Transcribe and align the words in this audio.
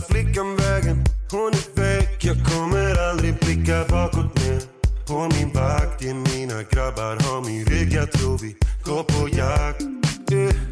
flickan 0.00 0.56
vägen? 0.56 1.04
Hon 1.30 1.52
är 1.52 1.80
väck, 1.80 2.24
jag 2.24 2.36
kommer 2.46 3.08
aldrig 3.10 3.34
blicka 3.38 3.84
bakåt 3.88 4.34
mer 4.34 4.60
På 5.06 5.14
min 5.36 5.52
vakt, 5.52 6.02
är 6.02 6.14
mina 6.14 6.62
grabbar 6.62 7.16
har 7.32 7.40
min 7.44 7.64
rygg 7.64 7.92
Jag 7.92 8.12
tror 8.12 8.38
vi 8.38 8.56
går 8.84 9.02
på 9.02 9.28
jakt 9.28 9.80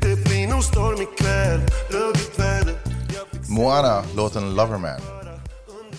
Det 0.02 0.25
blir 0.25 0.49
nog 0.49 0.65
storm 0.65 1.02
ikväll, 1.02 1.61
ruggigt 1.91 2.38
väder 2.38 2.75
Jag 3.15 3.51
Moana, 3.51 4.02
låten 4.16 4.55
Loverman. 4.55 5.01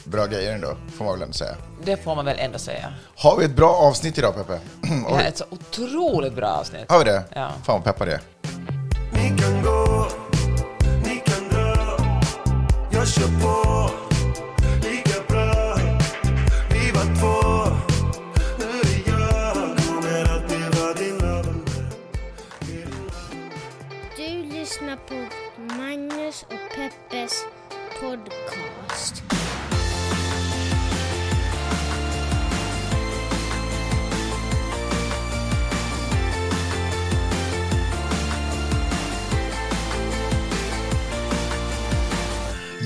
Bra 0.04 0.26
grejer 0.26 0.54
ändå, 0.56 0.78
får 0.98 1.06
man 1.06 1.14
väl 1.14 1.22
ändå 1.22 1.34
säga. 1.34 1.56
Det 1.86 2.04
får 2.04 2.16
man 2.16 2.26
väl 2.26 2.40
ändå 2.40 2.60
säga. 2.60 2.94
Har 3.16 3.38
vi 3.38 3.46
ett 3.46 3.56
bra 3.56 3.70
avsnitt 3.70 4.18
idag, 4.18 4.36
Peppe? 4.36 4.60
Det 4.82 4.88
här 4.88 5.06
Oj, 5.08 5.24
är 5.24 5.28
ett 5.28 5.38
så 5.38 5.46
otroligt 5.50 6.36
bra 6.36 6.48
avsnitt. 6.48 6.86
har 6.92 7.00
vi 7.00 7.06
det? 7.06 7.24
Ja. 7.36 7.50
Fan 7.66 7.76
vad 7.76 7.84
peppar 7.84 8.06
det 8.06 8.20
Jag 13.10 13.30
kör 13.30 14.09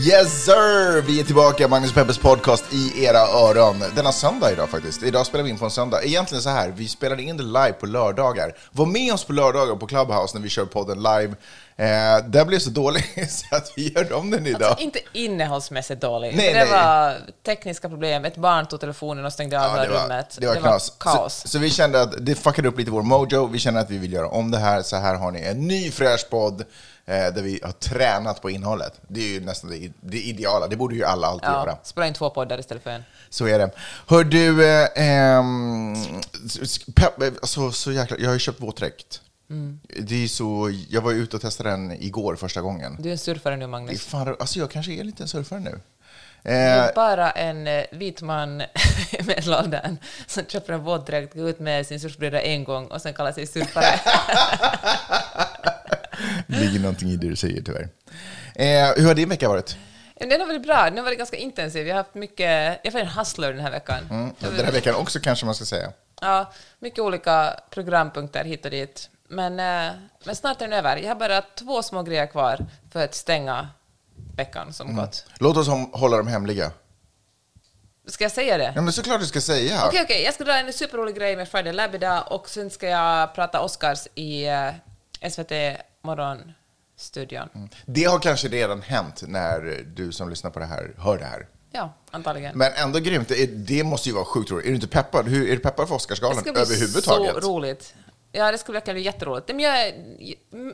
Yes 0.06 0.46
sir! 0.46 1.02
Vi 1.02 1.20
är 1.20 1.24
tillbaka, 1.24 1.68
Magnus 1.68 1.90
och 1.90 1.96
Peppes 1.96 2.18
podcast 2.18 2.74
i 2.74 3.04
era 3.06 3.20
öron. 3.20 3.84
Denna 3.96 4.12
söndag 4.12 4.52
idag 4.52 4.70
faktiskt. 4.70 5.04
Idag 5.04 5.26
spelar 5.26 5.44
vi 5.44 5.50
in 5.50 5.58
på 5.58 5.66
en 5.66 5.72
söndag. 5.72 6.04
Egentligen 6.04 6.42
så 6.42 6.50
här, 6.50 6.70
vi 6.76 6.88
spelar 6.88 7.20
in 7.20 7.38
det 7.38 7.44
live 7.44 7.74
på 7.74 7.86
lördagar. 7.86 8.54
Var 8.72 8.86
med 8.86 9.14
oss 9.14 9.24
på 9.24 9.34
lördagar 9.34 9.76
på 9.76 9.88
Clubhouse 9.88 10.38
när 10.38 10.44
vi 10.44 10.50
kör 10.50 10.66
podden 10.66 10.98
live. 10.98 11.36
Eh, 11.76 12.26
den 12.26 12.48
blev 12.48 12.60
så 12.60 12.70
dålig 12.70 13.04
så 13.30 13.56
att 13.56 13.74
vi 13.76 13.94
gör 13.94 14.14
om 14.14 14.32
den 14.32 14.48
idag. 14.48 14.64
Alltså, 14.64 14.84
inte 14.84 15.00
innehållsmässigt 15.14 16.02
dålig. 16.02 16.36
Nej, 16.36 16.54
det 16.54 16.60
nej. 16.60 16.72
var 16.72 17.16
tekniska 17.46 17.90
problem. 17.90 18.26
Ett 18.26 18.38
barn 18.38 18.66
tog 18.68 18.80
telefonen 18.80 19.26
och 19.26 19.34
stängde 19.34 19.66
av 19.66 19.78
Ja, 19.78 19.84
hela 19.84 20.04
rummet. 20.04 20.38
det 20.40 20.48
var 20.48 20.56
knas. 20.56 20.94
kaos. 21.00 21.42
Så, 21.42 21.48
så 21.48 21.60
vi 21.60 21.70
kände 21.70 22.02
att 22.02 22.26
det 22.26 22.36
fuckade 22.36 22.68
upp 22.68 22.78
lite 22.78 22.92
vår 22.92 23.02
mojo. 23.02 23.48
Vi 23.48 23.60
kände 23.60 23.80
att 23.80 23.90
vi 23.90 23.98
vill 23.98 24.14
göra 24.14 24.28
om 24.28 24.52
det 24.52 24.60
här. 24.60 24.82
Så 24.82 24.96
här 24.96 25.16
har 25.16 25.32
ni 25.32 25.42
en 25.42 25.68
ny 25.68 25.92
fräsch 25.92 26.30
podd 26.30 26.64
där 27.06 27.42
vi 27.42 27.60
har 27.64 27.72
tränat 27.72 28.42
på 28.42 28.50
innehållet. 28.50 29.02
Det 29.08 29.20
är 29.20 29.28
ju 29.28 29.40
nästan 29.46 29.70
det, 29.70 29.92
det 30.02 30.18
ideala. 30.22 30.68
Det 30.68 30.76
borde 30.76 30.96
ju 30.96 31.04
alla 31.06 31.28
alltid 31.28 31.50
göra. 31.50 31.70
ja, 31.70 31.80
spela 31.84 32.08
in 32.08 32.14
två 32.14 32.30
poddar 32.30 32.60
istället 32.60 32.84
för 32.84 32.90
en. 32.90 33.04
Så 33.30 33.48
är 33.48 33.60
det. 33.60 33.72
Hör 34.08 34.24
du, 34.24 34.66
eh, 34.70 34.88
ehm, 34.96 35.94
s- 36.62 36.80
pepp, 36.96 37.22
alltså, 37.42 37.72
så 37.72 37.92
jäkla, 37.92 38.18
jag 38.20 38.28
har 38.28 38.34
ju 38.34 38.40
köpt 38.40 38.62
våtdräkt. 38.62 39.22
Mm. 39.50 39.80
Det 40.00 40.24
är 40.24 40.28
så, 40.28 40.74
jag 40.90 41.02
var 41.02 41.12
ute 41.12 41.36
och 41.36 41.42
testade 41.42 41.70
den 41.70 41.92
igår 41.92 42.36
första 42.36 42.62
gången. 42.62 42.98
Du 43.00 43.10
är 43.10 43.12
en 43.12 43.18
surfare 43.18 43.56
nu, 43.56 43.62
Det 43.62 43.68
Magnus. 43.68 44.06
fan, 44.06 44.36
alltså 44.40 44.60
jag 44.60 44.72
kanske 44.72 44.92
är 44.92 45.04
lite 45.04 45.24
en 45.24 45.28
surfare 45.28 45.60
nu. 45.60 45.72
Du 46.44 46.50
Eh, 46.50 46.56
är 46.74 46.94
bara 46.94 47.32
en 47.32 47.68
eh, 47.68 47.84
vit 47.92 48.22
man 48.22 48.62
i 49.12 49.24
medelåldern 49.24 49.98
som 50.28 50.46
köper 50.46 50.74
en 50.74 50.84
våtdräkt, 50.84 51.34
går 51.36 51.50
ut 51.50 51.60
med 51.60 51.88
sin 51.88 52.00
surfbräda 52.00 52.42
en 52.42 52.64
gång 52.64 52.88
och 52.88 53.02
sen 53.02 53.14
kallar 53.14 53.32
sig 53.32 53.48
surfare. 53.48 53.86
ligger 56.60 56.80
någonting 56.80 57.10
i 57.10 57.16
det 57.16 57.30
du 57.30 57.36
säger 57.36 57.62
tyvärr. 57.62 57.90
Eh, 58.56 58.94
hur 58.98 59.08
har 59.08 59.16
din 59.16 59.30
vecka 59.30 59.50
varit? 59.50 59.78
Men 60.20 60.30
Den 60.30 60.40
har 60.40 60.48
varit 60.48 60.64
bra. 60.64 60.84
Den 60.84 60.98
har 60.98 61.04
varit 61.04 61.18
ganska 61.18 61.38
intensiv. 61.38 61.88
Jag 61.88 61.96
har 61.96 62.04
haft 62.04 62.16
mycket... 62.16 62.80
Jag 62.84 62.92
var 62.92 63.00
en 63.00 63.08
hustler 63.08 63.54
den 63.54 63.62
här 63.62 63.72
veckan. 63.72 64.08
Mm, 64.10 64.34
den 64.40 64.66
här 64.66 64.72
veckan 64.72 64.96
också 64.96 65.20
kanske 65.20 65.46
man 65.46 65.56
ska 65.56 65.66
säga. 65.66 65.92
Ja, 66.22 66.52
mycket 66.80 67.00
olika 67.00 67.60
programpunkter 67.70 68.44
hit 68.44 68.66
och 68.66 68.72
dit. 68.72 69.10
Men, 69.28 69.60
eh, 69.60 69.94
men 70.26 70.36
snart 70.36 70.62
är 70.62 70.68
den 70.68 70.74
över. 70.80 70.98
Jag 70.98 71.08
har 71.08 71.16
bara 71.16 71.42
två 71.42 71.84
små 71.84 72.04
grejer 72.04 72.26
kvar 72.26 72.66
för 72.92 73.04
att 73.04 73.14
stänga 73.16 73.68
veckan 74.36 74.74
som 74.74 74.96
gått. 74.96 75.26
Låt 75.40 75.58
oss 75.58 75.68
hålla 75.94 76.18
dem 76.18 76.28
hemliga. 76.28 76.72
Ska 78.08 78.24
jag 78.24 78.32
säga 78.32 78.58
det? 78.58 78.72
Ja, 78.76 78.82
men 78.82 78.94
såklart 78.94 79.20
du 79.20 79.26
ska 79.26 79.42
säga. 79.42 79.86
Okej, 79.88 80.02
okej. 80.04 80.24
Jag 80.24 80.34
ska 80.34 80.44
dra 80.44 80.54
en 80.60 80.74
superrolig 80.74 81.16
grej 81.16 81.36
med 81.36 81.50
Friday 81.50 81.74
Lab 81.74 81.96
idag 81.96 82.24
och 82.32 82.50
sen 82.50 82.70
ska 82.70 82.88
jag 82.88 83.36
prata 83.36 83.62
Oscars 83.62 84.08
i 84.16 84.46
eh, 84.48 84.70
SVT 85.30 85.52
Morgonstudion. 86.04 87.70
Det 87.86 88.04
har 88.04 88.20
kanske 88.20 88.48
redan 88.48 88.82
hänt 88.82 89.24
när 89.28 89.86
du 89.96 90.12
som 90.12 90.30
lyssnar 90.30 90.52
på 90.52 90.60
det 90.60 90.66
här 90.66 90.92
hör 90.98 91.18
det 91.18 91.26
här. 91.26 91.48
Ja, 91.72 91.94
antagligen. 92.12 92.58
Men 92.58 92.72
ändå 92.76 93.00
grymt. 93.00 93.28
Det- 93.28 93.46
Det 93.46 93.84
måste 93.84 94.10
ju 94.10 94.16
vara 94.16 94.26
sjukt 94.26 94.52
roligt. 94.52 94.66
Är 94.66 94.70
du 94.70 94.76
inte 94.76 94.88
peppad? 94.88 95.28
Hur, 95.28 95.48
är 95.48 95.52
du 95.52 95.60
peppad 95.60 95.88
för 95.88 95.94
det 95.94 95.96
Oscarsgalan 95.96 96.38
ska 96.38 96.52
bli 96.52 96.62
överhuvudtaget? 96.62 97.44
så 97.44 97.50
roligt. 97.58 97.94
Ja, 98.32 98.52
det 98.52 98.58
skulle 98.58 98.74
verkligen 98.76 98.96
bli 98.96 99.04
jätteroligt. 99.04 99.48
Men 99.48 99.60
jag 99.60 99.88
är 99.88 99.94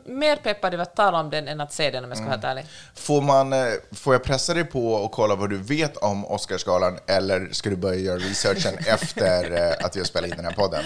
mer 0.10 0.36
peppad 0.36 0.74
över 0.74 0.84
att 0.84 0.96
tala 0.96 1.20
om 1.20 1.30
den 1.30 1.48
än 1.48 1.62
att 1.62 1.74
se 1.74 1.92
den 1.92 2.04
om 2.04 2.10
jag 2.10 2.18
ska 2.18 2.24
vara 2.26 2.32
helt 2.36 2.44
ärlig. 2.44 2.66
Får, 2.96 3.22
man, 3.22 3.54
eh, 3.54 3.60
får 3.92 4.14
jag 4.14 4.24
pressa 4.24 4.54
dig 4.54 4.64
på 4.64 4.94
och 4.94 5.12
kolla 5.12 5.36
vad 5.36 5.50
du 5.50 5.58
vet 5.58 5.98
om 5.98 6.26
Oscarsgalan 6.26 7.00
eller 7.08 7.50
ska 7.52 7.70
du 7.70 7.76
börja 7.76 8.00
göra 8.00 8.18
researchen 8.18 8.74
efter 8.88 9.52
eh, 9.52 9.86
att 9.86 9.96
vi 9.96 10.00
har 10.00 10.06
spelat 10.06 10.30
in 10.30 10.36
den 10.36 10.46
här 10.46 10.54
podden? 10.54 10.84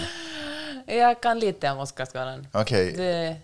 Jag 0.86 1.22
kan 1.22 1.38
lite 1.38 1.70
om 1.70 1.78
Oscarsgalan. 1.78 2.46
Okej. 2.52 2.92
Det, 2.96 3.02
det 3.12 3.36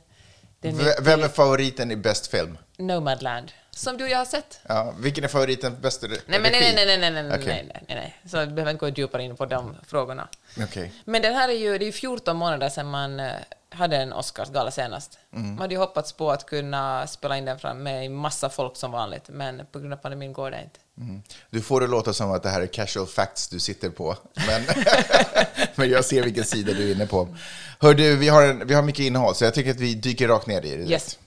är 0.69 1.03
Vem 1.03 1.23
är 1.23 1.29
favoriten 1.29 1.91
i 1.91 1.97
bäst 1.97 2.27
film? 2.27 2.59
Nomadland. 2.79 3.53
Som 3.71 3.97
du 3.97 4.05
och 4.05 4.11
jag 4.11 4.19
har 4.19 4.25
sett. 4.25 4.61
Ja, 4.69 4.95
vilken 4.99 5.25
är 5.25 5.29
favoriten 5.29 5.77
bäst 5.81 6.03
re- 6.03 6.09
Nej, 6.09 6.41
men 6.41 6.43
nej, 6.43 6.51
regi? 6.61 6.75
nej, 6.75 6.87
nej, 6.87 6.99
nej, 6.99 7.11
nej, 7.11 7.23
nej, 7.23 7.39
Okej. 7.39 7.65
nej, 7.69 7.83
nej, 7.89 7.97
nej. 7.97 8.17
Så 8.31 8.41
vi 8.41 8.47
behöver 8.47 8.71
inte 8.71 8.81
gå 8.81 8.89
djupare 8.89 9.23
in 9.23 9.37
på 9.37 9.47
de 9.47 9.77
frågorna. 9.87 10.29
Okej. 10.63 10.93
Men 11.05 11.23
den 11.23 11.35
här 11.35 11.49
är 11.49 11.53
ju, 11.53 11.79
det 11.79 11.85
är 11.85 11.87
ju 11.87 11.93
14 11.93 12.37
månader 12.37 12.69
sedan 12.69 12.87
man 12.91 13.21
eh, 13.21 13.33
hade 13.71 13.97
en 13.97 14.13
Oscarsgala 14.13 14.71
senast. 14.71 15.19
Mm. 15.33 15.49
Man 15.49 15.59
hade 15.59 15.75
ju 15.75 15.81
hoppats 15.81 16.13
på 16.13 16.31
att 16.31 16.47
kunna 16.47 17.07
spela 17.07 17.39
in 17.39 17.45
den 17.45 17.59
fram 17.59 17.83
med 17.83 18.11
massa 18.11 18.51
folk 18.51 18.77
som 18.77 18.93
vanligt, 18.93 19.29
men 19.29 19.67
på 19.73 19.79
grund 19.79 19.93
av 19.93 19.97
pandemin 19.97 20.33
går 20.33 20.51
det 20.51 20.63
inte. 20.63 20.81
Mm. 20.99 21.23
Du 21.51 21.61
får 21.61 21.81
det 21.81 21.87
låta 21.87 22.13
som 22.13 22.33
att 22.33 22.43
det 22.43 22.49
här 22.49 22.61
är 22.61 22.67
casual 22.67 23.07
facts 23.07 23.49
du 23.49 23.59
sitter 23.59 23.91
på. 23.91 24.17
Men, 24.35 24.63
men 25.75 25.91
jag 25.91 26.05
ser 26.05 26.23
vilken 26.23 26.45
sida 26.45 26.73
du 26.73 26.91
är 26.91 26.95
inne 26.95 27.07
på. 27.07 27.37
Hör 27.79 27.95
du, 27.95 28.17
vi 28.17 28.29
har, 28.29 28.43
en, 28.43 28.67
vi 28.67 28.75
har 28.75 28.83
mycket 28.83 29.05
innehåll, 29.05 29.35
så 29.35 29.45
jag 29.45 29.55
tycker 29.55 29.71
att 29.71 29.81
vi 29.81 29.95
dyker 29.95 30.29
rakt 30.29 30.47
ner 30.47 30.63
i 30.63 30.77
det. 30.77 30.91
Yes. 30.91 31.19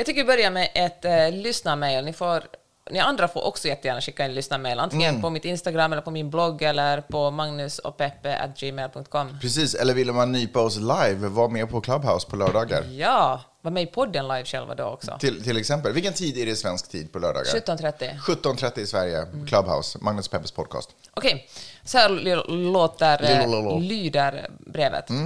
Jag 0.00 0.06
tycker 0.06 0.20
vi 0.20 0.26
börjar 0.26 0.50
med 0.50 0.70
ett 0.74 1.04
eh, 1.04 1.32
lyssnarmail. 1.32 2.04
Ni, 2.04 2.12
får, 2.12 2.42
ni 2.90 2.98
andra 2.98 3.28
får 3.28 3.46
också 3.46 3.68
jättegärna 3.68 4.00
skicka 4.00 4.24
in 4.24 4.34
lyssnarmail, 4.34 4.78
antingen 4.78 5.10
Mm. 5.10 5.22
på 5.22 5.30
mitt 5.30 5.44
Instagram 5.44 5.92
eller 5.92 6.02
på 6.02 6.10
min 6.10 6.30
blogg 6.30 6.62
eller 6.62 7.00
på 7.00 7.30
magnusochpeppe.gmail.com. 7.30 9.38
Precis, 9.40 9.74
eller 9.74 9.94
vill 9.94 10.12
man 10.12 10.32
nypa 10.32 10.60
oss 10.60 10.76
live, 10.76 11.28
var 11.28 11.48
med 11.48 11.70
på 11.70 11.80
Clubhouse 11.80 12.28
på 12.30 12.36
lördagar. 12.36 12.84
Ja, 12.90 13.40
var 13.62 13.70
med 13.70 13.82
i 13.82 13.86
podden 13.86 14.28
live 14.28 14.44
själva 14.44 14.74
då 14.74 14.84
också. 14.84 15.16
Till, 15.20 15.44
till 15.44 15.56
exempel, 15.56 15.92
vilken 15.92 16.12
tid 16.12 16.38
är 16.38 16.46
det 16.46 16.56
svensk 16.56 16.88
tid 16.90 17.12
på 17.12 17.18
lördagar? 17.18 17.44
17.30. 17.44 18.18
17.30 18.18 18.78
i 18.80 18.86
Sverige, 18.86 19.26
Clubhouse, 19.48 19.98
Magnus 20.02 20.28
Peppers 20.28 20.50
podcast. 20.50 20.90
Okej, 21.14 21.48
så 21.84 21.98
här 21.98 22.08
låter, 22.72 23.40
eh, 23.42 23.80
lyder 23.80 24.50
brevet. 24.66 25.10
Eh, 25.10 25.16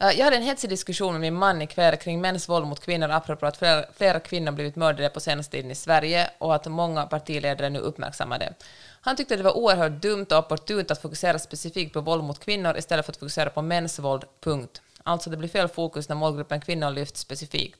Eh, 0.00 0.10
jag 0.10 0.24
hade 0.24 0.36
en 0.36 0.42
hetsig 0.42 0.70
diskussion 0.70 1.12
med 1.12 1.20
min 1.20 1.34
man 1.34 1.62
ikväll 1.62 1.96
kring 1.96 2.20
mäns 2.20 2.48
våld 2.48 2.66
mot 2.66 2.80
kvinnor 2.80 3.10
apropå 3.10 3.46
att 3.46 3.56
flera, 3.56 3.84
flera 3.96 4.20
kvinnor 4.20 4.52
blivit 4.52 4.76
mördade 4.76 5.08
på 5.08 5.20
senaste 5.20 5.52
tiden 5.52 5.70
i 5.70 5.74
Sverige 5.74 6.30
och 6.38 6.54
att 6.54 6.66
många 6.66 7.06
partiledare 7.06 7.70
nu 7.70 7.78
uppmärksammar 7.78 8.38
det. 8.38 8.54
Han 9.00 9.16
tyckte 9.16 9.36
det 9.36 9.42
var 9.42 9.56
oerhört 9.56 10.02
dumt 10.02 10.26
och 10.30 10.38
opportunt 10.38 10.90
att 10.90 11.02
fokusera 11.02 11.38
specifikt 11.38 11.92
på 11.92 12.00
våld 12.00 12.24
mot 12.24 12.38
kvinnor 12.38 12.76
istället 12.78 13.06
för 13.06 13.12
att 13.12 13.16
fokusera 13.16 13.50
på 13.50 13.62
mäns 13.62 13.98
våld, 13.98 14.24
punkt. 14.40 14.82
Alltså 15.02 15.30
det 15.30 15.36
blir 15.36 15.48
fel 15.48 15.68
fokus 15.68 16.08
när 16.08 16.16
målgruppen 16.16 16.60
kvinnor 16.60 16.90
lyfts 16.90 17.20
specifikt. 17.20 17.78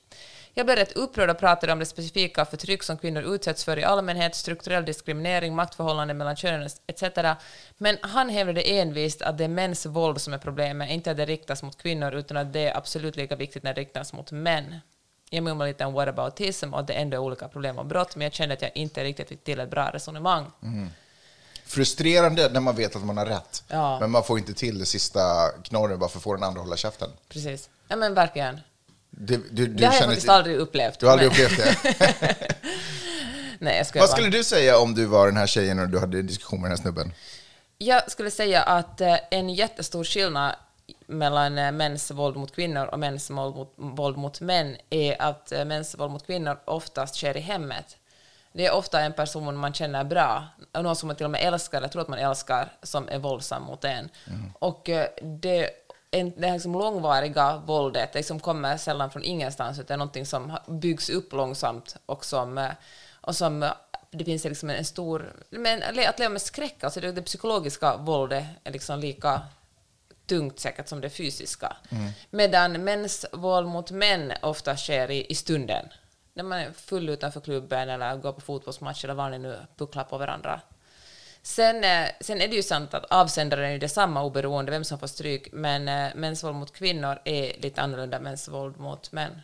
Jag 0.59 0.67
blev 0.67 0.79
rätt 0.79 0.93
upprörd 0.93 1.31
och 1.31 1.39
pratade 1.39 1.73
om 1.73 1.79
det 1.79 1.87
specifika 1.87 2.45
förtryck 2.45 2.83
som 2.83 2.99
kvinnor 2.99 3.23
utsätts 3.35 3.65
för 3.65 3.79
i 3.79 3.85
allmänhet, 3.85 4.35
strukturell 4.35 4.85
diskriminering, 4.85 5.55
maktförhållanden 5.55 6.17
mellan 6.19 6.37
könen 6.37 6.69
etc. 6.87 7.03
Men 7.79 7.99
han 8.01 8.29
hävdade 8.29 8.61
envist 8.63 9.23
att 9.23 9.39
det 9.39 9.45
är 9.45 9.49
mäns 9.49 9.87
våld 9.87 10.21
som 10.21 10.33
är 10.33 10.39
problemet, 10.39 10.91
inte 10.91 11.11
att 11.11 11.17
det 11.17 11.25
riktas 11.27 11.63
mot 11.63 11.79
kvinnor, 11.79 12.15
utan 12.15 12.37
att 12.37 12.53
det 12.53 12.61
är 12.69 12.77
absolut 12.77 13.17
lika 13.17 13.37
viktigt 13.37 13.63
när 13.63 13.75
det 13.75 13.81
riktas 13.81 14.13
mot 14.13 14.33
män. 14.33 14.77
Jag 15.31 15.43
mumlade 15.45 15.71
lite 15.71 15.85
om 15.85 15.95
whataboutism 15.95 16.75
och 16.75 16.81
att 16.81 16.87
det 16.87 16.93
ändå 16.95 17.17
är 17.17 17.19
olika 17.21 17.49
problem 17.49 17.79
och 17.79 17.87
brott, 17.87 18.17
men 18.17 18.25
jag 18.25 18.33
kände 18.35 18.55
att 18.55 18.63
jag 18.63 18.71
inte 18.77 19.05
riktigt 19.05 19.29
fick 19.29 19.45
till 19.45 19.61
ett 19.61 19.71
bra 19.71 19.91
resonemang. 19.93 20.47
Frustrerande 21.65 22.49
när 22.53 22.61
man 22.61 22.77
vet 22.77 22.97
att 22.97 23.05
man 23.05 23.17
har 23.17 23.27
rätt, 23.27 23.65
Ja. 23.69 24.01
men 24.01 24.11
man 24.11 24.25
får 24.25 24.39
inte 24.39 24.55
till 24.55 24.79
det 24.79 24.87
sista 24.87 25.21
knorren, 25.65 25.99
varför 25.99 26.21
får 26.21 26.35
den 26.37 26.45
andra 26.45 26.61
hålla 26.61 26.77
käften? 26.77 27.11
Precis. 27.29 27.69
Ja 27.89 27.97
men 27.97 28.15
verkligen. 28.15 28.61
Du, 29.19 29.37
du, 29.37 29.67
du 29.67 29.67
det 29.67 29.87
har 29.87 29.93
jag 29.95 30.03
faktiskt 30.03 30.21
till- 30.21 30.31
aldrig 30.31 30.57
upplevt. 30.57 30.99
Du 31.01 31.07
har 31.07 31.13
aldrig 31.13 31.31
upplevt 31.31 31.57
det? 31.57 31.77
Nej, 33.59 33.77
jag 33.77 33.85
Vad 34.01 34.09
bara. 34.09 34.17
skulle 34.17 34.29
du 34.31 34.45
säga 34.45 34.79
om 34.79 34.95
du 34.95 35.05
var 35.07 35.27
den 35.27 35.37
här 35.37 35.47
tjejen 35.47 35.79
och 35.79 35.89
du 35.89 35.99
hade 35.99 36.19
en 36.19 36.27
diskussion 36.27 36.61
med 36.61 36.71
den 36.71 36.77
här 36.79 36.83
snubben? 36.83 37.13
Jag 37.79 38.11
skulle 38.11 38.31
säga 38.31 38.63
att 38.63 39.01
eh, 39.01 39.17
en 39.31 39.49
jättestor 39.51 40.05
skillnad 40.05 40.55
mellan 41.07 41.59
eh, 41.59 41.73
mäns 41.73 42.11
våld 42.11 42.37
mot 42.37 42.55
kvinnor 42.55 42.87
och 42.87 42.99
mäns 42.99 43.31
våld 43.31 43.57
mot, 43.57 43.73
våld 43.77 44.17
mot 44.17 44.41
män 44.41 44.77
är 44.91 45.23
att 45.23 45.53
eh, 45.53 45.65
mäns 45.65 45.99
våld 45.99 46.13
mot 46.13 46.27
kvinnor 46.27 46.59
oftast 46.65 47.15
sker 47.17 47.37
i 47.37 47.41
hemmet. 47.41 47.97
Det 48.53 48.67
är 48.67 48.73
ofta 48.75 49.01
en 49.01 49.13
person 49.13 49.57
man 49.57 49.73
känner 49.75 50.05
bra, 50.05 50.45
och 50.75 50.83
någon 50.85 50.97
som 50.97 51.07
man 51.07 51.17
till 51.17 51.25
och 51.25 51.31
med 51.31 51.41
älskar, 51.45 51.79
eller 51.79 51.89
tror 51.89 52.03
att 52.03 52.09
man 52.09 52.19
älskar, 52.19 52.73
som 52.83 53.09
är 53.09 53.19
våldsam 53.19 53.63
mot 53.63 53.85
en. 53.85 54.09
Och 54.59 54.89
eh, 54.89 55.07
det, 55.23 55.71
en, 56.11 56.41
det 56.41 56.47
här 56.47 56.55
liksom 56.55 56.73
långvariga 56.73 57.57
våldet 57.57 58.13
det 58.13 58.19
liksom 58.19 58.41
kommer 58.41 58.77
sällan 58.77 59.11
från 59.11 59.23
ingenstans, 59.23 59.79
utan 59.79 59.99
någonting 59.99 60.27
som 60.27 60.59
byggs 60.67 61.11
upp 61.11 61.33
långsamt 61.33 61.97
och 62.07 62.25
som, 62.25 62.59
eh, 62.59 62.71
och 63.21 63.37
som 63.37 63.63
eh, 63.63 63.73
det 64.11 64.25
finns 64.25 64.45
liksom 64.45 64.71
en 64.71 64.85
stor... 64.85 65.33
Men 65.51 65.83
att 65.83 66.19
leva 66.19 66.29
med 66.29 66.43
skräck, 66.43 66.85
alltså 66.85 67.01
det, 67.01 67.13
det 67.13 67.23
psykologiska 67.23 67.97
våldet 67.97 68.45
är 68.65 68.73
liksom 68.73 69.01
lika 69.01 69.43
tungt 70.27 70.61
säkert 70.61 70.89
som 70.89 71.01
det 71.01 71.11
fysiska. 71.11 71.77
Medan 72.31 72.85
mäns 72.85 73.27
våld 73.33 73.69
mot 73.69 73.91
män 73.91 74.33
ofta 74.43 74.77
sker 74.77 75.11
i, 75.11 75.27
i 75.29 75.35
stunden. 75.35 75.89
När 76.35 76.45
man 76.45 76.59
är 76.59 76.73
full 76.73 77.09
utanför 77.09 77.41
klubben 77.41 77.89
eller 77.89 78.17
går 78.17 78.33
på 78.33 78.41
fotbollsmatch 78.41 79.05
eller 79.05 79.15
var 79.15 79.31
ni 79.31 79.39
nu 79.39 79.59
pucklar 79.77 80.05
på 80.05 80.19
varandra. 80.19 80.61
Sen, 81.47 81.85
eh, 81.85 82.09
sen 82.21 82.41
är 82.41 82.49
det 82.49 82.57
ju 82.57 82.63
sant 82.63 82.95
att 82.95 83.05
avsändaren 83.05 83.65
är 83.65 83.71
ju 83.71 83.79
detsamma 83.79 84.23
oberoende 84.23 84.73
vem 84.73 84.85
som 84.85 84.99
får 84.99 85.07
stryk, 85.07 85.49
men 85.53 85.89
eh, 85.89 86.15
mäns 86.15 86.45
våld 86.45 86.57
mot 86.57 86.73
kvinnor 86.73 87.19
är 87.25 87.61
lite 87.61 87.83
annorlunda 87.83 88.17
än 88.17 88.23
mäns 88.23 88.49
våld 88.49 88.81
mot 88.81 89.13
män. 89.13 89.43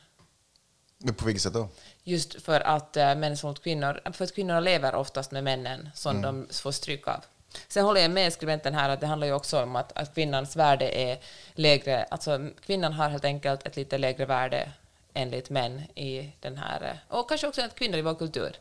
På 1.16 1.24
vilket 1.24 1.42
sätt 1.42 1.52
då? 1.52 1.68
Just 2.02 2.42
för 2.42 2.60
att 2.60 2.96
äh, 2.96 3.14
mäns 3.14 3.44
våld 3.44 3.50
mot 3.50 3.62
kvinnor, 3.62 4.00
för 4.12 4.24
att 4.24 4.34
kvinnor 4.34 4.60
lever 4.60 4.94
oftast 4.94 5.30
med 5.30 5.44
männen 5.44 5.90
som 5.94 6.22
de 6.22 6.48
får 6.52 6.72
stryk 6.72 7.08
av. 7.08 7.24
Sen 7.68 7.84
håller 7.84 8.00
jag 8.00 8.10
med 8.10 8.32
skribenten 8.32 8.74
här 8.74 8.88
att 8.88 9.00
det 9.00 9.06
handlar 9.06 9.26
ju 9.26 9.32
också 9.32 9.62
om 9.62 9.76
att, 9.76 9.92
att 9.92 10.14
kvinnans 10.14 10.56
värde 10.56 10.98
är 10.98 11.18
lägre, 11.54 12.04
alltså 12.04 12.50
kvinnan 12.66 12.92
har 12.92 13.08
helt 13.08 13.24
enkelt 13.24 13.66
ett 13.66 13.76
lite 13.76 13.98
lägre 13.98 14.26
värde 14.26 14.72
enligt 15.14 15.50
män 15.50 15.80
i 15.94 16.32
den 16.40 16.56
här, 16.58 16.82
eh, 16.82 17.16
och 17.18 17.28
kanske 17.28 17.46
också 17.46 17.60
enligt 17.60 17.76
kvinnor 17.78 17.98
i 17.98 18.02
vår 18.02 18.14
kultur. 18.14 18.56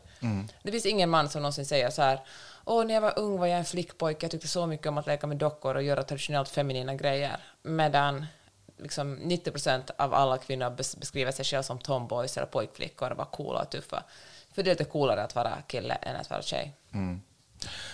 Det 0.62 0.72
finns 0.72 0.86
ingen 0.86 1.10
man 1.10 1.28
som 1.28 1.42
någonsin 1.42 1.66
säger 1.66 1.90
så 1.90 2.02
här, 2.02 2.20
åh 2.64 2.84
när 2.84 2.94
jag 2.94 3.00
var 3.00 3.18
ung 3.18 3.38
var 3.38 3.46
jag 3.46 3.58
en 3.58 3.64
flickpojke, 3.64 4.18
jag 4.24 4.30
tyckte 4.30 4.48
så 4.48 4.66
mycket 4.66 4.86
om 4.86 4.98
att 4.98 5.06
leka 5.06 5.26
med 5.26 5.36
dockor 5.36 5.74
och 5.74 5.82
göra 5.82 6.02
traditionellt 6.02 6.48
feminina 6.48 6.94
grejer. 6.94 7.36
Medan 7.62 8.26
liksom 8.78 9.14
90 9.14 9.50
procent 9.50 9.90
av 9.98 10.14
alla 10.14 10.38
kvinnor 10.38 10.66
bes- 10.66 10.98
beskriver 10.98 11.32
sig 11.32 11.44
själva 11.44 11.62
som 11.62 11.78
tomboys 11.78 12.36
eller 12.36 12.46
pojkflickor 12.46 13.10
och 13.10 13.16
var 13.18 13.24
coola 13.24 13.60
och 13.62 13.70
tuffa. 13.70 14.02
För 14.54 14.62
det 14.62 14.70
är 14.70 14.72
lite 14.72 14.84
coolare 14.84 15.22
att 15.22 15.34
vara 15.34 15.58
kille 15.66 15.94
än 15.94 16.16
att 16.16 16.30
vara 16.30 16.42
tjej. 16.42 16.72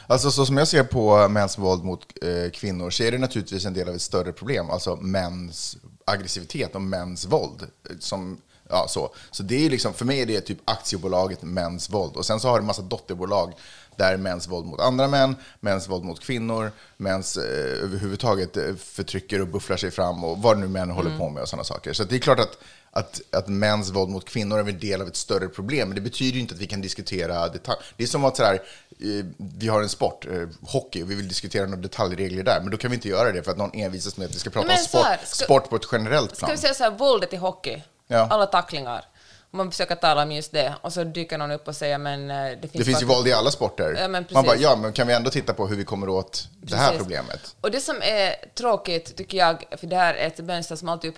Alltså 0.06 0.30
så 0.30 0.46
som 0.46 0.56
jag 0.56 0.68
ser 0.68 0.84
på 0.84 1.28
mäns 1.28 1.58
våld 1.58 1.84
mot 1.84 2.06
eh, 2.22 2.50
kvinnor 2.50 2.90
så 2.90 3.02
är 3.02 3.12
det 3.12 3.18
naturligtvis 3.18 3.64
en 3.64 3.74
del 3.74 3.88
av 3.88 3.94
ett 3.94 4.02
större 4.02 4.32
problem. 4.32 4.70
Alltså 4.70 4.96
mäns 4.96 5.76
aggressivitet 6.04 6.74
och 6.74 6.82
mäns 6.82 7.24
våld. 7.26 7.62
eh, 7.62 7.96
Som, 8.00 8.40
ja, 8.68 8.86
så. 8.88 9.14
så 9.30 9.42
det 9.42 9.66
är 9.66 9.70
liksom, 9.70 9.94
för 9.94 10.04
mig 10.04 10.22
är 10.22 10.26
det 10.26 10.40
typ 10.40 10.58
aktiebolaget 10.64 11.42
mäns 11.42 11.90
våld. 11.90 12.16
Och 12.16 12.26
sen 12.26 12.40
så 12.40 12.48
har 12.48 12.54
det 12.58 12.62
en 12.62 12.66
massa 12.66 12.82
dotterbolag 12.82 13.52
där 13.96 14.16
mäns 14.16 14.48
våld 14.48 14.66
mot 14.66 14.80
andra 14.80 15.08
män, 15.08 15.36
mäns 15.60 15.88
våld 15.88 16.04
mot 16.04 16.20
kvinnor, 16.20 16.72
mäns 16.96 17.36
eh, 17.36 17.84
överhuvudtaget 17.84 18.56
eh, 18.56 18.74
förtrycker 18.76 19.40
och 19.40 19.48
bufflar 19.48 19.76
sig 19.76 19.90
fram 19.90 20.24
och 20.24 20.38
vad 20.42 20.58
nu 20.58 20.68
män 20.68 20.90
håller 20.90 21.18
på 21.18 21.28
med 21.28 21.42
och 21.42 21.48
sådana 21.48 21.64
saker. 21.64 21.92
Så 21.92 22.04
det 22.04 22.16
är 22.16 22.20
klart 22.20 22.40
att, 22.40 22.58
att, 22.90 23.20
att 23.32 23.48
mäns 23.48 23.90
våld 23.90 24.10
mot 24.10 24.24
kvinnor 24.24 24.58
är 24.58 24.68
en 24.68 24.78
del 24.78 25.00
av 25.00 25.08
ett 25.08 25.16
större 25.16 25.48
problem. 25.48 25.88
Men 25.88 25.94
det 25.94 26.00
betyder 26.00 26.34
ju 26.34 26.40
inte 26.40 26.54
att 26.54 26.60
vi 26.60 26.66
kan 26.66 26.80
diskutera 26.80 27.48
detalj. 27.48 27.78
Det 27.96 28.02
är 28.02 28.08
som 28.08 28.24
att 28.24 28.36
så 28.36 28.44
här, 28.44 28.54
eh, 28.54 29.24
vi 29.36 29.68
har 29.68 29.82
en 29.82 29.88
sport, 29.88 30.26
eh, 30.26 30.48
hockey, 30.62 31.02
och 31.02 31.10
vi 31.10 31.14
vill 31.14 31.28
diskutera 31.28 31.66
några 31.66 31.80
detaljregler 31.82 32.42
där. 32.42 32.60
Men 32.60 32.70
då 32.70 32.76
kan 32.76 32.90
vi 32.90 32.94
inte 32.94 33.08
göra 33.08 33.32
det 33.32 33.42
för 33.42 33.50
att 33.50 33.58
någon 33.58 33.70
envisas 33.74 34.16
med 34.16 34.26
att 34.26 34.34
vi 34.34 34.38
ska 34.38 34.50
prata 34.50 34.66
Men 34.66 34.76
om 34.78 34.84
sport, 34.84 35.04
här, 35.04 35.20
ska- 35.24 35.44
sport 35.44 35.70
på 35.70 35.76
ett 35.76 35.88
generellt 35.92 36.30
Ska 36.36 36.46
plan. 36.46 36.50
vi 36.50 36.56
säga 36.62 36.74
så 36.74 36.82
här, 36.84 36.90
våldet 36.90 37.32
i 37.32 37.36
hockey, 37.36 37.82
Ja. 38.08 38.26
alla 38.30 38.46
tacklingar. 38.46 39.04
Man 39.50 39.70
försöker 39.70 39.94
tala 39.94 40.22
om 40.22 40.32
just 40.32 40.52
det 40.52 40.74
och 40.80 40.92
så 40.92 41.04
dyker 41.04 41.38
någon 41.38 41.50
upp 41.50 41.68
och 41.68 41.76
säger 41.76 41.98
men 41.98 42.30
eh, 42.30 42.36
det 42.36 42.60
finns, 42.60 42.72
Det 42.72 42.84
finns 42.84 43.02
ju 43.02 43.06
våld 43.06 43.28
i 43.28 43.32
alla 43.32 43.50
sporter. 43.50 43.96
Ja, 44.00 44.08
men 44.08 44.26
Man 44.30 44.44
bara, 44.44 44.56
ja, 44.56 44.76
men 44.76 44.92
kan 44.92 45.06
vi 45.06 45.14
ändå 45.14 45.30
titta 45.30 45.54
på 45.54 45.66
hur 45.66 45.76
vi 45.76 45.84
kommer 45.84 46.08
åt 46.08 46.48
det 46.60 46.76
här 46.76 46.98
problemet? 46.98 47.56
Och 47.60 47.70
det 47.70 47.80
som 47.80 47.96
är 48.02 48.34
tråkigt, 48.54 49.16
tycker 49.16 49.38
jag, 49.38 49.64
för 49.76 49.86
det 49.86 49.96
här 49.96 50.14
är 50.14 50.26
ett 50.26 50.38
mönster 50.38 50.76
som 50.76 50.88
alltid 50.88 51.10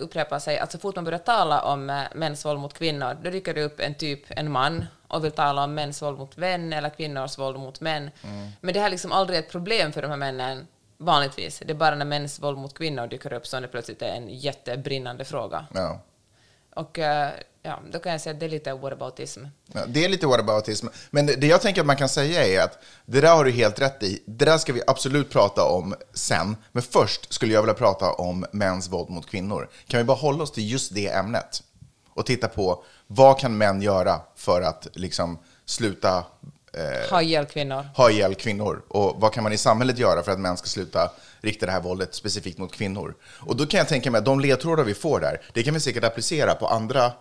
upprepar, 0.00 0.38
sig, 0.38 0.58
att 0.58 0.72
så 0.72 0.78
fort 0.78 0.94
man 0.94 1.04
börjar 1.04 1.18
tala 1.18 1.62
om 1.62 1.90
eh, 1.90 2.02
mäns 2.14 2.44
våld 2.44 2.60
mot 2.60 2.74
kvinnor, 2.74 3.16
då 3.22 3.30
dyker 3.30 3.54
det 3.54 3.62
upp 3.62 3.80
en 3.80 3.94
typ, 3.94 4.20
en 4.28 4.50
man, 4.50 4.84
och 5.08 5.24
vill 5.24 5.32
tala 5.32 5.64
om 5.64 5.74
mäns 5.74 6.02
våld 6.02 6.18
mot 6.18 6.36
män 6.36 6.72
eller 6.72 6.90
kvinnors 6.90 7.38
våld 7.38 7.58
mot 7.58 7.80
män. 7.80 8.10
Men 8.60 8.74
det 8.74 8.80
här 8.80 8.86
är 8.86 8.90
liksom 8.90 9.12
aldrig 9.12 9.38
ett 9.38 9.50
problem 9.50 9.92
för 9.92 10.02
de 10.02 10.08
här 10.10 10.16
männen, 10.16 10.66
vanligtvis. 10.98 11.62
Det 11.66 11.72
är 11.72 11.74
bara 11.74 11.94
när 11.94 12.04
mäns 12.04 12.40
våld 12.40 12.58
mot 12.58 12.74
kvinnor 12.78 13.06
dyker 13.06 13.32
upp 13.32 13.46
som 13.46 13.62
det 13.62 13.68
plötsligt 13.68 14.02
är 14.02 14.08
en 14.08 14.28
jättebrinnande 14.28 15.24
fråga. 15.24 15.66
Ja. 15.74 16.00
Och 16.74 16.98
eh, 16.98 17.30
ja, 17.62 17.80
då 17.92 17.98
kan 17.98 18.12
jag 18.12 18.20
säga 18.20 18.34
att 18.34 18.40
det 18.40 18.46
är 18.46 18.50
lite 18.50 18.74
whataboutism. 18.74 19.44
Ja, 19.72 19.80
det 19.86 20.04
är 20.04 20.08
lite 20.08 20.26
whataboutism. 20.26 20.86
Men 21.10 21.26
det, 21.26 21.34
det 21.34 21.46
jag 21.46 21.62
tänker 21.62 21.80
att 21.80 21.86
man 21.86 21.96
kan 21.96 22.08
säga 22.08 22.46
är 22.46 22.64
att 22.64 22.78
det 23.06 23.20
där 23.20 23.36
har 23.36 23.44
du 23.44 23.50
helt 23.50 23.80
rätt 23.80 24.02
i. 24.02 24.22
Det 24.26 24.44
där 24.44 24.58
ska 24.58 24.72
vi 24.72 24.82
absolut 24.86 25.30
prata 25.30 25.64
om 25.64 25.94
sen. 26.14 26.56
Men 26.72 26.82
först 26.82 27.32
skulle 27.32 27.54
jag 27.54 27.62
vilja 27.62 27.74
prata 27.74 28.12
om 28.12 28.46
mäns 28.52 28.88
våld 28.88 29.10
mot 29.10 29.26
kvinnor. 29.30 29.68
Kan 29.86 29.98
vi 29.98 30.04
bara 30.04 30.16
hålla 30.16 30.42
oss 30.42 30.52
till 30.52 30.70
just 30.70 30.94
det 30.94 31.08
ämnet? 31.08 31.62
Och 32.08 32.26
titta 32.26 32.48
på 32.48 32.84
vad 33.06 33.38
kan 33.38 33.58
män 33.58 33.82
göra 33.82 34.20
för 34.36 34.62
att 34.62 34.88
liksom 34.92 35.38
sluta 35.66 36.24
eh, 36.72 37.10
Ha 37.10 37.22
ihjäl 37.22 37.46
kvinnor. 37.46 37.84
ha 37.96 38.10
ihjäl 38.10 38.34
kvinnor? 38.34 38.82
Och 38.88 39.20
vad 39.20 39.32
kan 39.32 39.42
man 39.42 39.52
i 39.52 39.58
samhället 39.58 39.98
göra 39.98 40.22
för 40.22 40.32
att 40.32 40.40
män 40.40 40.56
ska 40.56 40.66
sluta 40.66 41.10
rikta 41.40 41.66
det 41.66 41.72
här 41.72 41.80
våldet 41.80 42.14
specifikt 42.14 42.58
mot 42.58 42.72
kvinnor? 42.72 43.14
Och 43.40 43.56
då 43.56 43.66
kan 43.66 43.78
jag 43.78 43.88
tänka 43.88 44.10
mig 44.10 44.18
att 44.18 44.24
de 44.24 44.40
ledtrådar 44.40 44.84
vi 44.84 44.94
får 44.94 45.20
där, 45.20 45.40
det 45.52 45.62
kan 45.62 45.74
vi 45.74 45.80
säkert 45.80 46.04
applicera 46.04 46.54
på 46.54 46.66
andra, 46.66 47.12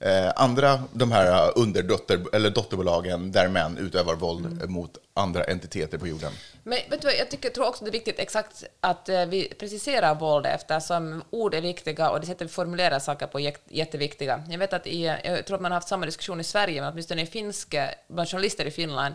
eh, 0.00 0.32
andra 0.36 0.82
de 0.92 1.12
här 1.12 1.58
underdotter 1.58 2.34
eller 2.34 2.50
dotterbolagen 2.50 3.32
där 3.32 3.48
män 3.48 3.78
utövar 3.78 4.14
våld 4.14 4.62
eh, 4.62 4.68
mot 4.68 4.98
andra 5.14 5.44
entiteter 5.44 5.98
på 5.98 6.06
jorden. 6.06 6.32
Men 6.62 6.78
vet 6.90 7.02
du 7.02 7.12
jag 7.12 7.30
tycker, 7.30 7.50
tror 7.50 7.66
också 7.68 7.84
det 7.84 7.90
är 7.90 7.92
viktigt 7.92 8.18
exakt 8.18 8.64
att 8.80 9.08
eh, 9.08 9.26
vi 9.26 9.54
preciserar 9.58 10.14
våld 10.14 10.46
eftersom 10.46 11.22
ord 11.30 11.54
är 11.54 11.60
viktiga 11.60 12.10
och 12.10 12.20
det 12.20 12.26
sättet 12.26 12.48
vi 12.48 12.52
formulerar 12.52 12.98
saker 12.98 13.26
på 13.26 13.40
är 13.40 13.44
jätte- 13.44 13.74
jätteviktiga. 13.74 14.42
Jag 14.48 14.58
vet 14.58 14.72
att 14.72 14.86
i, 14.86 15.04
jag 15.24 15.46
tror 15.46 15.54
att 15.54 15.62
man 15.62 15.72
har 15.72 15.76
haft 15.76 15.88
samma 15.88 16.06
diskussion 16.06 16.40
i 16.40 16.44
Sverige, 16.44 16.80
men 16.80 16.92
åtminstone 16.92 17.22
i 17.22 17.26
finska, 17.26 17.90
bland 18.08 18.28
journalister 18.28 18.64
i 18.64 18.70
Finland, 18.70 19.14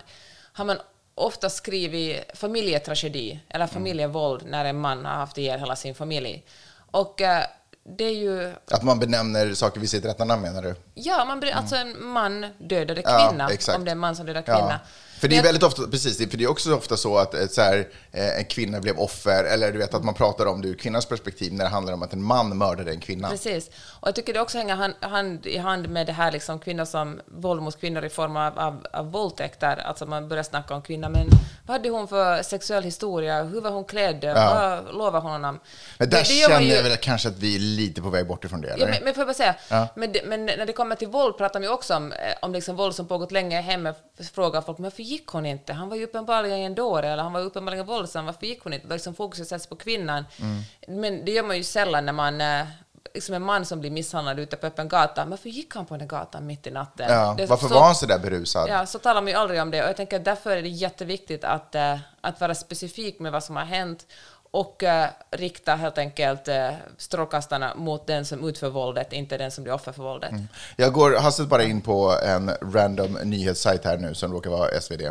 har 0.54 0.66
man 0.66 0.78
ofta 1.16 1.50
skrivit 1.50 2.24
familjetragedi 2.34 3.40
eller 3.50 3.68
familjevåld 3.68 4.46
när 4.46 4.66
en 4.66 4.80
man 4.80 5.06
har 5.06 5.14
haft 5.16 5.38
ihjäl 5.38 5.60
hela 5.60 5.76
sin 5.76 5.96
familj. 5.96 6.46
Och 6.92 7.22
eh, 7.22 7.44
det 7.84 8.04
är 8.04 8.16
ju 8.16 8.54
Att 8.72 8.84
man 8.84 9.00
benämner 9.00 9.54
saker 9.54 9.80
vid 9.80 9.90
sitt 9.90 10.06
rätta 10.06 10.26
namn 10.26 10.42
menar 10.42 10.62
du? 10.62 10.76
Ja, 10.94 11.26
man 11.26 11.40
alltså 11.54 11.76
en 11.76 12.06
man 12.06 12.46
dödade 12.58 13.02
Ja, 13.06 13.28
kvinna, 13.30 13.50
exakt. 13.50 13.78
om 13.78 13.86
det 13.86 13.90
är 13.92 13.96
en 13.96 14.00
man 14.00 14.16
som 14.16 14.26
dödar 14.26 14.42
kvinna. 14.42 14.80
För 15.22 15.28
det 15.28 15.38
är 15.38 15.44
väldigt 15.44 15.64
ofta, 15.64 15.82
precis, 15.88 16.18
för 16.30 16.38
det 16.38 16.44
är 16.44 16.50
också 16.50 16.76
ofta 16.76 16.98
så 16.98 17.18
att 17.18 17.34
eh, 17.34 17.48
så 17.48 17.62
här, 17.62 17.88
eh, 18.12 18.38
en 18.38 18.46
kvinna 18.46 18.80
blev 18.80 19.00
offer, 19.00 19.44
eller 19.44 19.72
du 19.72 19.78
vet 19.78 19.94
att 19.94 20.04
man 20.04 20.14
pratar 20.14 20.46
om 20.46 20.62
det 20.62 20.68
ur 20.68 20.74
kvinnans 20.74 21.06
perspektiv 21.06 21.54
när 21.54 21.64
det 21.64 21.70
handlar 21.70 21.94
om 21.94 22.04
att 22.04 22.14
en 22.14 22.24
man 22.24 22.58
mördade 22.58 22.92
en 22.92 23.00
kvinna. 23.00 23.30
Precis. 23.30 23.68
Och 24.00 24.08
jag 24.08 24.16
tycker 24.16 24.34
det 24.34 24.40
också 24.42 24.58
hänger 24.58 24.76
hand, 24.76 24.94
hand 25.00 25.46
i 25.46 25.58
hand 25.58 25.90
med 25.90 26.08
det 26.08 26.14
här 26.14 26.32
liksom 26.32 26.60
kvinnor 26.60 26.86
som 26.86 27.22
våld 27.26 27.62
mot 27.62 27.80
kvinnor 27.80 28.06
i 28.06 28.10
form 28.10 28.36
av, 28.38 28.60
av, 28.60 28.88
av 28.94 29.12
våldtäkter. 29.12 29.78
Alltså 29.86 30.06
man 30.06 30.28
börjar 30.30 30.44
snacka 30.44 30.74
om 30.76 30.82
kvinnor, 30.82 31.10
men 31.10 31.28
vad 31.68 31.78
hade 31.78 31.90
hon 31.90 32.08
för 32.08 32.44
sexuell 32.44 32.84
historia? 32.84 33.44
Hur 33.44 33.62
var 33.62 33.72
hon 33.72 33.84
klädd? 33.86 34.24
Vad 34.36 34.96
lovade 34.96 35.20
hon 35.24 35.32
honom? 35.32 35.60
Men 35.98 36.10
där 36.10 36.18
Det- 36.18 36.24
det 36.24 36.26
känner 36.50 36.62
ju- 36.62 36.74
jag 36.74 36.84
väl 36.84 36.98
kanske 36.98 37.28
att 37.30 37.38
vi 37.40 37.56
är 37.56 37.60
lite 37.60 38.02
på 38.02 38.10
väg 38.10 38.28
bort 38.28 38.46
ifrån 38.46 38.62
det, 38.62 38.70
eller? 38.70 38.86
Ja, 38.86 38.92
men, 38.94 39.04
men 39.04 39.14
får 39.14 39.22
jag 39.22 39.28
bara 39.28 39.34
säga, 39.34 39.56
Ja. 39.70 39.88
men, 39.96 40.14
men 40.26 40.46
när 40.46 40.66
det 40.66 40.74
kommer 40.74 40.96
till 40.96 41.08
våld 41.08 41.38
pratar 41.38 41.60
man 41.60 41.68
ju 41.68 41.74
också 41.74 41.96
om, 41.96 42.12
eh, 42.12 42.18
om 42.42 42.54
liksom 42.54 42.76
våld 42.76 42.96
som 42.96 43.08
pågått 43.08 43.32
länge 43.32 43.62
hemma. 43.62 43.94
Frågar 44.34 44.62
folk, 44.62 44.78
men 44.78 44.84
varför 44.84 45.04
gick 45.12 45.28
hon 45.28 45.46
inte? 45.46 45.74
Han 45.74 45.90
var 45.90 45.96
ju 45.98 46.04
uppenbarligen 46.04 46.60
en 46.60 46.76
dåre, 46.76 47.10
eller 47.10 47.24
han 47.24 47.34
var 47.34 47.42
uppenbarligen 47.42 47.86
våldsam, 47.86 48.26
varför 48.26 48.46
gick 48.48 48.64
hon 48.64 48.74
inte? 48.74 48.88
Då 48.88 48.94
liksom 48.94 49.16
fokuset 49.16 49.48
sätts 49.48 49.68
på 49.68 49.76
kvinnan. 49.76 50.26
Mm. 50.40 50.62
Men 51.02 51.26
det 51.26 51.32
gör 51.32 51.44
man 51.44 51.58
ju 51.58 51.64
sällan 51.64 52.06
när 52.06 52.14
man, 52.14 52.42
eh, 52.42 52.66
liksom 53.14 53.36
en 53.36 53.42
man 53.42 53.66
som 53.66 53.80
blir 53.80 53.92
misshandlad 53.92 54.40
ute 54.40 54.56
på 54.58 54.68
öppen 54.68 54.88
gata, 54.88 55.26
varför 55.26 55.50
gick 55.50 55.76
han 55.76 55.86
på 55.86 55.98
den 55.98 56.08
gatan 56.08 56.48
mitt 56.48 56.68
i 56.68 56.72
natten? 56.72 57.06
ja, 57.10 57.34
Det 57.38 57.46
varför 57.46 57.68
så- 57.68 57.74
var 57.74 57.84
han 57.86 57.96
så 57.96 58.06
där 58.06 58.20
berusad? 58.20 58.70
Ja, 58.70 58.86
så 58.86 59.00
talar 59.00 59.22
man 59.22 59.28
ju 59.32 59.38
aldrig 59.38 59.62
om 59.62 59.72
det. 59.72 59.84
Och 59.84 59.90
jag 59.90 59.98
tänker 59.98 60.18
att 60.18 60.26
därför 60.26 60.58
är 60.58 60.62
det 60.62 60.70
jätteviktigt 60.70 61.44
att, 61.44 61.76
eh, 61.76 61.98
att 62.22 62.42
vara 62.42 62.56
specifik 62.56 63.20
med 63.20 63.32
vad 63.32 63.44
som 63.44 63.56
har 63.56 63.66
hänt 63.66 64.06
och 64.52 64.84
eh, 64.84 65.10
rikta 65.32 65.76
helt 65.76 65.98
enkelt 65.98 66.48
eh, 66.48 66.72
strålkastarna 66.98 67.76
mot 67.76 68.08
den 68.08 68.26
som 68.26 68.50
utför 68.50 68.70
våldet, 68.70 69.14
inte 69.14 69.38
den 69.38 69.52
som 69.52 69.64
blir 69.64 69.74
offer 69.74 69.92
för 69.92 70.04
våldet. 70.04 70.32
Jag 70.76 70.94
går 70.94 71.16
hastigt 71.16 71.48
bara 71.48 71.64
in 71.64 71.82
på 71.82 72.16
en 72.26 72.52
random 72.62 73.18
nyhetssajt 73.24 73.86
här 73.86 73.98
nu 73.98 74.14
som 74.14 74.34
råkar 74.34 74.50
vara 74.50 74.82
SvD. 74.82 75.02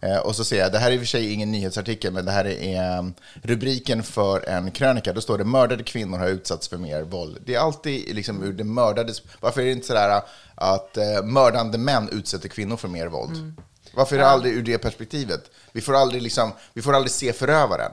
Eh, 0.00 0.18
och 0.18 0.36
så 0.36 0.44
ser 0.44 0.58
jag, 0.58 0.72
det 0.72 0.78
här 0.78 0.90
är 0.90 0.94
i 0.94 0.96
och 0.96 1.00
för 1.00 1.06
sig 1.06 1.32
ingen 1.32 1.52
nyhetsartikel, 1.52 2.12
men 2.12 2.24
det 2.24 2.30
här 2.30 2.46
är 2.46 2.98
um, 2.98 3.14
rubriken 3.42 4.02
för 4.02 4.48
en 4.48 4.70
krönika. 4.70 5.12
Då 5.12 5.20
står 5.20 5.38
det 5.38 5.44
mördade 5.44 5.82
kvinnor 5.82 6.18
har 6.18 6.28
utsatts 6.28 6.68
för 6.68 6.76
mer 6.76 7.02
våld. 7.02 7.38
Det 7.44 7.54
är 7.54 7.60
alltid 7.60 8.14
liksom 8.14 8.42
ur 8.42 8.52
det 8.52 8.64
mördades... 8.64 9.22
Varför 9.40 9.60
är 9.60 9.64
det 9.64 9.72
inte 9.72 9.86
sådär 9.86 10.22
att 10.54 10.96
eh, 10.96 11.22
mördande 11.24 11.78
män 11.78 12.08
utsätter 12.12 12.48
kvinnor 12.48 12.76
för 12.76 12.88
mer 12.88 13.06
våld? 13.06 13.54
Varför 13.96 14.16
är 14.16 14.20
det 14.20 14.26
aldrig 14.26 14.54
ur 14.54 14.62
det 14.62 14.78
perspektivet? 14.78 15.50
Vi 15.72 15.80
får 15.80 15.94
aldrig, 15.94 16.22
liksom, 16.22 16.52
vi 16.72 16.82
får 16.82 16.94
aldrig 16.94 17.10
se 17.10 17.32
förövaren. 17.32 17.92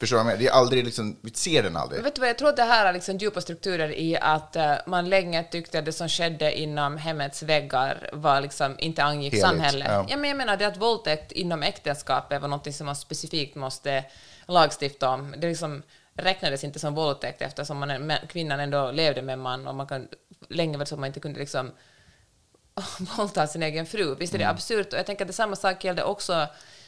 Förstår 0.00 0.16
du 0.16 0.24
vad 0.24 0.32
jag 0.32 0.38
menar? 0.38 0.38
Det 0.38 0.48
är 0.48 0.52
aldrig 0.52 0.84
liksom, 0.84 1.16
vi 1.20 1.30
ser 1.30 1.62
den 1.62 1.76
aldrig. 1.76 1.98
Men 1.98 2.04
Vet 2.04 2.14
du 2.14 2.20
vad, 2.20 2.28
jag 2.28 2.38
tror 2.38 2.48
att 2.48 2.56
det 2.56 2.62
här 2.62 2.86
har 2.86 2.92
liksom 2.92 3.16
djupa 3.16 3.40
strukturer 3.40 3.98
i 3.98 4.16
att 4.16 4.56
eh, 4.56 4.72
man 4.86 5.08
länge 5.08 5.42
tyckte 5.44 5.78
att 5.78 5.84
det 5.84 5.92
som 5.92 6.08
skedde 6.08 6.58
inom 6.58 6.96
hemmets 6.96 7.42
väggar 7.42 8.10
var 8.12 8.40
liksom 8.40 8.74
inte 8.78 9.02
angick 9.02 9.32
Heligt, 9.32 9.46
samhället. 9.48 9.88
ja. 9.90 10.06
Ja. 10.08 10.16
men 10.16 10.30
jag 10.30 10.36
menar 10.36 10.56
det 10.56 10.66
att 10.66 10.76
våldtäkt 10.76 11.32
inom 11.32 11.62
äktenskapet 11.62 12.40
var 12.42 12.48
något 12.48 12.74
som 12.74 12.86
man 12.86 12.96
specifikt 12.96 13.54
måste 13.56 14.04
lagstifta 14.46 15.08
om. 15.08 15.34
Det 15.38 15.48
liksom 15.48 15.82
räknades 16.14 16.64
inte 16.64 16.78
som 16.78 16.94
våldtäkt 16.94 17.42
eftersom 17.42 17.78
man, 17.78 18.12
kvinnan 18.28 18.60
ändå 18.60 18.90
levde 18.90 19.22
med 19.22 19.32
en 19.32 19.40
man 19.40 19.66
och 19.68 19.74
man 19.74 19.86
kan, 19.86 20.08
länge 20.48 20.78
var 20.78 20.84
det 20.84 20.88
så 20.88 20.94
att 20.94 21.00
man 21.00 21.06
inte 21.06 21.20
kunde 21.20 21.40
liksom 21.40 21.70
våldta 23.16 23.46
sin 23.46 23.62
egen 23.62 23.86
fru. 23.86 24.14
Visst 24.14 24.34
är 24.34 24.38
det 24.38 24.48
absurt? 24.48 24.92
Och 24.92 24.98
jag 24.98 25.06
tänker 25.06 25.24
att 25.24 25.28
det 25.28 25.32
samma 25.32 25.56
sak 25.56 25.84
gällde 25.84 26.04
också 26.04 26.46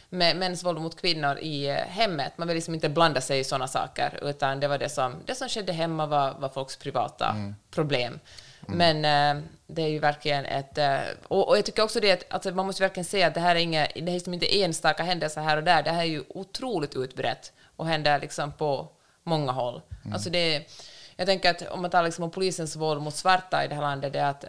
med 0.09 0.37
mäns 0.37 0.65
våld 0.65 0.81
mot 0.81 1.01
kvinnor 1.01 1.39
i 1.39 1.69
eh, 1.69 1.75
hemmet. 1.75 2.33
Man 2.39 2.49
vill 2.49 2.55
liksom 2.55 2.75
inte 2.75 2.89
blanda 2.89 3.21
sig 3.21 3.41
i 3.41 3.45
sådana 3.45 3.69
saker, 3.69 4.19
utan 4.23 4.61
det 4.61 4.69
var 4.69 4.79
det 4.79 4.89
som, 4.89 5.15
det 5.27 5.35
som 5.35 5.49
skedde 5.49 5.73
hemma 5.73 6.07
var, 6.07 6.35
var 6.39 6.49
folks 6.49 6.77
privata 6.77 7.35
problem. 7.71 8.21
Men 8.67 9.05
eh, 9.05 9.43
det 9.67 9.83
är 9.83 9.89
ju 9.89 9.99
verkligen 9.99 10.45
ett... 10.45 10.79
Eh, 10.79 11.01
och, 11.29 11.49
och 11.49 11.59
jag 11.59 11.65
tycker 11.65 11.83
också 11.83 12.01
det 12.01 12.13
att 12.13 12.35
alltså, 12.35 12.51
man 12.51 12.67
måste 12.67 12.83
verkligen 12.83 13.05
se 13.05 13.23
att 13.23 13.35
det 13.35 13.41
här 13.41 13.57
är 13.57 13.61
inga, 13.61 13.87
det 13.95 14.01
är 14.01 14.15
liksom 14.15 14.35
inte 14.35 14.63
enstaka 14.63 15.03
händelser 15.03 15.41
här 15.41 15.57
och 15.57 15.63
där. 15.63 15.83
Det 15.83 15.91
här 15.91 16.01
är 16.01 16.05
ju 16.05 16.25
otroligt 16.29 16.97
utbrett 16.97 17.53
och 17.77 17.87
händer 17.87 18.21
liksom 18.21 18.53
på 18.53 18.89
många 19.23 19.53
håll. 19.53 19.83
Alltså 20.13 20.31
det, 20.31 20.71
jag 21.17 21.27
tänker 21.27 21.51
att 21.51 21.63
om 21.63 21.83
man 21.83 21.91
talar 21.91 22.05
liksom 22.05 22.25
om 22.25 22.31
polisens 22.31 22.77
våld 22.77 23.03
mot 23.03 23.15
svarta 23.15 23.65
i 23.65 23.69
det 23.69 23.75
här 23.75 23.83
landet, 23.83 24.13
det 24.13 24.19
är 24.19 24.31
att 24.31 24.45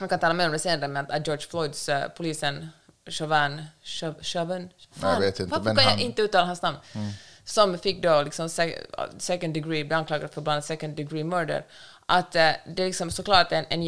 man 0.00 0.08
kan 0.08 0.18
tala 0.18 0.34
mer 0.34 0.46
om 0.46 0.52
det 0.52 0.58
senare, 0.58 0.88
men 0.88 1.06
att 1.10 1.26
George 1.26 1.46
Floyds, 1.50 1.88
uh, 1.88 1.94
polisen 2.16 2.68
Chauvin, 3.06 3.62
Chau- 3.84 4.22
Chauvin, 4.22 4.68
jag 5.02 5.20
vet 5.20 5.40
inte, 5.40 5.50
varför 5.50 5.74
kan 5.74 5.84
jag 5.90 6.00
inte 6.00 6.22
uttala 6.22 6.46
hans 6.46 6.62
namn? 6.62 6.76
Som 7.44 7.78
fick 7.78 8.02
då 8.02 8.22
liksom 8.22 8.46
sec- 8.46 8.78
second 9.18 9.54
degree, 9.54 9.84
blev 9.84 9.98
anklagad 9.98 10.30
för 10.30 10.40
bland 10.40 10.64
second 10.64 10.96
degree 10.96 11.24
murder. 11.24 11.64
Att 12.06 12.36
eh, 12.36 12.50
det 12.66 12.82
är 12.82 12.86
liksom 12.86 13.10
såklart 13.10 13.52
en, 13.52 13.64
en 13.68 13.82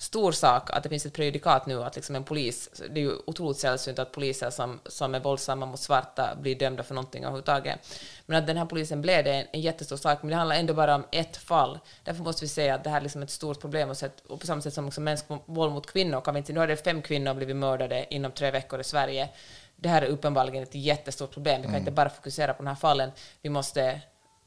jättestor 0.00 0.32
sak 0.32 0.70
att 0.70 0.82
det 0.82 0.88
finns 0.88 1.06
ett 1.06 1.12
prejudikat 1.12 1.66
nu 1.66 1.82
att 1.82 1.96
liksom 1.96 2.16
en 2.16 2.24
polis, 2.24 2.70
det 2.90 3.00
är 3.00 3.04
ju 3.04 3.12
otroligt 3.26 3.58
sällsynt 3.58 3.98
att 3.98 4.12
poliser 4.12 4.50
som, 4.50 4.80
som 4.86 5.14
är 5.14 5.20
våldsamma 5.20 5.66
mot 5.66 5.80
svarta 5.80 6.36
blir 6.40 6.54
dömda 6.58 6.82
för 6.82 6.94
någonting 6.94 7.24
överhuvudtaget. 7.24 7.78
Men 8.26 8.38
att 8.38 8.46
den 8.46 8.56
här 8.56 8.66
polisen 8.66 9.02
blev 9.02 9.24
det 9.24 9.32
en, 9.32 9.46
en 9.52 9.60
jättestor 9.60 9.96
sak, 9.96 10.22
men 10.22 10.30
det 10.30 10.36
handlar 10.36 10.56
ändå 10.56 10.74
bara 10.74 10.94
om 10.94 11.04
ett 11.12 11.36
fall. 11.36 11.78
Därför 12.04 12.24
måste 12.24 12.44
vi 12.44 12.48
säga 12.48 12.74
att 12.74 12.84
det 12.84 12.90
här 12.90 12.96
är 12.96 13.02
liksom 13.02 13.22
ett 13.22 13.30
stort 13.30 13.60
problem 13.60 13.90
och, 13.90 13.96
så 13.96 14.06
att, 14.06 14.20
och 14.26 14.40
på 14.40 14.46
samma 14.46 14.60
sätt 14.62 14.74
som 14.74 14.84
liksom 14.84 15.04
mänskligt 15.04 15.42
våld 15.46 15.72
mot 15.72 15.86
kvinnor 15.86 16.20
kan 16.20 16.34
vi 16.34 16.38
inte, 16.38 16.52
nu 16.52 16.60
har 16.60 16.66
det 16.66 16.84
fem 16.84 17.02
kvinnor 17.02 17.34
blivit 17.34 17.56
mördade 17.56 18.06
inom 18.10 18.32
tre 18.32 18.50
veckor 18.50 18.80
i 18.80 18.84
Sverige. 18.84 19.28
Det 19.76 19.88
här 19.88 20.02
är 20.02 20.06
uppenbarligen 20.06 20.62
ett 20.62 20.74
jättestort 20.74 21.30
problem. 21.30 21.62
Vi 21.62 21.68
kan 21.68 21.76
inte 21.76 21.90
bara 21.90 22.10
fokusera 22.10 22.54
på 22.54 22.62
den 22.62 22.68
här 22.68 22.74
fallen. 22.74 23.12
Vi 23.42 23.50
måste, 23.50 24.00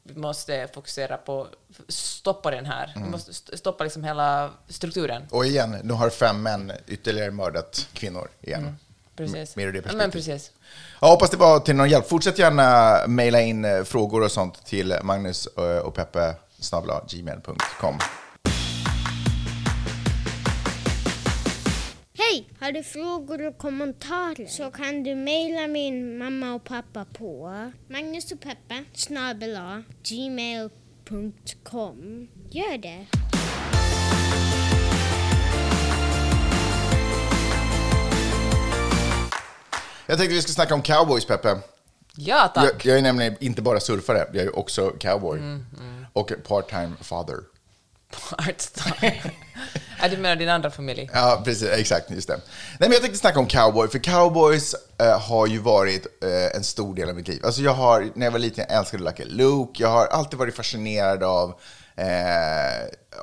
vi 0.06 0.20
måste 0.20 0.68
fokusera 0.74 1.16
på 1.16 1.46
stoppa 1.88 2.50
den 2.50 2.66
här. 2.66 2.92
Vi 2.96 3.00
måste 3.10 3.30
st- 3.30 3.56
stoppa 3.56 3.84
liksom 3.84 4.04
hela 4.04 4.50
strukturen. 4.68 5.22
Och 5.30 5.46
igen, 5.46 5.76
nu 5.82 5.92
har 5.92 6.10
fem 6.10 6.42
män 6.42 6.72
ytterligare 6.86 7.30
mördat 7.30 7.88
kvinnor 7.92 8.28
igen. 8.40 8.76
Precis. 9.16 9.56
Mer 9.56 9.66
ur 9.66 9.72
det 9.72 9.82
perspektivet. 9.82 9.96
men 10.04 10.10
precis. 10.10 10.50
Jag 11.00 11.08
hoppas 11.08 11.30
det 11.30 11.36
var 11.36 11.60
till 11.60 11.76
någon 11.76 11.88
hjälp. 11.90 12.08
Fortsätt 12.08 12.38
gärna 12.38 12.98
mejla 13.06 13.40
in 13.40 13.64
eh, 13.64 13.84
frågor 13.84 14.22
och 14.22 14.32
sånt 14.32 14.66
till 14.66 14.96
Magnus 15.02 15.46
eh, 15.46 15.62
och 15.78 15.94
Peppe 15.94 16.34
gmail.com. 17.08 17.98
Hej! 22.34 22.48
Har 22.60 22.72
du 22.72 22.82
frågor 22.82 23.46
och 23.46 23.58
kommentarer 23.58 24.46
så 24.46 24.70
kan 24.70 25.02
du 25.02 25.14
mejla 25.14 25.66
min 25.66 26.18
mamma 26.18 26.54
och 26.54 26.64
pappa 26.64 27.04
på 27.04 27.50
Magnus 27.88 28.32
och 28.32 28.40
Peppe 28.40 28.84
snabel 28.92 29.58
gmail.com. 30.02 30.68
Gör 32.50 32.78
det! 32.78 33.06
Jag 40.06 40.18
tänkte 40.18 40.34
vi 40.34 40.42
skulle 40.42 40.54
snacka 40.54 40.74
om 40.74 40.82
cowboys, 40.82 41.24
Peppe. 41.24 41.58
Ja, 42.16 42.52
tack. 42.54 42.64
Jag, 42.64 42.86
jag 42.86 42.98
är 42.98 43.02
nämligen 43.02 43.36
inte 43.40 43.62
bara 43.62 43.80
surfare, 43.80 44.26
jag 44.32 44.44
är 44.44 44.58
också 44.58 44.90
cowboy. 44.90 45.40
Och 46.12 46.32
part-time 46.44 46.96
father. 47.00 47.53
Part-time. 48.30 49.30
ja, 50.02 50.08
du 50.08 50.16
menar 50.16 50.36
din 50.36 50.48
andra 50.48 50.70
familj? 50.70 51.10
Ja, 51.12 51.42
precis. 51.44 51.68
Exakt, 51.68 52.10
just 52.10 52.28
det. 52.28 52.34
Nej, 52.34 52.44
men 52.78 52.92
jag 52.92 53.00
tänkte 53.00 53.18
snacka 53.18 53.38
om 53.38 53.46
cowboy, 53.46 53.88
för 53.88 53.98
cowboys 53.98 54.74
eh, 54.98 55.20
har 55.20 55.46
ju 55.46 55.58
varit 55.58 56.06
eh, 56.22 56.56
en 56.56 56.64
stor 56.64 56.94
del 56.94 57.08
av 57.08 57.14
mitt 57.14 57.28
liv. 57.28 57.40
Alltså 57.44 57.62
jag 57.62 57.74
har, 57.74 58.10
när 58.14 58.26
jag 58.26 58.30
var 58.32 58.38
liten, 58.38 58.64
jag 58.68 58.78
älskade 58.78 59.02
Lucky 59.02 59.24
Luke. 59.24 59.82
Jag 59.82 59.88
har 59.88 60.06
alltid 60.06 60.38
varit 60.38 60.56
fascinerad 60.56 61.22
av, 61.22 61.54
eh, 61.96 62.06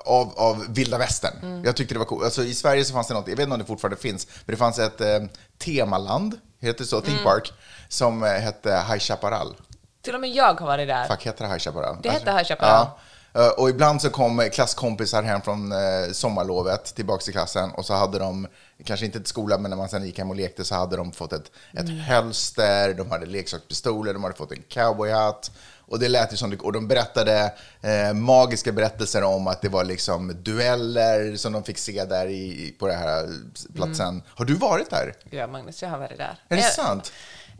av, 0.05 0.33
av 0.39 0.65
vilda 0.69 0.97
västern. 0.97 1.61
Jag 1.65 1.75
tyckte 1.75 1.95
det 1.95 1.99
var 1.99 2.05
coolt. 2.05 2.23
Alltså 2.23 2.43
i 2.43 2.53
Sverige 2.53 2.85
så 2.85 2.93
fanns 2.93 3.07
det 3.07 3.13
något, 3.13 3.27
jag 3.27 3.35
vet 3.35 3.43
inte 3.43 3.53
om 3.53 3.59
det 3.59 3.65
fortfarande 3.65 3.97
finns, 3.97 4.27
men 4.45 4.53
det 4.53 4.57
fanns 4.57 4.79
ett 4.79 5.01
eh, 5.01 5.19
temaland, 5.57 6.39
heter 6.59 6.79
det 6.79 6.85
så, 6.85 7.01
Theme 7.01 7.23
Park, 7.23 7.53
som 7.89 8.23
eh, 8.23 8.29
hette 8.29 8.69
High 8.69 8.99
Chaparral. 8.99 9.55
Till 10.01 10.15
och 10.15 10.21
med 10.21 10.29
jag 10.29 10.59
har 10.59 10.67
varit 10.67 10.87
där. 10.87 11.07
Fuck, 11.07 11.23
heter 11.25 11.43
det 11.43 11.49
High 11.51 11.59
Chaparral? 11.59 11.97
Det 12.03 12.09
hette 12.09 12.31
High 12.31 12.43
Chaparral. 12.43 12.87
Ja. 12.87 12.99
Eh, 13.33 13.47
Och 13.47 13.69
ibland 13.69 14.01
så 14.01 14.09
kom 14.09 14.49
klasskompisar 14.53 15.23
hem 15.23 15.41
från 15.41 15.71
eh, 15.71 16.11
sommarlovet 16.11 16.85
tillbaka 16.95 17.23
till 17.23 17.33
klassen 17.33 17.71
och 17.71 17.85
så 17.85 17.93
hade 17.93 18.19
de, 18.19 18.47
kanske 18.85 19.05
inte 19.05 19.17
till 19.19 19.27
skolan, 19.27 19.61
men 19.61 19.69
när 19.71 19.77
man 19.77 19.89
sen 19.89 20.05
gick 20.05 20.17
hem 20.17 20.29
och 20.29 20.35
lekte 20.35 20.63
så 20.65 20.75
hade 20.75 20.97
de 20.97 21.11
fått 21.11 21.33
ett, 21.33 21.51
ett 21.73 21.79
Mm. 21.89 21.97
hölster, 21.99 22.93
de 22.93 23.11
hade 23.11 23.25
leksakspistoler, 23.25 24.13
de 24.13 24.23
hade 24.23 24.35
fått 24.35 24.51
en 24.51 24.63
cowboyhatt. 24.69 25.51
Och 25.87 25.99
det 25.99 26.07
lät 26.09 26.33
ju 26.33 26.37
som, 26.37 26.53
och 26.61 26.73
de 26.73 26.87
berättade 26.87 27.53
eh, 27.81 28.13
magiska 28.13 28.71
berättelser 28.71 29.23
om 29.23 29.47
att 29.47 29.61
det 29.61 29.69
var 29.69 29.83
liksom 29.83 30.35
dueller 30.43 31.35
som 31.35 31.53
de 31.53 31.63
fick 31.63 31.77
se 31.77 32.05
där 32.05 32.27
i, 32.27 32.75
på 32.79 32.87
den 32.87 32.97
här 32.99 33.29
platsen. 33.75 34.07
Mm. 34.07 34.21
Har 34.27 34.45
du 34.45 34.53
varit 34.53 34.89
där? 34.89 35.13
Ja, 35.29 35.47
Magnus, 35.47 35.81
jag 35.81 35.89
har 35.89 35.97
varit 35.97 36.17
där. 36.17 36.37
Är 36.49 36.55
det 36.55 36.61
Är- 36.63 36.69
sant? 36.69 37.11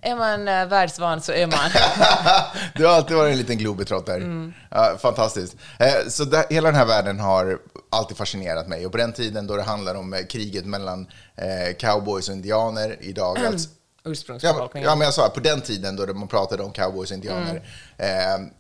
Är 0.02 0.16
man 0.16 0.48
uh, 0.48 0.66
världsvan 0.70 1.22
så 1.22 1.32
är 1.32 1.48
man. 1.48 1.60
Du 2.76 2.86
har 2.86 2.94
alltid 2.94 3.18
varit 3.18 3.32
en 3.32 3.38
liten 3.38 3.58
globetrotter. 3.58 4.52
Ja, 4.72 4.98
fantastiskt. 5.02 5.56
Eh, 5.80 5.94
Så 6.10 6.26
där, 6.26 6.46
hela 6.50 6.68
den 6.68 6.76
här 6.76 6.86
världen 6.86 7.20
har 7.20 7.60
alltid 7.90 8.18
fascinerat 8.18 8.68
mig. 8.68 8.86
Och 8.86 8.92
på 8.92 8.98
den 8.98 9.14
tiden 9.14 9.48
då 9.48 9.56
det 9.56 9.64
handlade 9.64 10.00
om 10.00 10.14
eh, 10.14 10.26
kriget 10.26 10.66
mellan 10.66 11.08
eh, 11.36 11.76
cowboys 11.80 12.30
och 12.30 12.36
indianer, 12.36 12.98
idag 13.00 13.38
alltså... 13.38 13.46
Ja, 13.46 13.52
men- 13.52 14.12
Ursprungsbefolkningen. 14.12 14.90
ja, 14.90 14.96
men 14.96 15.06
jag 15.06 15.14
sa 15.14 15.30
på 15.30 15.40
den 15.40 15.62
tiden 15.62 15.96
då 15.96 16.14
man 16.14 16.28
pratade 16.28 16.64
om 16.64 16.72
cowboys 16.72 17.12
och 17.12 17.16
indianer 17.16 17.62
eh, 17.98 18.08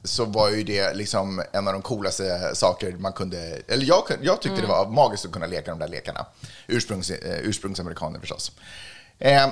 så 0.03 0.25
var 0.25 0.49
ju 0.49 0.63
det 0.63 0.93
liksom 0.93 1.43
en 1.51 1.67
av 1.67 1.73
de 1.73 1.81
coolaste 1.81 2.51
saker 2.55 2.91
man 2.91 3.13
kunde, 3.13 3.37
eller 3.67 3.85
jag, 3.85 4.03
jag 4.21 4.41
tyckte 4.41 4.61
det 4.61 4.67
var 4.67 4.85
magiskt 4.89 5.25
att 5.25 5.31
kunna 5.31 5.45
leka 5.45 5.71
de 5.71 5.79
där 5.79 5.87
lekarna. 5.87 6.25
Ursprungs, 6.67 7.09
eh, 7.11 7.39
ursprungsamerikaner 7.41 8.19
förstås. 8.19 8.51
Eh, 9.19 9.47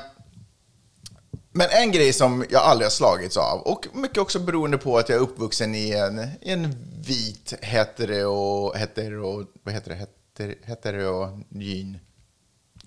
men 1.51 1.67
en 1.71 1.91
grej 1.91 2.13
som 2.13 2.45
jag 2.49 2.61
aldrig 2.61 2.85
har 2.85 2.91
slagits 2.91 3.37
av, 3.37 3.59
och 3.59 3.87
mycket 3.93 4.17
också 4.17 4.39
beroende 4.39 4.77
på 4.77 4.97
att 4.97 5.09
jag 5.09 5.17
är 5.17 5.21
uppvuxen 5.21 5.75
i 5.75 5.91
en, 5.91 6.19
i 6.41 6.51
en 6.51 6.75
vit 7.01 7.53
hetero, 7.61 8.73
hetero, 8.73 9.45
vad 9.63 9.73
heter 9.73 9.89
det, 9.89 9.95
heter, 9.95 10.55
heteronym, 10.63 11.97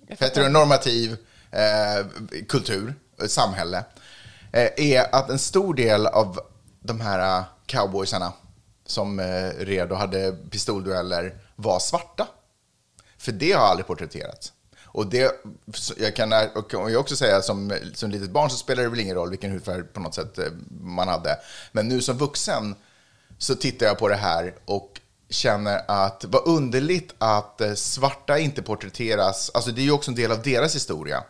heteronormativ 0.08 1.16
eh, 1.50 2.06
kultur, 2.48 2.94
eh, 3.20 3.26
samhälle, 3.26 3.84
eh, 4.52 4.70
är 4.76 5.14
att 5.14 5.30
en 5.30 5.38
stor 5.38 5.74
del 5.74 6.06
av 6.06 6.40
de 6.80 7.00
här 7.00 7.38
eh, 7.38 7.44
cowboysarna 7.66 8.32
som 8.86 9.18
eh, 9.18 9.48
red 9.58 9.92
och 9.92 9.98
hade 9.98 10.32
pistoldueller 10.50 11.38
var 11.56 11.78
svarta. 11.78 12.28
För 13.18 13.32
det 13.32 13.52
har 13.52 13.66
aldrig 13.66 13.86
porträtterats. 13.86 14.52
Och 14.92 15.06
det, 15.06 15.44
jag 15.98 16.16
kan 16.16 16.32
och 16.54 16.70
kan 16.70 16.92
jag 16.92 17.00
också 17.00 17.16
säga 17.16 17.42
som, 17.42 17.72
som 17.94 18.10
litet 18.10 18.30
barn 18.30 18.50
så 18.50 18.56
spelar 18.56 18.82
det 18.82 18.88
väl 18.88 19.00
ingen 19.00 19.14
roll 19.14 19.30
vilken 19.30 19.50
hudfärg 19.50 19.82
på 19.82 20.00
något 20.00 20.14
sätt 20.14 20.38
eh, 20.38 20.44
man 20.80 21.08
hade. 21.08 21.38
Men 21.72 21.88
nu 21.88 22.00
som 22.00 22.18
vuxen 22.18 22.74
så 23.38 23.54
tittar 23.54 23.86
jag 23.86 23.98
på 23.98 24.08
det 24.08 24.16
här 24.16 24.54
och 24.64 25.00
känner 25.28 25.80
att 25.88 26.24
vad 26.28 26.46
underligt 26.46 27.14
att 27.18 27.60
eh, 27.60 27.74
svarta 27.74 28.38
inte 28.38 28.62
porträtteras. 28.62 29.50
Alltså 29.54 29.70
det 29.70 29.80
är 29.80 29.84
ju 29.84 29.92
också 29.92 30.10
en 30.10 30.14
del 30.14 30.32
av 30.32 30.42
deras 30.42 30.74
historia. 30.74 31.24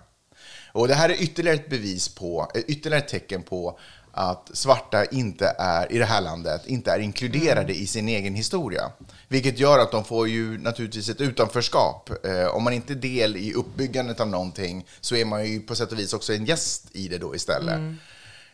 Och 0.73 0.89
det 0.89 0.95
här 0.95 1.09
är 1.09 1.23
ytterligare 1.23 1.57
ett 1.57 1.71
bevis 1.71 2.09
på, 2.09 2.51
eh, 2.55 2.61
ytterligare 2.67 3.03
ett 3.03 3.09
tecken 3.09 3.43
på 3.43 3.79
att 4.13 4.51
svarta 4.53 5.05
inte 5.05 5.55
är, 5.59 5.93
i 5.93 5.99
det 5.99 6.05
här 6.05 6.21
landet, 6.21 6.67
inte 6.67 6.93
är 6.93 6.99
inkluderade 6.99 7.75
i 7.75 7.87
sin 7.87 8.09
egen 8.09 8.35
historia. 8.35 8.93
Vilket 9.29 9.59
gör 9.59 9.79
att 9.79 9.91
de 9.91 10.05
får 10.05 10.29
ju 10.29 10.59
naturligtvis 10.59 11.09
ett 11.09 11.21
utanförskap. 11.21 12.11
Eh, 12.27 12.47
om 12.47 12.65
man 12.65 12.73
inte 12.73 12.93
är 12.93 12.97
del 12.97 13.37
i 13.37 13.55
uppbyggandet 13.55 14.21
av 14.21 14.29
någonting 14.29 14.87
så 15.01 15.17
är 15.17 15.25
man 15.25 15.47
ju 15.47 15.61
på 15.61 15.75
sätt 15.75 15.93
och 15.93 15.99
vis 15.99 16.13
också 16.13 16.35
en 16.35 16.45
gäst 16.45 16.87
i 16.93 17.09
det 17.09 17.19
då 17.19 17.35
istället. 17.35 17.81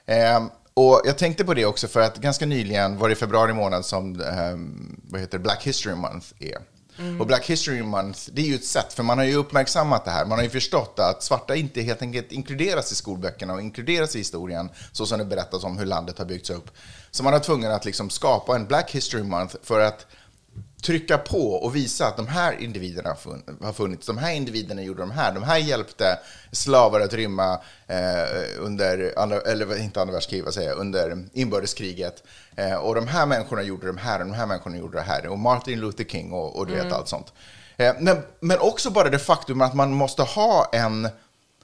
Eh, 0.06 0.46
och 0.74 1.02
jag 1.04 1.18
tänkte 1.18 1.44
på 1.44 1.54
det 1.54 1.66
också 1.66 1.88
för 1.88 2.00
att 2.00 2.16
ganska 2.16 2.46
nyligen 2.46 2.98
var 2.98 3.08
det 3.08 3.12
i 3.12 3.16
februari 3.16 3.52
månad 3.52 3.84
som 3.84 4.20
eh, 4.20 4.56
vad 5.10 5.20
heter 5.20 5.38
Black 5.38 5.66
History 5.66 5.94
Month 5.94 6.26
är. 6.38 6.58
Och 7.20 7.26
Black 7.26 7.50
History 7.50 7.82
Month, 7.82 8.20
det 8.32 8.42
är 8.42 8.46
ju 8.46 8.54
ett 8.54 8.64
sätt, 8.64 8.92
för 8.92 9.02
man 9.02 9.18
har 9.18 9.24
ju 9.24 9.34
uppmärksammat 9.34 10.04
det 10.04 10.10
här. 10.10 10.24
Man 10.24 10.38
har 10.38 10.44
ju 10.44 10.50
förstått 10.50 10.98
att 10.98 11.22
svarta 11.22 11.56
inte 11.56 11.82
helt 11.82 12.02
enkelt 12.02 12.32
inkluderas 12.32 12.92
i 12.92 12.94
skolböckerna 12.94 13.54
och 13.54 13.60
inkluderas 13.60 14.16
i 14.16 14.18
historien, 14.18 14.70
så 14.92 15.06
som 15.06 15.18
det 15.18 15.24
berättas 15.24 15.64
om 15.64 15.78
hur 15.78 15.86
landet 15.86 16.18
har 16.18 16.24
byggts 16.24 16.50
upp. 16.50 16.70
Så 17.10 17.22
man 17.22 17.32
har 17.32 17.40
tvungen 17.40 17.70
att 17.70 17.84
liksom 17.84 18.10
skapa 18.10 18.56
en 18.56 18.66
Black 18.66 18.90
History 18.90 19.22
Month 19.22 19.56
för 19.62 19.80
att 19.80 20.06
trycka 20.82 21.18
på 21.18 21.52
och 21.52 21.76
visa 21.76 22.06
att 22.06 22.16
de 22.16 22.26
här 22.26 22.62
individerna 22.62 23.16
har 23.62 23.72
funnits. 23.72 24.06
De 24.06 24.18
här 24.18 24.32
individerna 24.32 24.82
gjorde 24.82 25.00
de 25.00 25.10
här. 25.10 25.34
De 25.34 25.42
här 25.42 25.58
hjälpte 25.58 26.18
slavar 26.52 27.00
att 27.00 27.12
rymma 27.12 27.60
eh, 27.86 28.58
under, 28.58 29.18
andra, 29.18 29.40
eller 29.40 29.78
inte 29.78 30.00
andra 30.00 30.12
världskriget, 30.12 30.44
vad 30.44 30.54
säger 30.54 30.68
jag, 30.68 30.78
under 30.78 31.24
inbördeskriget. 31.32 32.22
Eh, 32.56 32.74
och 32.74 32.94
de 32.94 33.06
här 33.06 33.26
människorna 33.26 33.62
gjorde 33.62 33.86
de 33.86 33.96
här 33.96 34.20
och 34.20 34.26
de 34.26 34.32
här 34.32 34.46
människorna 34.46 34.76
gjorde 34.76 34.98
det 34.98 35.04
här. 35.04 35.26
Och 35.26 35.38
Martin 35.38 35.80
Luther 35.80 36.04
King 36.04 36.32
och, 36.32 36.56
och 36.56 36.66
du 36.66 36.74
vet 36.74 36.92
allt 36.92 37.08
sånt. 37.08 37.32
Eh, 37.76 37.94
men, 38.00 38.22
men 38.40 38.58
också 38.58 38.90
bara 38.90 39.10
det 39.10 39.18
faktum 39.18 39.60
att 39.60 39.74
man 39.74 39.92
måste 39.92 40.22
ha 40.22 40.70
en 40.72 41.08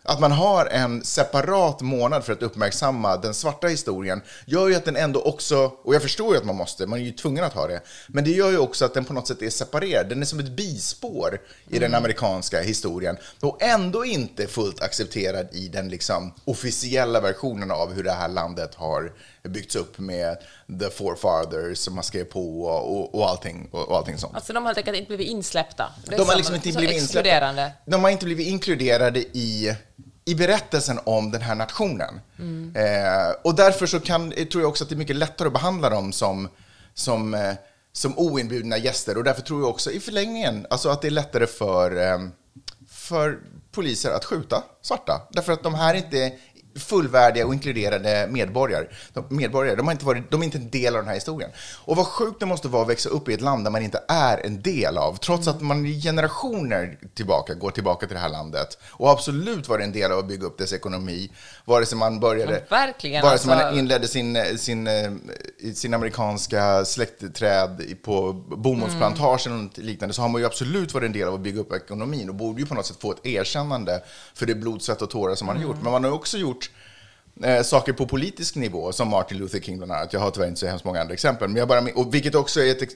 att 0.05 0.21
man 0.21 0.33
har 0.33 0.67
en 0.67 1.05
separat 1.05 1.81
månad 1.81 2.25
för 2.25 2.33
att 2.33 2.43
uppmärksamma 2.43 3.17
den 3.17 3.35
svarta 3.35 3.67
historien 3.67 4.23
gör 4.47 4.69
ju 4.69 4.75
att 4.75 4.85
den 4.85 4.97
ändå 4.97 5.23
också, 5.23 5.73
och 5.83 5.95
jag 5.95 6.03
förstår 6.03 6.35
ju 6.35 6.39
att 6.41 6.47
man 6.47 6.57
måste, 6.57 6.87
man 6.87 6.99
är 6.99 7.05
ju 7.05 7.13
tvungen 7.13 7.45
att 7.45 7.53
ha 7.53 7.67
det, 7.67 7.81
men 8.07 8.25
det 8.25 8.31
gör 8.31 8.51
ju 8.51 8.59
också 8.59 8.85
att 8.85 8.95
den 8.95 9.05
på 9.05 9.13
något 9.13 9.29
sätt 9.29 9.43
är 9.43 9.51
separerad. 9.51 10.09
Den 10.09 10.23
är 10.23 10.27
som 10.27 10.39
ett 10.39 10.57
bispår 10.57 11.41
i 11.69 11.79
den 11.79 11.95
amerikanska 11.95 12.61
historien 12.61 13.17
och 13.41 13.63
ändå 13.63 14.05
inte 14.05 14.47
fullt 14.47 14.83
accepterad 14.83 15.49
i 15.53 15.69
den 15.69 15.89
liksom 15.89 16.33
officiella 16.45 17.21
versionen 17.21 17.71
av 17.71 17.93
hur 17.93 18.03
det 18.03 18.13
här 18.13 18.29
landet 18.29 18.75
har 18.75 19.13
byggts 19.49 19.77
upp 19.77 19.99
med 19.99 20.37
the 20.81 20.91
forefathers 20.91 21.79
som 21.79 21.95
man 21.95 22.05
skrev 22.05 22.25
på 22.25 22.63
och, 22.65 22.97
och, 22.97 23.15
och, 23.15 23.29
allting, 23.29 23.69
och, 23.73 23.97
allting 23.97 24.19
sånt. 24.19 24.35
Alltså 24.35 24.53
de 24.53 24.59
har 24.65 24.67
helt 24.69 24.79
enkelt 24.79 24.97
inte 24.97 25.09
blivit 25.09 25.29
insläppta. 25.29 25.93
De 26.07 26.17
har 26.19 26.25
som- 26.25 26.37
liksom 26.37 26.55
inte 26.55 26.73
blivit 26.73 26.97
insläppta. 26.97 27.71
De 27.87 28.03
har 28.05 28.11
inte 28.11 28.25
blivit 28.25 28.47
inkluderade 28.47 29.21
i, 29.21 29.77
i 30.25 30.35
berättelsen 30.35 31.01
om 31.05 31.31
den 31.31 31.41
här 31.43 31.55
nationen. 31.55 32.21
Eh, 32.75 33.35
och 33.45 33.55
därför 33.55 33.87
så 33.87 34.01
kan, 34.01 34.31
tror 34.31 34.63
jag 34.63 34.69
också 34.69 34.85
att 34.85 34.91
det 34.91 34.95
är 34.95 34.97
mycket 34.99 35.17
lättare 35.17 35.47
att 35.47 35.53
behandla 35.53 35.91
dem 35.91 36.13
som, 36.13 36.49
som, 36.95 37.35
eh, 37.35 37.55
som 37.93 38.19
oinbjudna 38.19 38.79
gäster. 38.79 39.19
Och 39.19 39.25
därför 39.25 39.43
tror 39.43 39.61
jag 39.61 39.71
också 39.71 39.91
i 39.91 40.01
förlängningen 40.01 40.67
alltså 40.71 40.89
att 40.89 41.03
det 41.03 41.09
är 41.09 41.11
lättare 41.11 41.47
för, 41.47 42.13
eh, 42.13 42.19
för 42.89 43.39
poliser 43.73 44.11
att 44.11 44.25
skjuta 44.25 44.63
svarta. 44.83 45.29
Därför 45.33 45.53
att 45.53 45.63
de 45.63 45.75
här 45.75 45.95
inte 45.95 46.33
fullvärdiga 46.77 47.47
och 47.47 47.55
inkluderade 47.55 48.29
medborgare. 48.31 48.87
De, 49.13 49.25
medborgare. 49.29 49.77
De, 49.77 49.87
har 49.87 49.93
inte 49.93 50.05
varit, 50.05 50.31
de 50.31 50.41
är 50.41 50.45
inte 50.45 50.59
en 50.59 50.71
del 50.71 50.95
av 50.95 51.01
den 51.03 51.09
här 51.09 51.15
historien. 51.15 51.51
Och 51.85 51.97
vad 51.97 52.07
sjukt 52.07 52.41
det 52.41 52.47
måste 52.47 52.69
vara 52.69 52.83
att 52.83 52.89
växa 52.89 53.09
upp 53.09 53.29
i 53.29 53.35
ett 53.35 53.41
land 53.41 53.65
där 53.65 53.71
man 53.71 53.83
inte 53.83 54.01
är 54.09 54.47
en 54.47 54.63
del 54.63 54.99
av, 54.99 55.17
trots 55.17 55.49
att 55.49 55.61
man 55.61 55.87
i 55.87 56.01
generationer 56.03 56.99
tillbaka 57.15 57.55
går 57.55 57.71
tillbaka 57.71 58.07
till 58.07 58.15
det 58.15 58.21
här 58.21 58.29
landet 58.29 58.79
och 58.91 59.11
absolut 59.11 59.69
varit 59.69 59.85
en 59.85 59.93
del 59.93 60.13
av 60.13 60.19
att 60.19 60.29
bygga 60.29 60.47
upp 60.47 60.59
dess 60.59 60.73
ekonomi, 60.73 61.31
vare 61.65 61.87
sig 61.87 61.99
man 61.99 62.21
började, 62.21 62.53
Ja, 62.53 62.77
verkligen, 62.77 63.23
vare 63.23 63.39
sig 63.39 63.53
alltså. 63.53 63.67
man 63.67 63.79
inledde 63.79 64.09
sin, 64.09 64.59
sin, 64.59 64.87
eh, 64.87 65.13
sin 65.75 65.95
amerikanska 65.95 66.85
släktträd 66.85 67.83
på 68.03 68.33
bomullsplantagen 68.33 69.71
och 69.77 69.79
liknande, 69.79 70.15
så 70.15 70.23
har 70.23 70.29
man 70.29 70.41
ju 70.41 70.47
absolut 70.47 70.95
varit 70.95 71.07
en 71.07 71.13
del 71.13 71.29
av 71.29 71.35
att 71.35 71.41
bygga 71.41 71.61
upp 71.61 71.73
ekonomin 71.73 72.29
och 72.29 72.35
borde 72.35 72.61
ju 72.61 72.67
på 72.67 72.75
något 72.75 72.87
sätt 72.87 72.97
få 73.01 73.13
ett 73.13 73.27
erkännande 73.27 74.03
för 74.35 74.47
det 74.47 74.55
blod, 74.55 74.83
svett 74.83 75.03
och 75.03 75.11
tårar 75.11 75.35
som 75.35 75.47
man 75.47 75.57
har 75.57 75.63
gjort. 75.63 75.77
Men 75.83 75.93
man 75.93 76.05
har 76.05 76.11
också 76.11 76.39
gjort 76.39 76.64
eh, 77.43 77.63
saker 77.63 77.93
på 77.93 78.07
politisk 78.07 78.55
nivå, 78.55 78.93
som 78.93 79.09
Martin 79.09 79.39
Luther 79.39 79.61
King 79.61 79.79
bland 79.79 79.93
annat. 79.93 80.13
Jag 80.13 80.21
har 80.21 80.31
tyvärr 80.31 80.49
inte 80.49 80.61
så 80.61 80.67
hemskt 80.67 80.85
många 80.85 81.01
andra 81.01 81.15
exempel, 81.15 81.49
men 81.49 81.57
jag 81.57 81.69
bara, 81.69 81.81
och 81.95 82.15
vilket 82.15 82.35
också 82.35 82.61
är 82.61 82.71
ett, 82.71 82.95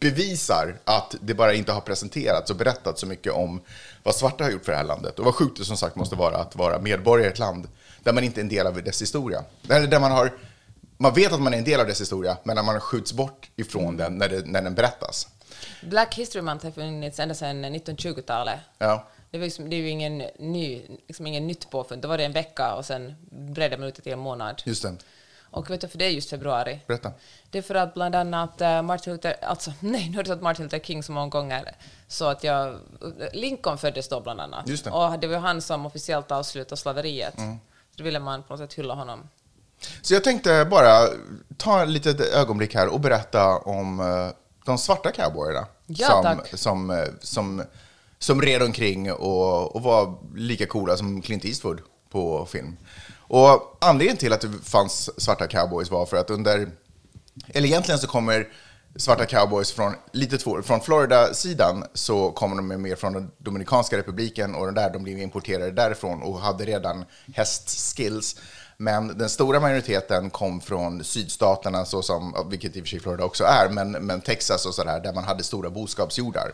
bevisar 0.00 0.78
att 0.84 1.14
det 1.20 1.34
bara 1.34 1.54
inte 1.54 1.72
har 1.72 1.80
presenterats 1.80 2.50
och 2.50 2.56
berättats 2.56 3.00
så 3.00 3.06
mycket 3.06 3.32
om 3.32 3.60
vad 4.02 4.14
svarta 4.14 4.44
har 4.44 4.50
gjort 4.50 4.64
för 4.64 4.72
det 4.72 4.78
här 4.78 4.84
landet. 4.84 5.18
Och 5.18 5.24
vad 5.24 5.34
sjukt 5.34 5.58
det 5.58 5.64
som 5.64 5.76
sagt 5.76 5.96
måste 5.96 6.16
vara 6.16 6.36
att 6.36 6.56
vara 6.56 6.78
medborgare 6.78 7.28
i 7.28 7.32
ett 7.32 7.38
land 7.38 7.68
där 8.02 8.12
man 8.12 8.24
inte 8.24 8.40
är 8.40 8.42
en 8.42 8.48
del 8.48 8.66
av 8.66 8.82
dess 8.82 9.02
historia. 9.02 9.44
Eller 9.68 9.86
där 9.86 10.00
man 10.00 10.12
har 10.12 10.32
man 10.98 11.14
vet 11.14 11.32
att 11.32 11.40
man 11.40 11.54
är 11.54 11.58
en 11.58 11.64
del 11.64 11.80
av 11.80 11.86
dess 11.86 12.00
historia, 12.00 12.36
men 12.42 12.56
när 12.56 12.62
man 12.62 12.80
skjuts 12.80 13.12
bort 13.12 13.50
ifrån 13.56 13.96
den 13.96 14.18
när, 14.18 14.28
det, 14.28 14.46
när 14.46 14.62
den 14.62 14.74
berättas. 14.74 15.28
Black 15.82 16.14
History 16.14 16.42
Month 16.42 16.64
har 16.64 16.72
funnits 16.72 17.18
ända 17.18 17.34
sedan 17.34 17.64
1920-talet. 17.64 18.60
Ja. 18.78 19.08
Det, 19.30 19.38
var 19.38 19.44
liksom, 19.44 19.70
det 19.70 19.76
är 19.76 19.80
ju 19.80 19.88
ingen, 19.88 20.18
ny, 20.38 20.82
liksom 21.06 21.26
ingen 21.26 21.46
nytt 21.46 21.70
påfund. 21.70 22.02
Då 22.02 22.08
var 22.08 22.18
det 22.18 22.24
en 22.24 22.32
vecka 22.32 22.74
och 22.74 22.84
sen 22.84 23.14
bredde 23.30 23.76
man 23.76 23.88
ut 23.88 23.94
det 23.94 24.02
till 24.02 24.12
en 24.12 24.18
månad. 24.18 24.62
Just 24.64 24.82
det. 24.82 24.96
Och 25.50 25.70
vet 25.70 25.80
du 25.80 25.88
för 25.88 25.98
det 25.98 26.04
är 26.04 26.10
just 26.10 26.30
februari? 26.30 26.80
Berätta. 26.86 27.12
Det 27.50 27.58
är 27.58 27.62
för 27.62 27.74
att 27.74 27.94
bland 27.94 28.14
annat 28.14 28.60
eh, 28.60 28.82
Martin 28.82 29.12
Luther, 29.12 29.36
alltså 29.42 29.72
nej, 29.80 30.08
nu 30.10 30.16
har 30.16 30.22
du 30.22 30.28
sagt 30.28 30.42
Martin 30.42 30.64
Luther 30.64 30.78
King 30.78 31.02
så 31.02 31.12
många 31.12 31.28
gånger, 31.28 31.76
så 32.08 32.24
att 32.24 32.44
jag, 32.44 32.78
Lincoln 33.32 33.78
föddes 33.78 34.08
då 34.08 34.20
bland 34.20 34.40
annat. 34.40 34.68
Just 34.68 34.84
det. 34.84 34.90
Mm. 34.90 35.02
Och 35.02 35.18
det 35.18 35.26
var 35.26 35.38
han 35.38 35.62
som 35.62 35.86
officiellt 35.86 36.30
avslutade 36.30 36.76
slaveriet. 36.76 37.34
Så 37.36 37.58
då 37.96 38.04
ville 38.04 38.20
man 38.20 38.42
på 38.42 38.52
något 38.52 38.60
sätt 38.60 38.78
hylla 38.78 38.94
honom. 38.94 39.28
Så 40.02 40.14
jag 40.14 40.24
tänkte 40.24 40.66
bara 40.70 41.06
ta 41.56 41.82
ett 41.82 41.88
litet 41.88 42.20
ögonblick 42.20 42.74
här 42.74 42.88
och 42.88 43.00
berätta 43.00 43.56
om 43.58 44.00
eh, 44.00 44.28
de 44.64 44.78
svarta 44.78 45.12
cowboyerna. 45.12 45.66
Ja, 45.86 46.08
som, 46.08 46.22
tack. 46.22 46.58
Som, 46.58 46.90
eh, 46.90 47.06
som, 47.20 47.62
som 48.18 48.42
red 48.42 48.62
omkring 48.62 49.12
och, 49.12 49.76
och 49.76 49.82
var 49.82 50.18
lika 50.36 50.66
coola 50.66 50.96
som 50.96 51.22
Clint 51.22 51.44
Eastwood 51.44 51.80
på 52.10 52.46
film. 52.46 52.76
Och 53.16 53.76
anledningen 53.80 54.16
till 54.16 54.32
att 54.32 54.40
det 54.40 54.52
fanns 54.64 55.20
svarta 55.22 55.46
cowboys 55.46 55.90
var 55.90 56.06
för 56.06 56.16
att 56.16 56.30
under, 56.30 56.68
eller 57.48 57.68
egentligen 57.68 57.98
så 57.98 58.06
kommer 58.06 58.48
svarta 58.96 59.26
cowboys 59.26 59.72
från 59.72 59.94
lite 60.12 60.38
två, 60.38 60.62
från 60.62 60.80
Florida-sidan 60.80 61.84
så 61.94 62.30
kommer 62.30 62.56
de 62.56 62.82
mer 62.82 62.96
från 62.96 63.12
den 63.12 63.30
Dominikanska 63.38 63.98
republiken 63.98 64.54
och 64.54 64.72
där 64.72 64.92
de 64.92 65.02
blev 65.02 65.18
importerade 65.18 65.70
därifrån 65.70 66.22
och 66.22 66.40
hade 66.40 66.64
redan 66.64 67.04
hästskills. 67.34 68.36
Men 68.80 69.18
den 69.18 69.28
stora 69.28 69.60
majoriteten 69.60 70.30
kom 70.30 70.60
från 70.60 71.04
sydstaterna, 71.04 71.84
så 71.84 72.02
som, 72.02 72.46
vilket 72.50 72.76
i 72.76 72.80
och 72.80 72.84
för 72.84 72.88
sig 72.88 73.00
Florida 73.00 73.24
också 73.24 73.44
är, 73.44 73.68
men, 73.68 73.90
men 73.90 74.20
Texas 74.20 74.66
och 74.66 74.74
sådär, 74.74 75.00
där 75.00 75.12
man 75.12 75.24
hade 75.24 75.42
stora 75.42 75.70
boskapsjordar. 75.70 76.52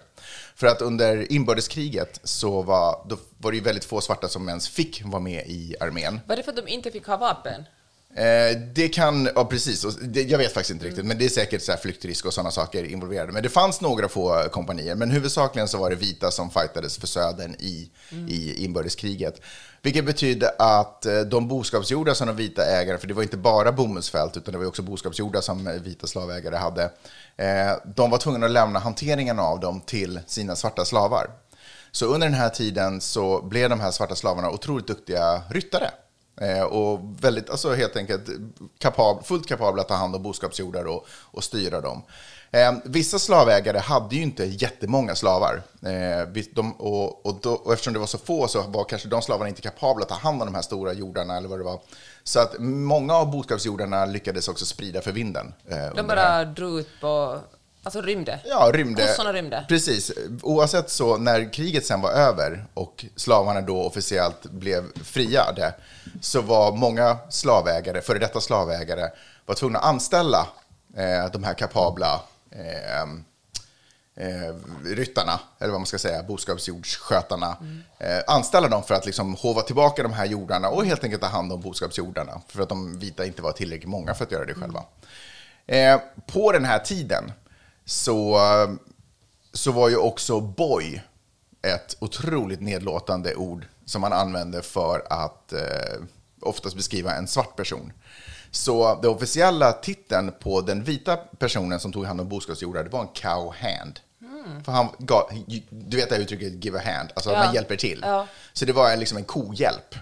För 0.56 0.66
att 0.66 0.82
under 0.82 1.32
inbördeskriget 1.32 2.20
så 2.22 2.62
var, 2.62 3.06
då 3.08 3.16
var 3.38 3.50
det 3.50 3.56
ju 3.56 3.62
väldigt 3.62 3.84
få 3.84 4.00
svarta 4.00 4.28
som 4.28 4.48
ens 4.48 4.68
fick 4.68 5.02
vara 5.04 5.22
med 5.22 5.46
i 5.46 5.76
armén. 5.80 6.20
Var 6.26 6.36
det 6.36 6.42
för 6.42 6.50
att 6.50 6.56
de 6.56 6.68
inte 6.68 6.90
fick 6.90 7.06
ha 7.06 7.16
vapen? 7.16 7.64
Eh, 8.16 8.58
det 8.74 8.88
kan, 8.88 9.28
ja 9.34 9.44
precis, 9.44 9.96
det, 10.02 10.22
jag 10.22 10.38
vet 10.38 10.52
faktiskt 10.52 10.70
inte 10.70 10.86
riktigt, 10.86 11.04
men 11.04 11.18
det 11.18 11.24
är 11.24 11.28
säkert 11.28 11.62
så 11.62 11.72
flyktrisk 11.72 12.26
och 12.26 12.34
sådana 12.34 12.50
saker 12.50 12.84
involverade. 12.84 13.32
Men 13.32 13.42
det 13.42 13.48
fanns 13.48 13.80
några 13.80 14.08
få 14.08 14.48
kompanier, 14.50 14.94
men 14.94 15.10
huvudsakligen 15.10 15.68
så 15.68 15.78
var 15.78 15.90
det 15.90 15.96
vita 15.96 16.30
som 16.30 16.50
fightades 16.50 16.98
för 16.98 17.06
södern 17.06 17.54
i, 17.58 17.90
i 18.28 18.64
inbördeskriget. 18.64 19.40
Vilket 19.84 20.04
betydde 20.04 20.48
att 20.58 21.06
eh, 21.06 21.20
de 21.20 21.48
boskapsjordar 21.48 22.14
som 22.14 22.26
de 22.26 22.36
vita 22.36 22.64
ägare, 22.64 22.98
för 22.98 23.06
det 23.06 23.14
var 23.14 23.22
inte 23.22 23.36
bara 23.36 23.72
bomullsfält, 23.72 24.36
utan 24.36 24.52
det 24.52 24.58
var 24.58 24.66
också 24.66 24.82
boskapsjordar 24.82 25.40
som 25.40 25.66
eh, 25.66 25.72
vita 25.72 26.06
slavägare 26.06 26.56
hade, 26.56 26.82
eh, 27.36 27.72
de 27.96 28.10
var 28.10 28.18
tvungna 28.18 28.46
att 28.46 28.52
lämna 28.52 28.78
hanteringen 28.78 29.38
av 29.38 29.60
dem 29.60 29.80
till 29.80 30.20
sina 30.26 30.56
svarta 30.56 30.84
slavar. 30.84 31.30
Så 31.92 32.06
under 32.06 32.26
den 32.26 32.36
här 32.36 32.48
tiden 32.48 33.00
så 33.00 33.42
blev 33.42 33.70
de 33.70 33.80
här 33.80 33.90
svarta 33.90 34.14
slavarna 34.14 34.50
otroligt 34.50 34.86
duktiga 34.86 35.42
ryttare. 35.50 35.90
Och 36.70 37.00
väldigt, 37.20 37.50
alltså 37.50 37.74
helt 37.74 37.96
enkelt 37.96 38.28
kapab, 38.78 39.24
fullt 39.24 39.46
kapabla 39.48 39.82
att 39.82 39.88
ta 39.88 39.94
hand 39.94 40.16
om 40.16 40.22
boskapsjordar 40.22 40.84
och, 40.84 41.06
och 41.08 41.44
styra 41.44 41.80
dem. 41.80 42.02
Eh, 42.54 42.72
vissa 42.84 43.18
slavägare 43.18 43.78
hade 43.78 44.16
ju 44.16 44.22
inte 44.22 44.44
jättemånga 44.44 45.14
slavar. 45.14 45.62
Eh, 45.82 46.44
de, 46.54 46.72
och, 46.72 47.26
och, 47.26 47.38
då, 47.42 47.52
och 47.52 47.72
eftersom 47.72 47.92
det 47.92 47.98
var 47.98 48.06
så 48.06 48.18
få 48.18 48.48
så 48.48 48.62
var 48.62 48.84
kanske 48.84 49.08
de 49.08 49.22
slavarna 49.22 49.48
inte 49.48 49.62
kapabla 49.62 50.02
att 50.02 50.08
ta 50.08 50.14
hand 50.14 50.42
om 50.42 50.46
de 50.46 50.54
här 50.54 50.62
stora 50.62 50.92
jordarna 50.92 51.36
eller 51.36 51.48
vad 51.48 51.58
det 51.58 51.64
var. 51.64 51.80
Så 52.24 52.40
att 52.40 52.54
många 52.58 53.14
av 53.14 53.30
boskapsjordarna 53.30 54.04
lyckades 54.04 54.48
också 54.48 54.66
sprida 54.66 55.00
för 55.00 55.12
vinden. 55.12 55.54
Eh, 55.68 55.94
De 55.94 56.06
bara 56.06 56.44
drog 56.44 56.78
ut 56.78 56.88
på... 57.00 57.40
Alltså 57.82 58.00
rymde. 58.00 58.40
Ja, 58.44 58.70
rymde. 58.74 59.06
Kossorna 59.06 59.32
rymde. 59.32 59.64
Precis. 59.68 60.12
Oavsett 60.42 60.90
så, 60.90 61.16
när 61.16 61.52
kriget 61.52 61.86
sen 61.86 62.00
var 62.00 62.10
över 62.10 62.66
och 62.74 63.04
slavarna 63.16 63.60
då 63.60 63.82
officiellt 63.82 64.44
blev 64.50 64.84
friade, 65.04 65.74
så 66.20 66.40
var 66.40 66.72
många 66.72 67.16
slavägare, 67.30 68.00
före 68.00 68.18
detta 68.18 68.40
slavägare, 68.40 69.10
var 69.46 69.54
tvungna 69.54 69.78
att 69.78 69.84
anställa 69.84 70.46
eh, 70.96 71.32
de 71.32 71.44
här 71.44 71.54
kapabla 71.54 72.20
eh, 72.54 73.02
eh, 74.26 74.54
ryttarna, 74.84 75.40
eller 75.58 75.70
vad 75.70 75.80
man 75.80 75.86
ska 75.86 75.98
säga, 75.98 76.22
boskapsjordsskötarna, 76.22 77.56
eh, 77.98 78.18
anställa 78.26 78.68
dem 78.68 78.82
för 78.82 78.94
att 78.94 79.06
liksom 79.06 79.34
hova 79.34 79.62
tillbaka 79.62 80.02
de 80.02 80.12
här 80.12 80.26
jordarna 80.26 80.68
och 80.68 80.84
helt 80.84 81.04
enkelt 81.04 81.22
ta 81.22 81.28
hand 81.28 81.52
om 81.52 81.60
boskapsjordarna, 81.60 82.40
för 82.48 82.62
att 82.62 82.68
de 82.68 82.98
vita 82.98 83.26
inte 83.26 83.42
var 83.42 83.52
tillräckligt 83.52 83.90
många 83.90 84.14
för 84.14 84.24
att 84.24 84.32
göra 84.32 84.44
det 84.44 84.54
själva. 84.54 84.84
Eh, 85.66 86.00
på 86.26 86.52
den 86.52 86.64
här 86.64 86.78
tiden 86.78 87.32
så, 87.84 88.38
så 89.52 89.72
var 89.72 89.88
ju 89.88 89.96
också 89.96 90.40
boy 90.40 91.02
ett 91.64 91.96
otroligt 91.98 92.60
nedlåtande 92.60 93.34
ord 93.34 93.66
som 93.84 94.00
man 94.00 94.12
använde 94.12 94.62
för 94.62 95.06
att 95.10 95.52
eh, 95.52 96.02
oftast 96.40 96.76
beskriva 96.76 97.14
en 97.14 97.26
svart 97.26 97.56
person. 97.56 97.92
Så 98.54 98.98
den 99.02 99.10
officiella 99.10 99.72
titeln 99.72 100.32
på 100.40 100.60
den 100.60 100.84
vita 100.84 101.16
personen 101.16 101.80
som 101.80 101.92
tog 101.92 102.06
hand 102.06 102.20
om 102.20 102.28
boskapsjordar, 102.28 102.84
det 102.84 102.90
var 102.90 103.00
en 103.00 103.08
cowhand. 103.14 104.00
För 104.64 104.72
han 104.72 104.88
gav, 104.98 105.30
du 105.70 105.96
vet 105.96 106.08
det 106.08 106.14
här 106.14 106.22
uttrycket 106.22 106.64
give 106.64 106.78
a 106.78 106.82
hand, 106.84 107.08
alltså 107.14 107.30
Ja. 107.32 107.38
man 107.44 107.54
hjälper 107.54 107.76
till. 107.76 108.00
Ja. 108.02 108.26
Så 108.52 108.64
det 108.64 108.72
var 108.72 108.96
liksom 108.96 109.18
en 109.18 109.24
kohjälp. 109.24 109.94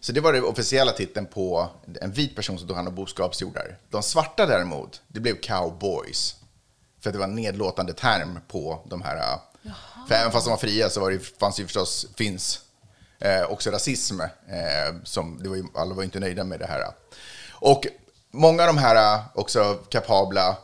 Så 0.00 0.12
det 0.12 0.20
var 0.20 0.32
den 0.32 0.44
officiella 0.44 0.92
titeln 0.92 1.26
på 1.26 1.68
en 2.00 2.12
vit 2.12 2.36
person 2.36 2.58
som 2.58 2.68
tog 2.68 2.76
hand 2.76 2.88
om 2.88 2.94
boskapsjordar. 2.94 3.76
De 3.90 4.02
svarta 4.02 4.46
däremot, 4.46 5.02
det 5.08 5.20
blev 5.20 5.34
cowboys. 5.40 6.34
För 7.00 7.12
det 7.12 7.18
var 7.18 7.24
en 7.24 7.34
nedlåtande 7.34 7.92
term 7.92 8.38
på 8.48 8.80
de 8.84 9.02
här... 9.02 9.16
äh, 9.16 9.72
För 10.08 10.14
även 10.14 10.32
fast 10.32 10.46
de 10.46 10.50
var 10.50 10.56
fria 10.58 10.90
så 10.90 11.00
var 11.00 11.10
det, 11.10 11.18
fanns 11.38 11.56
det 11.56 11.60
ju 11.62 11.66
förstås, 11.66 12.06
finns 12.16 12.60
eh, 13.18 13.42
också 13.50 13.70
rasism. 13.70 14.20
Eh, 14.20 14.94
som, 15.04 15.42
det 15.42 15.48
var 15.48 15.56
ju, 15.56 15.64
alla 15.74 15.94
var 15.94 16.02
inte 16.04 16.20
nöjda 16.20 16.44
med 16.44 16.60
det 16.60 16.66
här. 16.66 16.84
Och 17.60 17.86
många 18.30 18.62
av 18.62 18.66
de 18.66 18.78
här 18.78 19.14
äh, 19.14 19.20
också 19.34 19.74
kapabla 19.88 20.56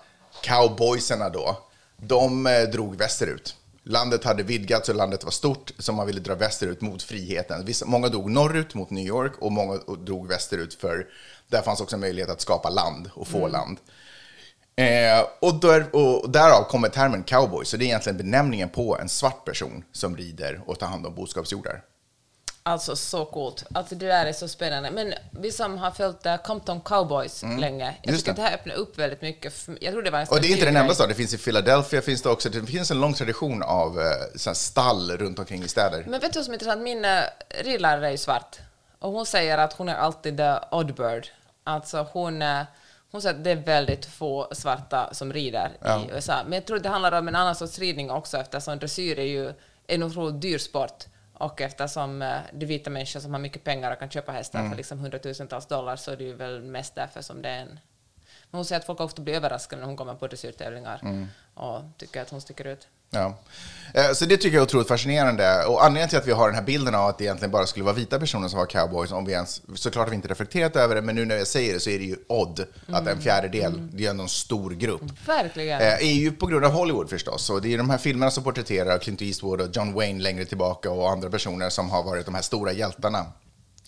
cowboyserna 0.43 1.29
då, 1.29 1.59
de 1.97 2.47
eh, 2.47 2.63
drog 2.63 2.97
västerut. 2.97 3.57
Landet 3.87 4.25
hade 4.25 4.43
vidgats 4.43 4.89
och 4.89 4.95
landet 4.95 5.25
var 5.25 5.31
stort, 5.31 5.73
så 5.79 5.93
man 5.93 6.07
ville 6.07 6.21
dra 6.21 6.35
västerut 6.35 6.81
mot 6.81 7.03
friheten. 7.03 7.65
Vissa, 7.65 7.87
många 7.87 8.09
drog 8.09 8.31
norrut 8.31 8.75
mot 8.75 8.91
New 8.91 9.07
York 9.07 9.33
och 9.39 9.53
många 9.53 9.77
drog 9.99 10.29
västerut 10.29 10.75
för 10.75 11.07
där 11.49 11.63
fanns 11.63 11.81
också 11.81 11.97
möjlighet 11.97 12.31
att 12.31 12.41
skapa 12.41 12.71
land 12.71 13.11
och 13.15 13.29
få 13.29 13.49
land. 13.49 13.79
Eh, 14.77 15.27
och, 15.41 15.55
där, 15.61 15.97
och 15.97 16.31
därav 16.31 16.65
kommer 16.65 16.89
termen 16.89 17.23
cowboy, 17.23 17.65
så 17.65 17.77
det 17.77 17.85
är 17.85 17.87
egentligen 17.87 18.17
benämningen 18.17 18.69
på 18.69 18.99
en 18.99 19.09
svart 19.09 19.45
person 19.45 19.85
som 19.93 20.17
rider 20.17 20.61
och 20.67 20.79
tar 20.79 20.87
hand 20.87 21.07
om 21.07 21.15
boskapsjordar. 21.15 21.83
Alltså 22.67 22.97
så 22.97 23.25
coolt. 23.25 23.65
Alltså 23.75 23.95
det 23.95 24.07
där 24.07 24.27
är 24.27 24.33
så 24.33 24.49
spännande. 24.49 24.91
Men 24.91 25.15
vi 25.31 25.53
som 25.53 25.79
har 25.79 25.91
följt 25.91 26.27
uh, 26.27 26.37
Compton 26.37 26.81
Cowboys 26.81 27.43
länge, 27.43 27.85
jag 27.85 27.95
Mm. 28.03 28.15
just 28.15 28.19
tycker 28.19 28.31
att 28.31 28.37
det. 28.37 28.43
det 28.43 28.49
här 28.49 28.55
öppnar 28.55 28.75
upp 28.75 28.99
väldigt 28.99 29.23
mycket. 29.23 29.69
Jag 29.81 29.93
tror 29.93 30.03
det 30.03 30.11
var 30.11 30.19
en 30.21 30.27
Och 30.31 30.41
det 30.41 30.47
är 30.47 30.51
inte 30.53 30.65
den 30.65 30.77
enda 30.77 30.95
staden, 30.95 31.09
det 31.09 31.15
finns 31.15 31.35
i 31.35 31.39
Philadelphia, 31.39 32.03
finns 32.03 32.23
det 32.23 32.29
också, 32.29 32.49
det 32.49 32.67
finns 32.67 32.91
en 32.91 33.01
lång 33.01 33.15
tradition 33.15 33.63
av 33.63 33.99
här 33.99 34.55
stall 34.55 35.11
runt 35.11 35.39
omkring 35.39 35.63
i 35.63 35.69
städer. 35.69 36.05
Men 36.09 36.21
vet 36.21 36.33
du 36.33 36.39
vad 36.39 36.45
som 36.45 36.53
är 36.53 36.57
intressant? 36.57 36.83
Min 36.83 37.05
uh, 37.05 37.21
ridlärare 37.65 38.07
är 38.07 38.11
ju 38.11 38.19
svart. 38.19 38.59
Och 38.99 39.13
hon 39.13 39.27
säger 39.27 39.59
att 39.59 39.73
hon 39.73 39.89
är 39.89 39.95
alltid 39.95 40.37
the 40.37 40.55
odd 40.71 40.95
bird. 40.95 41.29
Alltså 41.65 42.07
hon, 42.13 42.43
eh, 42.43 42.63
hon 43.13 43.23
säger 43.23 43.35
att 43.35 43.45
det 43.45 43.51
är 43.51 43.57
väldigt 43.57 44.07
få 44.07 44.49
svarta 44.53 45.15
som 45.15 45.33
rider 45.33 45.71
i 46.09 46.15
USA. 46.15 46.35
Men 46.45 46.53
jag 46.53 46.65
tror 46.67 46.77
att 46.77 46.83
det 46.83 46.89
handlar 46.89 47.13
om 47.13 47.29
en 47.29 47.35
annan 47.37 47.55
sorts 47.55 47.79
ridning 47.79 48.11
också 48.11 48.37
eftersom 48.37 48.79
dressyr 48.79 49.19
är 49.19 49.25
ju 49.25 49.53
en 49.87 50.03
otroligt 50.03 50.41
dyr 50.41 50.59
sport. 50.59 51.05
Och 51.35 51.61
eftersom 51.61 52.23
uh, 52.23 52.39
det 52.53 52.65
är 52.65 52.69
vita 52.69 52.91
människor 52.91 53.21
som 53.21 53.33
har 53.33 53.41
mycket 53.41 53.65
pengar 53.65 53.93
och 53.93 53.99
kan 53.99 54.11
köpa 54.11 54.33
hästar 54.33 54.59
Mm. 54.59 54.71
för 54.71 54.77
liksom 54.77 54.99
hundratusentals 54.99 55.67
dollar 55.67 55.97
så 55.97 56.11
är 56.11 56.17
det 56.17 56.25
ju 56.25 56.35
väl 56.35 56.63
mest 56.63 56.95
därför 56.95 57.23
som 57.23 57.43
det 57.43 57.49
är 57.49 57.61
en... 57.63 57.69
Men 58.51 58.59
hon 58.59 58.65
säger 58.65 58.81
att 58.81 58.87
folk 58.87 59.01
ofta 59.01 59.23
blir 59.23 59.35
överraskade 59.35 59.81
när 59.81 59.87
hon 59.87 59.97
kommer 59.97 60.15
på 60.15 60.27
dressyrtävlingar 60.27 61.01
Mm. 61.03 61.27
och 61.55 61.83
tycker 61.97 62.23
att 62.23 62.31
hon 62.31 62.41
sticker 62.41 62.65
ut. 62.65 62.89
Ja. 63.15 63.35
Eh, 63.95 64.13
Så 64.13 64.25
det 64.25 64.37
tycker 64.37 64.57
jag 64.57 64.61
är 64.63 64.67
otroligt 64.67 64.89
fascinerande. 64.89 65.65
Och 65.65 65.85
anledningen 65.85 66.09
till 66.09 66.19
att 66.19 66.27
vi 66.27 66.33
har 66.33 66.47
den 66.47 66.55
här 66.55 66.63
bilden 66.63 66.95
av 66.95 67.09
att 67.09 67.19
det 67.19 67.25
egentligen 67.25 67.51
bara 67.51 67.67
skulle 67.67 67.85
vara 67.85 67.95
vita 67.95 68.19
personer 68.19 68.49
som 68.49 68.59
var 68.59 68.67
cowboys, 68.67 69.13
om 69.13 69.25
vi 69.25 69.33
ens, 69.33 69.63
såklart 69.75 70.05
har 70.05 70.11
vi 70.11 70.17
inte 70.17 70.29
reflekterat 70.29 70.77
över 70.77 70.95
det, 70.95 71.03
men 71.03 71.15
nu 71.15 71.25
när 71.25 71.37
jag 71.37 71.47
säger 71.47 71.75
det 71.75 71.81
så 71.81 71.91
är 71.91 71.99
det 71.99 72.05
ju 72.05 72.17
odd 72.29 72.67
att 72.93 73.07
en 73.07 73.21
fjärdedel, 73.21 73.89
det 73.93 74.07
är 74.07 74.11
ändå 74.11 74.23
en 74.23 74.29
stor 74.29 74.71
grupp. 74.71 75.03
Verkligen. 75.27 75.81
Eh, 75.81 75.93
är 75.93 76.13
ju 76.13 76.33
på 76.33 76.47
grund 76.47 76.65
av 76.65 76.73
Hollywood 76.73 77.11
förstås. 77.11 77.51
Och 77.51 77.63
det 77.63 77.75
är 77.75 77.79
de 77.79 77.91
här 77.91 77.99
filmerna 77.99 78.31
som 78.31 78.45
porträtterar 78.45 78.99
Clint 78.99 79.23
Eastwood 79.23 79.61
och 79.61 79.69
John 79.77 79.93
Wayne 79.95 80.23
längre 80.23 80.45
tillbaka 80.45 80.91
och 80.91 81.11
andra 81.11 81.31
personer 81.31 81.71
som 81.71 81.91
har 81.91 82.03
varit 82.03 82.27
de 82.27 82.35
här 82.35 82.43
stora 82.43 82.73
hjältarna. 82.73 83.27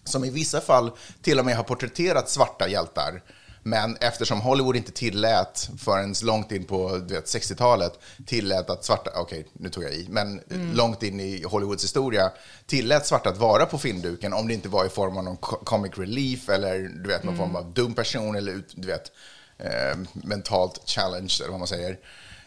Som 0.04 0.24
i 0.24 0.30
vissa 0.30 0.60
fall 0.60 0.90
till 1.22 1.38
och 1.38 1.44
med 1.46 1.56
har 1.56 1.64
porträtterat 1.64 2.28
svarta 2.30 2.68
hjältar. 2.68 3.22
Men 3.66 3.96
eftersom 4.00 4.40
Hollywood 4.40 4.76
inte 4.76 4.92
tillät 4.92 5.70
förrän 5.78 6.14
långt 6.22 6.52
in 6.52 6.64
på 6.64 6.98
du 6.98 7.14
vet, 7.14 7.24
60-talet 7.26 7.98
tillät 8.26 8.70
att 8.70 8.84
svarta, 8.84 9.10
okej 9.14 9.46
nu 9.52 9.68
tog 9.68 9.84
jag 9.84 9.92
i, 9.92 10.06
men 10.08 10.40
långt 10.74 11.02
in 11.02 11.20
i 11.20 11.42
Hollywoods 11.42 11.84
historia 11.84 12.30
tillät 12.66 13.06
svarta 13.06 13.28
att 13.30 13.36
vara 13.36 13.66
på 13.66 13.78
filmduken 13.78 14.32
om 14.32 14.48
det 14.48 14.54
inte 14.54 14.68
var 14.68 14.84
i 14.84 14.88
form 14.88 15.16
av 15.16 15.24
någon 15.24 15.36
co- 15.36 15.56
comic 15.64 15.92
relief 15.98 16.48
eller 16.48 16.78
du 16.78 17.08
vet, 17.08 17.24
någon 17.24 17.36
form 17.36 17.56
av 17.56 17.72
dum 17.72 17.94
person 17.94 18.36
eller 18.36 18.62
du 18.74 18.86
vet, 18.86 19.12
eh, 19.58 19.98
mentalt 20.12 20.80
challenge 20.86 21.34
eller 21.40 21.50
vad 21.50 21.60
man 21.60 21.68
säger. 21.68 21.98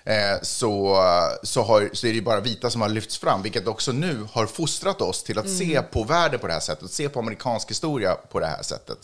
Eh, 0.03 0.41
så, 0.41 0.97
så, 1.43 1.61
har, 1.63 1.89
så 1.93 2.07
är 2.07 2.11
det 2.11 2.15
ju 2.15 2.21
bara 2.23 2.39
vita 2.39 2.69
som 2.69 2.81
har 2.81 2.89
lyfts 2.89 3.17
fram, 3.17 3.41
vilket 3.41 3.67
också 3.67 3.91
nu 3.91 4.27
har 4.31 4.45
fostrat 4.45 5.01
oss 5.01 5.23
till 5.23 5.39
att 5.39 5.49
se 5.49 5.81
på 5.81 6.03
världen 6.03 6.39
på 6.39 6.47
det 6.47 6.53
här 6.53 6.59
sättet, 6.59 6.91
se 6.91 7.09
på 7.09 7.19
amerikansk 7.19 7.69
historia 7.69 8.15
på 8.15 8.39
det 8.39 8.47
här 8.47 8.63
sättet. 8.63 8.97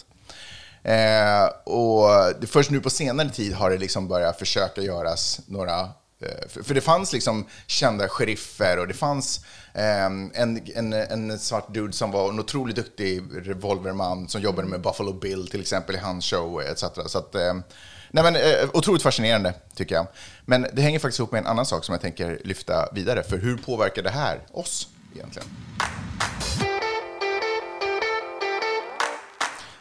Eh, 0.86 1.46
och 1.64 2.34
det, 2.42 2.48
först 2.48 2.72
nu 2.72 2.80
på 2.80 2.90
senare 2.90 3.30
tid 3.30 3.54
har 3.54 3.70
det 3.70 3.78
liksom 3.78 4.08
börjat 4.08 4.40
försöka 4.40 4.82
göras 4.82 5.42
några 5.48 5.80
eh, 6.22 6.48
för, 6.50 6.64
för 6.64 6.74
det 6.74 6.82
fanns 6.82 7.14
liksom 7.14 7.46
kända 7.68 8.08
sheriffer 8.08 8.80
och 8.80 8.88
det 8.88 8.94
fanns 8.94 9.46
eh, 9.74 10.06
en, 10.06 10.62
en, 10.76 10.94
en 10.94 11.40
svart 11.40 11.74
dude 11.74 11.94
som 11.94 12.12
var 12.12 12.30
en 12.30 12.40
otroligt 12.40 12.76
duktig 12.76 13.24
revolverman 13.34 14.30
som 14.30 14.42
jobbade 14.42 14.68
med 14.68 14.82
Buffalo 14.82 15.14
Bill 15.14 15.48
till 15.48 15.62
exempel 15.62 15.96
i 15.96 16.00
hans 16.00 16.26
show 16.26 16.62
etc. 16.62 16.84
Så 17.06 17.18
att, 17.18 17.36
eh, 17.36 17.54
nej 18.12 18.24
men, 18.24 18.36
eh, 18.36 18.70
otroligt 18.74 19.04
fascinerande 19.04 19.54
tycker 19.76 19.96
jag. 19.96 20.08
Men 20.46 20.68
det 20.74 20.82
hänger 20.82 21.00
faktiskt 21.00 21.20
ihop 21.20 21.32
med 21.32 21.40
en 21.40 21.48
annan 21.48 21.66
sak 21.66 21.84
som 21.84 21.94
jag 21.94 22.02
tänker 22.02 22.42
lyfta 22.44 22.90
vidare. 22.94 23.24
För 23.24 23.38
hur 23.38 23.58
påverkar 23.58 24.04
det 24.04 24.10
här 24.10 24.40
oss 24.52 24.88
egentligen? 25.16 25.48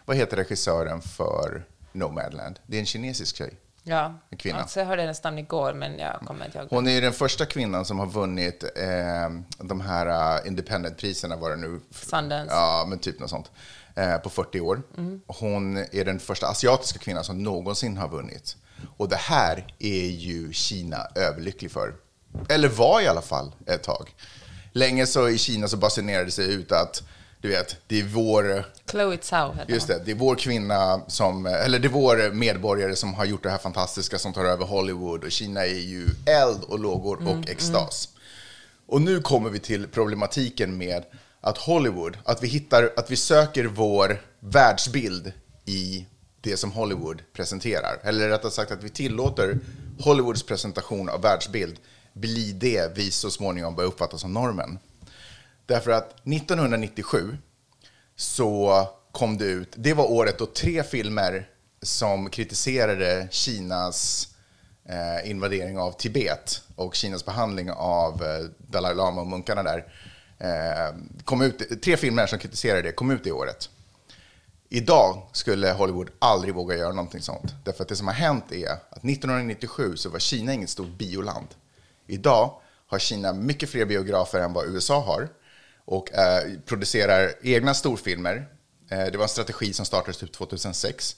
Vad 0.05 0.17
heter 0.17 0.37
regissören 0.37 1.03
för 1.03 1.64
Nomadland? 1.93 2.59
Det 2.67 2.77
är 2.77 2.81
en 2.81 2.87
kinesisk 2.87 3.37
tjej. 3.37 3.55
Ja, 3.83 4.14
En 4.31 4.38
kvinna. 4.38 4.59
Alltså, 4.59 4.81
jag 4.81 4.87
hörde 4.87 5.03
hennes 5.03 5.23
namn 5.23 5.38
igår, 5.38 5.75
men 5.75 5.99
jag 5.99 6.21
kommer 6.21 6.47
inte 6.47 6.59
ihåg. 6.59 6.67
Hon 6.71 6.88
är 6.88 7.01
den 7.01 7.12
första 7.12 7.47
kvinnan 7.47 7.85
som 7.85 7.99
har 7.99 8.07
vunnit 8.07 8.64
eh, 8.77 9.31
de 9.59 9.81
här 9.81 10.38
uh, 10.40 10.49
Independent-priserna, 10.49 11.37
var 11.37 11.51
det 11.51 11.57
nu? 11.57 11.81
Sundance. 11.90 12.55
Ja, 12.55 12.85
men 12.88 12.99
typ 12.99 13.21
något 13.21 13.31
sånt. 13.31 13.51
Eh, 13.95 14.17
på 14.17 14.31
40 14.31 14.61
år. 14.61 14.83
Hon 15.27 15.77
är 15.77 16.05
den 16.05 16.21
första 16.21 16.47
asiatiska 16.47 16.99
kvinnan 16.99 17.25
som 17.25 17.43
någonsin 17.43 17.97
har 17.97 18.09
vunnit. 18.09 18.57
Och 18.97 19.09
det 19.09 19.17
här 19.17 19.75
är 19.79 20.07
ju 20.07 20.53
Kina 20.53 21.07
överlycklig 21.14 21.71
för. 21.71 21.95
Eller 22.49 22.69
var 22.69 23.01
i 23.01 23.07
alla 23.07 23.23
fall 23.23 23.53
ett 23.67 23.83
tag. 23.83 24.14
Länge 24.73 25.07
så 25.07 25.29
i 25.29 25.38
Kina 25.38 25.69
så 25.69 25.77
basunerade 25.77 26.25
det 26.25 26.31
sig 26.31 26.55
ut 26.55 26.73
att, 26.73 27.03
du 27.44 27.50
vet, 27.50 27.76
det 27.87 28.00
är 28.00 28.04
vår 28.04 28.64
Chloe 28.90 29.12
heter 29.12 29.64
Just 29.68 29.88
det, 29.88 30.02
det 30.04 30.11
är 30.11 30.14
vår 30.14 30.35
kvinna 30.35 31.00
som, 31.07 31.46
eller 31.46 31.78
det 31.78 31.88
är 31.88 31.90
vår 31.90 32.33
medborgare 32.33 32.96
som 32.96 33.14
har 33.14 33.24
gjort 33.24 33.42
det 33.42 33.50
här 33.50 33.59
fantastiska 33.59 34.18
som 34.18 34.33
tar 34.33 34.44
över 34.44 34.64
Hollywood 34.64 35.24
och 35.24 35.30
Kina 35.30 35.66
är 35.66 35.80
ju 35.80 36.07
eld 36.26 36.64
och 36.64 36.78
lågor 36.78 37.28
och 37.28 37.50
extas. 37.50 38.09
Och 38.87 39.02
nu 39.02 39.20
kommer 39.20 39.50
vi 39.50 39.59
till 39.59 39.88
problematiken 39.88 40.76
med 40.76 41.04
att 41.40 41.59
Hollywood, 41.59 42.18
att 42.24 42.42
vi 42.42 42.48
hittar, 42.48 42.92
att 42.96 43.11
vi 43.11 43.16
söker 43.16 43.64
vår 43.64 44.22
världsbild 44.40 45.33
i 45.64 46.07
det 46.40 46.57
som 46.57 46.72
Hollywood 46.72 47.22
presenterar. 47.33 48.00
Eller 48.02 48.28
rättare 48.28 48.50
sagt 48.52 48.70
att 48.70 48.83
vi 48.83 48.90
tillåter 48.90 49.59
Hollywoods 49.98 50.42
presentation 50.42 51.09
av 51.09 51.22
världsbild 51.22 51.78
bli 52.12 52.52
det 52.52 52.96
vi 52.96 53.11
så 53.11 53.30
småningom 53.30 53.74
börjar 53.74 53.88
uppfatta 53.88 54.18
som 54.18 54.33
normen. 54.33 54.78
Därför 55.66 55.90
att 55.90 56.12
1997 56.12 57.37
så 58.16 58.88
kom 59.12 59.38
det 59.38 59.44
ut, 59.44 59.74
det 59.77 59.94
var 59.94 60.11
året 60.12 60.38
då 60.38 60.46
tre 60.46 60.83
filmer 60.83 61.48
som 61.83 62.31
kritiserade 62.31 63.29
Kinas 63.31 64.29
eh, 64.88 65.31
invadering 65.31 65.79
av 65.79 65.92
Tibet 65.92 66.62
och 66.77 66.94
Kinas 66.94 67.24
behandling 67.24 67.70
av 67.70 68.22
eh, 68.22 68.44
Dalai 68.59 68.94
Lama 68.94 69.20
och 69.20 69.27
munkarna 69.27 69.62
där. 69.62 69.85
Eh, 70.38 70.96
kom 71.24 71.42
ut, 71.42 71.83
tre 71.83 71.96
filmer 71.96 72.27
som 72.27 72.38
kritiserade 72.38 72.83
det 72.83 72.92
kom 72.92 73.11
ut 73.11 73.24
det 73.24 73.33
året. 73.33 73.70
Idag 74.68 75.22
skulle 75.33 75.72
Hollywood 75.72 76.11
aldrig 76.18 76.55
våga 76.55 76.77
göra 76.77 76.92
någonting 76.92 77.20
sånt. 77.20 77.55
Därför 77.64 77.83
att 77.83 77.88
det 77.88 77.96
som 77.96 78.07
har 78.07 78.14
hänt 78.14 78.53
är 78.53 78.68
att 78.68 79.05
1997 79.05 79.96
så 79.96 80.11
var 80.11 80.18
Kina 80.18 80.53
inget 80.53 80.70
stort 80.70 80.98
bioland. 80.98 81.46
Idag 82.07 82.61
har 82.87 82.98
Kina 82.98 83.33
mycket 83.33 83.70
fler 83.70 83.85
biografer 83.85 84.40
än 84.40 84.53
vad 84.53 84.66
USA 84.66 85.00
har 85.00 85.29
och 85.85 86.12
eh, 86.12 86.59
producerar 86.66 87.33
egna 87.42 87.75
storfilmer. 87.75 88.49
Eh, 88.90 89.05
det 89.05 89.16
var 89.16 89.23
en 89.23 89.29
strategi 89.29 89.73
som 89.73 89.87
startades 89.87 90.16
typ 90.16 90.33
2006. 90.33 91.16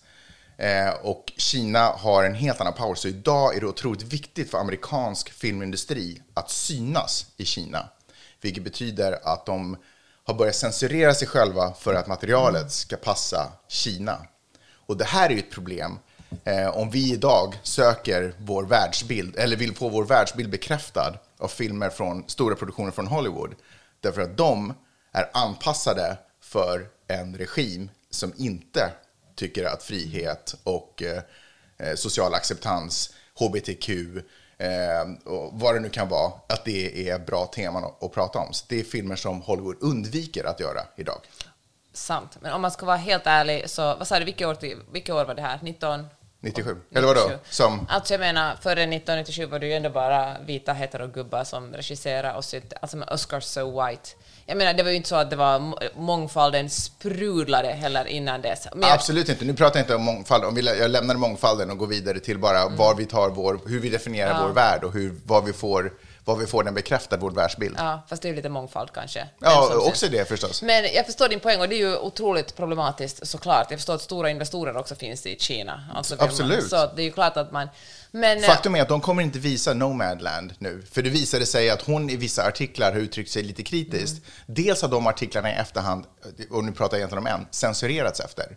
Eh, 0.58 0.90
och 1.02 1.32
Kina 1.36 1.80
har 1.80 2.24
en 2.24 2.34
helt 2.34 2.60
annan 2.60 2.72
power, 2.72 2.94
så 2.94 3.08
idag 3.08 3.56
är 3.56 3.60
det 3.60 3.66
otroligt 3.66 4.02
viktigt 4.02 4.50
för 4.50 4.58
amerikansk 4.58 5.30
filmindustri 5.32 6.22
att 6.34 6.50
synas 6.50 7.26
i 7.36 7.44
Kina. 7.44 7.88
Vilket 8.40 8.64
betyder 8.64 9.18
att 9.24 9.46
de 9.46 9.76
har 10.24 10.34
börjat 10.34 10.56
censurera 10.56 11.14
sig 11.14 11.28
själva 11.28 11.72
för 11.72 11.94
att 11.94 12.06
materialet 12.06 12.72
ska 12.72 12.96
passa 12.96 13.52
Kina. 13.68 14.26
Och 14.86 14.96
det 14.96 15.04
här 15.04 15.30
är 15.30 15.34
ju 15.34 15.38
ett 15.38 15.50
problem 15.50 15.98
eh, 16.44 16.68
om 16.68 16.90
vi 16.90 17.12
idag 17.12 17.60
söker 17.62 18.34
vår 18.38 18.64
världsbild, 18.64 19.36
eller 19.36 19.56
vill 19.56 19.74
få 19.74 19.88
vår 19.88 20.04
världsbild 20.04 20.50
bekräftad 20.50 21.14
av 21.38 21.48
filmer 21.48 21.90
från 21.90 22.24
stora 22.28 22.54
produktioner 22.54 22.90
från 22.90 23.06
Hollywood. 23.06 23.54
Därför 24.06 24.22
att 24.22 24.36
de 24.36 24.74
är 25.12 25.30
anpassade 25.32 26.16
för 26.40 26.88
en 27.08 27.36
regim 27.38 27.90
som 28.10 28.32
inte 28.36 28.90
tycker 29.34 29.64
att 29.64 29.82
frihet 29.82 30.54
och 30.64 31.02
eh, 31.02 31.22
eh 31.78 31.94
social 31.94 32.34
acceptans, 32.34 33.14
hbtq, 33.34 33.88
eh, 34.58 35.32
och 35.32 35.60
vad 35.60 35.74
det 35.74 35.80
nu 35.80 35.88
kan 35.88 36.08
vara, 36.08 36.32
att 36.48 36.64
det 36.64 37.10
är 37.10 37.18
bra 37.18 37.46
teman 37.46 37.84
att, 37.84 38.02
att 38.02 38.12
prata 38.12 38.38
om. 38.38 38.52
Så 38.52 38.64
det 38.68 38.80
är 38.80 38.84
filmer 38.84 39.16
som 39.16 39.40
Hollywood 39.40 39.76
undviker 39.80 40.44
att 40.44 40.60
göra 40.60 40.80
idag. 40.96 41.20
Sant. 41.92 42.38
Men 42.40 42.52
om 42.52 42.62
man 42.62 42.70
ska 42.70 42.86
vara 42.86 42.96
helt 42.96 43.26
ärlig, 43.26 43.70
så 43.70 43.82
vad 43.96 44.08
sa 44.08 44.18
du, 44.18 44.24
vilka 44.24 44.48
år, 44.48 44.56
vilka 44.92 45.14
år 45.14 45.24
var 45.24 45.34
det 45.34 45.42
här? 45.42 45.58
19... 45.62 46.06
97. 46.46 46.76
Eller 46.94 47.06
vadå? 47.06 47.20
97. 47.20 47.38
Som, 47.50 47.86
Alltså 47.90 48.14
jag 48.14 48.20
menar, 48.20 48.56
före 48.62 48.72
1997 48.82 49.46
var 49.46 49.58
det 49.58 49.66
ju 49.66 49.72
ändå 49.72 49.90
bara 49.90 50.36
vita 50.46 50.72
heterogubbar 50.72 51.44
som 51.44 51.72
regisserade 51.72 52.34
och 52.38 52.44
synte, 52.44 52.76
alltså 52.82 52.96
med 52.96 53.08
Oscar 53.08 53.40
So 53.40 53.86
White. 53.86 54.08
Jag 54.46 54.58
menar, 54.58 54.74
det 54.74 54.82
var 54.82 54.90
ju 54.90 54.96
inte 54.96 55.08
så 55.08 55.16
att 55.16 55.30
det 55.30 55.36
var 55.36 55.58
må- 55.58 55.78
mångfalden 55.96 56.70
sprudlade 56.70 57.68
heller 57.68 58.04
innan 58.06 58.40
dess. 58.42 58.66
Men 58.72 58.82
jag- 58.82 58.92
Absolut 58.92 59.28
inte. 59.28 59.44
Nu 59.44 59.54
pratar 59.54 59.78
jag 59.78 59.84
inte 59.84 59.94
om 59.94 60.02
mångfald. 60.02 60.44
Om 60.44 60.54
vi, 60.54 60.78
jag 60.78 60.90
lämnar 60.90 61.14
mångfalden 61.14 61.70
och 61.70 61.78
går 61.78 61.86
vidare 61.86 62.20
till 62.20 62.38
bara 62.38 62.60
Mm. 62.62 62.76
var 62.76 62.94
vi 62.94 63.04
tar 63.06 63.28
vår, 63.30 63.60
hur 63.66 63.80
vi 63.80 63.88
definierar 63.88 64.42
vår 64.46 64.52
värld 64.52 64.84
och 64.84 64.92
hur, 64.92 65.14
vad, 65.26 65.44
vi 65.44 65.52
får, 65.52 65.92
vad 66.26 66.38
vi 66.38 66.46
får 66.46 66.64
den 66.64 66.74
bekräftad, 66.74 67.16
vår 67.16 67.30
världsbild. 67.30 67.74
Ja, 67.78 67.84
Ja, 67.84 68.02
fast 68.08 68.22
det 68.22 68.28
är 68.28 68.30
ju 68.30 68.36
lite 68.36 68.48
mångfald 68.48 68.92
kanske. 68.94 69.28
Vem 69.38 69.52
som 69.52 69.70
syns. 69.70 69.84
också 69.88 70.08
det 70.08 70.28
förstås. 70.28 70.62
Men 70.62 70.84
jag 70.94 71.06
förstår 71.06 71.28
din 71.28 71.40
poäng 71.40 71.60
och 71.60 71.68
det 71.68 71.74
är 71.74 71.78
ju 71.78 71.96
otroligt 71.96 72.56
problematiskt 72.56 73.26
såklart. 73.28 73.66
Jag 73.70 73.78
förstår 73.78 73.94
att 73.94 74.02
stora 74.02 74.30
investerare 74.30 74.78
också 74.78 74.94
finns 74.94 75.26
i 75.26 75.36
Kina. 75.38 75.84
Alltså 75.94 76.14
vill 76.14 76.20
man- 76.20 76.28
Absolut. 76.28 76.68
Så 76.70 76.90
det 76.96 77.02
är 77.02 77.04
ju 77.04 77.12
klart 77.12 77.36
att 77.36 77.52
man... 77.52 77.68
Men, 78.10 78.38
eh, 78.38 78.44
Faktum 78.44 78.76
är 78.76 78.82
att 78.82 78.88
de 78.88 79.00
kommer 79.00 79.22
inte 79.22 79.38
visa 79.38 79.74
Nomadland 79.74 80.54
nu, 80.58 80.82
för 80.92 81.02
det 81.02 81.10
visade 81.10 81.46
sig 81.46 81.70
att 81.70 81.82
hon 81.82 82.10
i 82.10 82.16
vissa 82.16 82.46
artiklar 82.46 82.92
har 82.92 82.98
uttryckt 83.00 83.30
sig 83.30 83.42
lite 83.42 83.62
kritiskt. 83.62 84.24
Dels 84.46 84.82
har 84.82 84.88
de 84.88 85.06
artiklarna 85.06 85.50
i 85.50 85.54
efterhand, 85.54 86.04
och 86.50 86.64
nu 86.64 86.72
pratar 86.72 86.96
jag 86.96 87.00
egentligen 87.00 87.26
om 87.26 87.40
en, 87.40 87.46
censurerats 87.50 88.20
efter. 88.20 88.56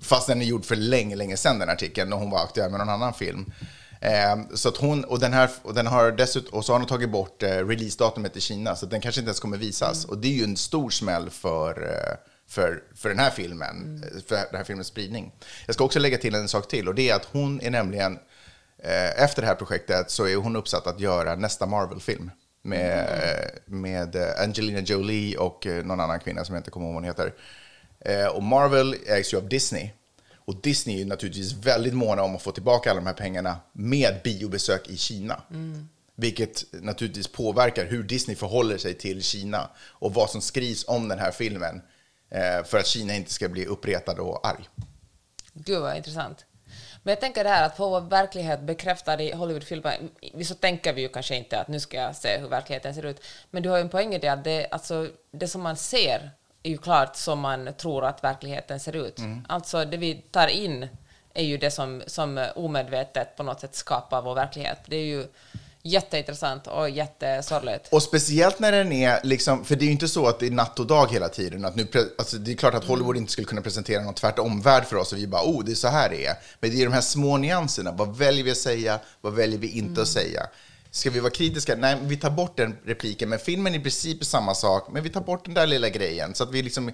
Fast 0.00 0.26
den 0.26 0.42
är 0.42 0.46
gjord 0.46 0.64
för 0.64 0.76
länge, 0.76 1.16
länge 1.16 1.36
sedan 1.36 1.58
den 1.58 1.68
artikeln, 1.70 2.10
när 2.10 2.16
hon 2.16 2.30
var 2.30 2.38
aktuell 2.44 2.70
med 2.70 2.78
någon 2.78 2.88
annan 2.88 3.14
film. 3.14 3.52
Eh, 4.00 4.36
så 4.54 4.68
att 4.68 4.76
hon, 4.76 5.04
och 5.04 5.20
den 5.20 5.32
här, 5.32 5.50
och 5.62 5.74
den 5.74 5.86
har 5.86 6.12
dessutom, 6.12 6.58
och 6.58 6.64
så 6.64 6.72
har 6.72 6.78
de 6.78 6.86
tagit 6.86 7.10
bort 7.10 7.42
eh, 7.42 7.48
releasedatumet 7.48 8.36
i 8.36 8.40
Kina, 8.40 8.76
så 8.76 8.86
den 8.86 9.00
kanske 9.00 9.20
inte 9.20 9.28
ens 9.28 9.40
kommer 9.40 9.56
visas. 9.56 10.04
Och 10.04 10.18
det 10.18 10.28
är 10.28 10.32
ju 10.32 10.44
en 10.44 10.56
stor 10.56 10.90
smäll 10.90 11.30
för, 11.30 11.82
eh, 11.82 12.16
för, 12.48 12.82
för 12.94 13.08
den 13.08 13.18
här 13.18 13.30
filmen, 13.30 14.04
eh, 14.04 14.22
för 14.28 14.36
den 14.36 14.56
här 14.56 14.64
filmens 14.64 14.88
spridning. 14.88 15.32
Jag 15.66 15.74
ska 15.74 15.84
också 15.84 15.98
lägga 15.98 16.18
till 16.18 16.34
en 16.34 16.48
sak 16.48 16.68
till, 16.68 16.88
och 16.88 16.94
det 16.94 17.10
är 17.10 17.14
att 17.14 17.24
hon 17.24 17.60
är 17.60 17.70
nämligen, 17.70 18.18
eh, 18.82 19.22
efter 19.22 19.42
det 19.42 19.48
här 19.48 19.54
projektet 19.54 20.10
så 20.10 20.26
är 20.26 20.36
hon 20.36 20.56
uppsatt 20.56 20.86
att 20.86 21.00
göra 21.00 21.34
nästa 21.34 21.66
Marvel-film. 21.66 22.30
Med, 22.62 23.50
med 23.64 24.16
eh, 24.16 24.42
Angelina 24.42 24.80
Jolie 24.80 25.36
och 25.36 25.66
någon 25.84 26.00
annan 26.00 26.20
kvinna 26.20 26.44
som 26.44 26.54
jag 26.54 26.60
inte 26.60 26.70
kommer 26.70 26.86
ihåg 26.86 26.94
vad 26.94 27.02
hon 27.02 27.08
heter. 27.08 27.32
Eh, 28.00 28.26
och 28.26 28.42
Marvel 28.42 28.96
ägs 29.06 29.32
ju 29.32 29.36
av 29.36 29.48
Disney. 29.48 29.90
Och 30.48 30.60
Disney 30.62 30.96
är 30.96 30.98
ju 30.98 31.04
naturligtvis 31.04 31.52
väldigt 31.52 31.94
måna 31.94 32.22
om 32.22 32.36
att 32.36 32.42
få 32.42 32.52
tillbaka 32.52 32.90
alla 32.90 33.00
de 33.00 33.06
här 33.06 33.14
pengarna 33.14 33.56
med 33.72 34.20
biobesök 34.24 34.88
i 34.88 34.96
Kina. 34.96 35.42
Vilket 36.14 36.64
naturligtvis 36.72 37.28
påverkar 37.28 37.84
hur 37.84 38.02
Disney 38.02 38.36
förhåller 38.36 38.78
sig 38.78 38.94
till 38.94 39.22
Kina 39.22 39.70
och 39.78 40.14
vad 40.14 40.30
som 40.30 40.40
skrivs 40.40 40.88
om 40.88 41.08
den 41.08 41.18
här 41.18 41.30
filmen. 41.30 41.82
Eh, 42.30 42.64
för 42.64 42.78
att 42.78 42.86
Kina 42.86 43.14
inte 43.14 43.32
ska 43.32 43.48
bli 43.48 43.66
uppretad 43.66 44.18
och 44.18 44.46
arg. 44.46 44.68
Gud 45.52 45.80
vad 45.80 45.96
intressant. 45.96 46.44
Men 47.02 47.12
jag 47.12 47.20
tänker 47.20 47.44
det 47.44 47.50
här 47.50 47.66
att 47.66 47.76
få 47.76 47.88
vår 47.88 48.00
verklighet 48.00 48.60
bekräftad 48.60 49.22
i 49.22 49.32
Hollywoodfilmer, 49.32 49.98
så 50.44 50.54
tänker 50.54 50.92
vi 50.92 51.02
ju 51.02 51.08
kanske 51.08 51.36
inte 51.36 51.60
att 51.60 51.68
nu 51.68 51.80
ska 51.80 51.96
jag 51.96 52.16
se 52.16 52.38
hur 52.38 52.48
verkligheten 52.48 52.94
ser 52.94 53.06
ut. 53.06 53.24
Men 53.50 53.62
du 53.62 53.68
har 53.68 53.76
ju 53.76 53.82
en 53.82 53.88
poäng 53.88 54.14
i 54.14 54.18
det 54.18 54.28
att 54.28 54.44
det, 54.44 54.68
alltså, 54.70 55.08
det 55.30 55.48
som 55.48 55.62
man 55.62 55.76
ser 55.76 56.30
är 56.62 56.70
ju 56.70 56.78
klart 56.78 57.16
som 57.16 57.40
man 57.40 57.74
tror 57.78 58.04
att 58.04 58.24
verkligheten 58.24 58.80
ser 58.80 58.96
ut. 58.96 59.18
Alltså 59.48 59.84
det 59.84 59.96
vi 59.96 60.14
tar 60.14 60.46
in 60.46 60.88
är 61.34 61.44
ju 61.44 61.58
det 61.58 61.70
som, 61.70 62.02
som 62.06 62.46
omedvetet 62.54 63.36
på 63.36 63.42
något 63.42 63.60
sätt 63.60 63.74
skapar 63.74 64.22
vår 64.22 64.34
verklighet. 64.34 64.78
Det 64.86 64.96
är 64.96 65.04
ju 65.04 65.26
jätteintressant 65.82 66.66
och 66.66 66.90
jättesorgligt. 66.90 67.88
Och 67.92 68.02
speciellt 68.02 68.58
när 68.58 68.72
den 68.72 68.92
är, 68.92 69.20
liksom, 69.22 69.64
för 69.64 69.76
det 69.76 69.84
är 69.84 69.86
ju 69.86 69.92
inte 69.92 70.08
så 70.08 70.26
att 70.26 70.38
det 70.38 70.46
är 70.46 70.50
natt 70.50 70.78
och 70.78 70.86
dag 70.86 71.12
hela 71.12 71.28
tiden. 71.28 71.64
Att 71.64 71.76
nu, 71.76 71.86
alltså, 72.18 72.36
det 72.36 72.52
är 72.52 72.56
klart 72.56 72.74
att 72.74 72.84
Hollywood 72.84 73.16
inte 73.16 73.32
skulle 73.32 73.46
kunna 73.46 73.62
presentera 73.62 74.02
någon 74.02 74.14
tvärtomvärld 74.14 74.84
för 74.84 74.96
oss 74.96 75.12
och 75.12 75.18
vi 75.18 75.26
bara, 75.26 75.42
oh, 75.42 75.64
det 75.64 75.72
är 75.72 75.74
så 75.74 75.88
här 75.88 76.10
det 76.10 76.26
är. 76.26 76.34
Men 76.60 76.70
det 76.70 76.82
är 76.82 76.84
de 76.84 76.92
här 76.92 77.00
små 77.00 77.36
nyanserna. 77.36 77.92
Vad 77.92 78.16
väljer 78.16 78.44
vi 78.44 78.50
att 78.50 78.56
säga? 78.56 78.98
Vad 79.20 79.34
väljer 79.34 79.58
vi 79.58 79.68
inte 79.68 80.02
att 80.02 80.08
säga? 80.08 80.46
Ska 80.90 81.10
vi 81.10 81.20
vara 81.20 81.30
kritiska? 81.30 81.76
Nej, 81.76 81.98
vi 82.02 82.16
tar 82.16 82.30
bort 82.30 82.56
den 82.56 82.76
repliken. 82.84 83.28
Men 83.28 83.38
filmen 83.38 83.74
är 83.74 83.78
i 83.78 83.82
princip 83.82 84.24
samma 84.24 84.54
sak, 84.54 84.88
men 84.92 85.02
vi 85.02 85.08
tar 85.08 85.20
bort 85.20 85.44
den 85.44 85.54
där 85.54 85.66
lilla 85.66 85.88
grejen. 85.88 86.34
Så 86.34 86.44
att 86.44 86.50
vi 86.50 86.62
liksom, 86.62 86.90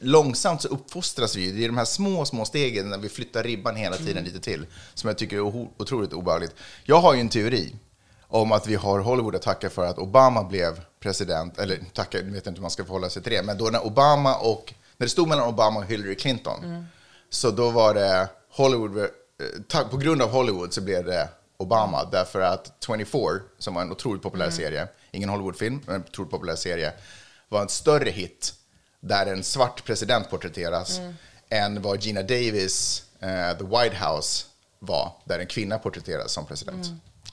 långsamt 0.00 0.62
så 0.62 0.68
uppfostras 0.68 1.36
vi. 1.36 1.52
Det 1.52 1.64
är 1.64 1.68
de 1.68 1.76
här 1.76 1.84
små, 1.84 2.24
små 2.24 2.44
stegen 2.44 2.90
när 2.90 2.98
vi 2.98 3.08
flyttar 3.08 3.42
ribban 3.42 3.76
hela 3.76 3.96
tiden 3.96 4.24
lite 4.24 4.40
till, 4.40 4.66
som 4.94 5.08
jag 5.08 5.18
tycker 5.18 5.36
är 5.36 5.40
otroligt 5.80 6.12
obehagligt. 6.12 6.54
Jag 6.84 7.00
har 7.00 7.14
ju 7.14 7.20
en 7.20 7.28
teori 7.28 7.74
om 8.28 8.52
att 8.52 8.66
vi 8.66 8.74
har 8.74 8.98
Hollywood 8.98 9.34
att 9.34 9.42
tacka 9.42 9.70
för 9.70 9.86
att 9.86 9.98
Obama 9.98 10.44
blev 10.44 10.80
president, 11.00 11.58
eller 11.58 11.78
tacka, 11.92 12.18
jag 12.18 12.24
vet 12.24 12.46
inte 12.46 12.58
hur 12.58 12.62
man 12.62 12.70
ska 12.70 12.84
förhålla 12.84 13.10
sig 13.10 13.22
till 13.22 13.32
det, 13.32 13.42
men 13.42 13.58
då 13.58 13.64
när 13.64 13.86
Obama 13.86 14.36
och, 14.36 14.74
när 14.96 15.06
det 15.06 15.10
stod 15.10 15.28
mellan 15.28 15.48
Obama 15.48 15.80
och 15.80 15.86
Hillary 15.86 16.14
Clinton, 16.14 16.86
så 17.30 17.50
då 17.50 17.70
var 17.70 17.94
det 17.94 18.28
Hollywood, 18.50 18.98
eh, 18.98 19.88
på 19.90 19.96
grund 19.96 20.22
av 20.22 20.30
Hollywood 20.30 20.72
så 20.72 20.80
blev 20.80 21.04
det 21.04 21.28
Obama, 21.64 22.04
därför 22.12 22.40
att 22.40 22.72
24, 22.86 23.20
som 23.58 23.74
var 23.74 23.82
en 23.82 23.92
otroligt 23.92 24.22
populär 24.22 24.50
serie, 24.50 24.88
ingen 25.10 25.28
Hollywoodfilm, 25.28 25.80
men 25.86 25.94
en 25.94 26.00
otroligt 26.02 26.30
populär 26.30 26.56
serie, 26.56 26.92
var 27.48 27.62
en 27.62 27.68
större 27.68 28.10
hit 28.10 28.54
där 29.00 29.26
en 29.26 29.44
svart 29.44 29.84
president 29.84 30.30
porträtteras 30.30 31.00
än 31.48 31.82
vad 31.82 32.00
Gina 32.02 32.22
Davis, 32.22 33.04
eh, 33.20 33.58
The 33.58 33.64
White 33.64 33.96
House, 34.06 34.46
var, 34.78 35.12
där 35.24 35.38
en 35.38 35.46
kvinna 35.46 35.78
porträtteras 35.78 36.32
som 36.32 36.46
president. 36.46 36.86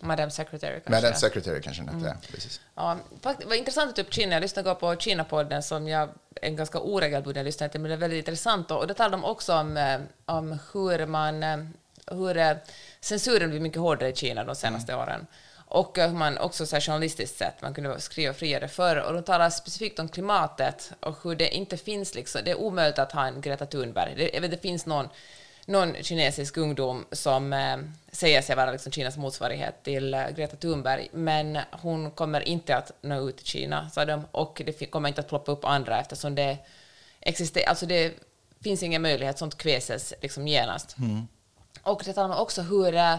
Madam 0.03 0.31
Secretary 0.31 0.79
kanske. 0.85 0.91
Madam 0.91 1.19
Secretary 1.19 1.61
kanske 1.61 1.83
den 1.83 2.05
hette, 2.05 2.27
precis. 2.31 2.59
Ja, 2.75 2.97
fakt- 3.21 3.39
det 3.39 3.45
var 3.45 3.55
intressant 3.55 3.89
att 3.89 3.95
ta 3.95 4.01
upp 4.01 4.13
Kina. 4.13 4.33
Jag 4.33 4.41
lyssnade 4.41 4.75
på 4.75 4.95
Kina-podden 4.95 5.61
som 5.63 5.87
jag 5.87 6.09
en 6.41 6.55
ganska 6.55 6.79
oregelbunden 6.79 7.45
lyssnare 7.45 7.69
till, 7.71 7.81
men 7.81 7.89
det 7.89 7.95
är 7.95 7.99
väldigt 7.99 8.17
intressant. 8.27 8.71
Och 8.71 8.87
då 8.87 8.93
talade 8.93 9.13
de 9.17 9.23
också 9.25 9.53
om, 9.55 9.77
eh, 9.77 9.99
om 10.25 10.59
hur 10.73 11.05
man... 11.05 11.43
eh, 12.07 12.17
Hur 12.17 12.37
eh, 12.37 12.53
censuren 13.01 13.49
blir 13.49 13.59
mycket 13.59 13.81
hårdare 13.81 14.09
i 14.09 14.15
Kina 14.15 14.43
de 14.43 14.55
senaste 14.55 14.95
åren. 14.95 15.27
Och 15.65 15.97
eh, 15.97 16.09
hur 16.09 16.17
man 16.17 16.37
också 16.37 16.65
så 16.65 16.75
här 16.75 16.81
journalistiskt 16.81 17.37
sett, 17.37 17.61
man 17.61 17.73
kunde 17.73 17.99
skriva 17.99 18.33
friare 18.33 18.67
förr. 18.67 18.97
Och 18.97 19.13
de 19.13 19.23
talar 19.23 19.49
specifikt 19.49 19.99
om 19.99 20.09
klimatet 20.09 20.91
och 20.99 21.17
hur 21.23 21.35
det 21.35 21.55
inte 21.55 21.77
finns 21.77 22.15
liksom, 22.15 22.41
det 22.45 22.51
är 22.51 22.59
omöjligt 22.59 22.99
att 22.99 23.11
ha 23.11 23.27
en 23.27 23.41
Greta 23.41 23.65
Thunberg. 23.65 24.13
Det, 24.17 24.29
jag 24.33 24.41
vet, 24.41 24.51
det 24.51 24.57
finns 24.57 24.85
någon 24.85 25.09
någon 25.65 25.95
kinesisk 26.01 26.57
ungdom 26.57 27.05
som 27.11 27.53
eh, 27.53 27.77
säger 28.11 28.41
sig 28.41 28.55
vara 28.55 28.71
liksom 28.71 28.91
Kinas 28.91 29.17
motsvarighet 29.17 29.83
till 29.83 30.13
eh, 30.13 30.29
Greta 30.29 30.55
Thunberg, 30.55 31.07
men 31.13 31.59
hon 31.71 32.11
kommer 32.11 32.47
inte 32.47 32.75
att 32.75 32.91
nå 33.01 33.29
ut 33.29 33.37
till 33.37 33.45
Kina, 33.45 33.89
sa 33.89 34.05
de, 34.05 34.25
och 34.31 34.61
det 34.65 34.85
kommer 34.85 35.09
inte 35.09 35.21
att 35.21 35.27
ploppa 35.27 35.51
upp 35.51 35.65
andra 35.65 35.99
eftersom 35.99 36.35
det 36.35 36.57
existerar, 37.19 37.69
alltså 37.69 37.85
det 37.85 38.13
finns 38.63 38.83
ingen 38.83 39.01
möjlighet, 39.01 39.37
sånt 39.37 39.57
kväses 39.57 40.13
liksom 40.21 40.47
genast. 40.47 40.95
Och 41.83 42.01
det 42.05 42.13
talar 42.13 42.29
man 42.29 42.37
också 42.37 42.61
hur 42.61 42.95
eh, 42.95 43.15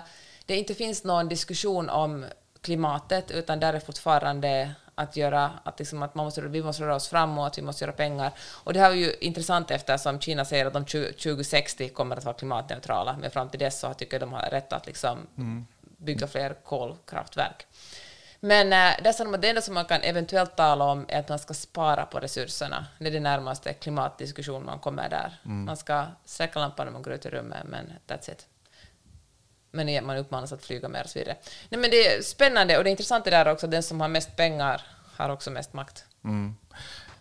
det 0.47 0.57
inte 0.57 0.75
finns 0.75 1.05
någon 1.05 1.29
diskussion 1.29 1.91
om 1.91 2.25
klimatet, 2.61 3.31
utan 3.31 3.61
där 3.61 3.75
är 3.75 3.81
fortfarande 3.81 4.75
att 4.95 5.17
göra, 5.17 5.51
att, 5.65 5.79
liksom 5.79 6.03
att 6.03 6.15
man 6.15 6.25
måste, 6.25 6.41
vi 6.41 6.63
måste 6.63 6.83
röra 6.83 6.95
oss 6.95 7.09
framåt, 7.09 7.59
vi 7.59 7.63
måste 7.63 7.85
göra 7.85 7.93
pengar. 7.93 8.33
Och 8.51 8.73
det 8.73 8.81
här 8.81 8.91
är 8.91 8.95
ju 8.95 9.15
intressant 9.21 9.71
eftersom 9.71 10.21
Kina 10.21 10.45
säger 10.45 10.67
att 10.67 10.73
de 10.73 10.85
20- 10.85 11.13
2060 11.13 11.89
kommer 11.89 12.17
att 12.17 12.25
vara 12.25 12.35
klimatneutrala, 12.35 13.17
men 13.21 13.31
fram 13.31 13.49
till 13.49 13.61
dess 13.61 13.81
så 13.81 13.95
tycker 13.95 14.15
jag 14.15 14.21
de 14.21 14.33
har 14.33 14.51
rätt 14.51 14.73
att 14.73 14.87
liksom 14.87 15.19
bygga 15.97 16.27
fler 16.27 16.55
kolkraftverk. 16.65 17.67
Men 18.41 18.73
äh, 18.73 19.03
det, 19.05 19.13
som, 19.13 19.37
det 19.41 19.49
enda 19.49 19.63
som 19.63 19.75
man 19.75 19.85
kan 19.85 20.01
eventuellt 20.01 20.57
tala 20.57 20.85
om 20.85 21.05
är 21.09 21.21
att 21.21 21.29
man 21.29 21.39
ska 21.39 21.55
spara 21.55 22.07
på 22.07 22.19
resurserna. 22.19 22.87
Det 22.99 23.07
är 23.07 23.11
det 23.11 23.21
närmaste 23.21 23.73
klimatdiskussion 23.73 24.65
man 24.65 24.79
kommer 24.79 25.09
där. 25.09 25.41
Man 25.43 25.77
ska 25.77 26.07
släcka 26.25 26.59
lampan 26.59 26.87
när 26.87 26.93
man 26.93 27.03
går 27.03 27.13
ut 27.13 27.27
i 27.27 27.31
rummet, 27.31 27.63
men 27.65 27.93
that's 28.07 28.31
it. 28.31 28.47
Men 29.73 30.07
man 30.07 30.17
uppmanas 30.17 30.53
att 30.53 30.65
flyga 30.65 30.89
mer 30.89 31.05
och 31.05 31.11
så 31.11 31.19
vidare. 31.19 31.37
Nej, 31.69 31.81
men 31.81 31.91
det 31.91 32.07
är 32.07 32.23
spännande 32.23 32.79
och 32.79 32.85
det 32.85 32.91
är 32.91 32.93
intressant 32.93 33.25
det 33.25 33.31
där 33.31 33.49
också, 33.49 33.67
den 33.67 33.83
som 33.83 34.01
har 34.01 34.09
mest 34.09 34.37
pengar 34.37 34.83
har 35.17 35.29
också 35.29 35.51
mest 35.51 35.73
makt. 35.73 36.05
Mm. 36.25 36.55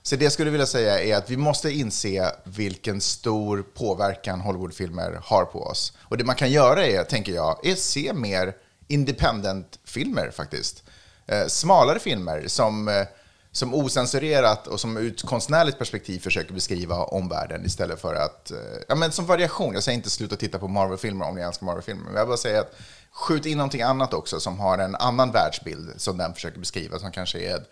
Så 0.04 0.16
det 0.16 0.24
jag 0.24 0.32
skulle 0.32 0.52
vilja 0.52 0.66
säga 0.66 1.04
är 1.04 1.16
att 1.16 1.30
vi 1.30 1.38
måste 1.38 1.72
inse 1.72 2.36
vilken 2.44 3.02
stor 3.02 3.66
påverkan 3.74 4.42
Hollywoodfilmer 4.42 5.20
har 5.24 5.46
på 5.46 5.64
oss. 5.64 5.94
Och 6.00 6.18
det 6.18 6.24
man 6.24 6.36
kan 6.36 6.52
göra 6.52 6.86
är, 6.86 7.04
tänker 7.04 7.34
jag, 7.34 7.68
är 7.68 7.76
se 7.76 8.14
mer 8.14 8.56
independent-filmer 8.88 10.32
faktiskt. 10.32 10.84
Eh, 11.28 11.48
smalare 11.48 12.00
filmer 12.00 12.48
som, 12.48 12.88
eh, 12.88 13.08
som 13.52 13.74
osensurerat 13.74 14.68
och 14.68 14.80
som 14.80 14.98
ur 14.98 15.12
ett 15.14 15.22
konstnärligt 15.22 15.78
perspektiv 15.78 16.20
försöker 16.20 16.54
beskriva 16.54 16.96
omvärlden 16.96 17.66
istället 17.66 18.02
för 18.02 18.16
att, 18.16 18.52
eh, 18.52 18.58
ja 18.88 18.96
men 18.96 19.12
som 19.12 19.26
variation. 19.26 19.74
Jag 19.74 19.84
säger 19.84 19.96
inte 19.96 20.10
sluta 20.10 20.36
titta 20.36 20.60
på 20.60 20.68
Marvel-filmer 20.68 21.26
om 21.28 21.36
ni 21.36 21.42
älskar 21.42 21.66
Marvel-filmer, 21.66 22.04
men 22.04 22.16
jag 22.16 22.26
vill 22.26 22.38
säga 22.38 22.60
att 22.62 22.74
skjut 23.12 23.46
in 23.46 23.58
någonting 23.58 23.82
annat 23.82 24.14
också 24.14 24.40
som 24.40 24.60
har 24.60 24.78
en 24.78 24.96
annan 24.96 25.32
världsbild 25.32 25.94
som 25.98 26.18
den 26.18 26.34
försöker 26.34 26.60
beskriva, 26.60 27.00
som 27.00 27.12
kanske 27.12 27.40
är 27.40 27.64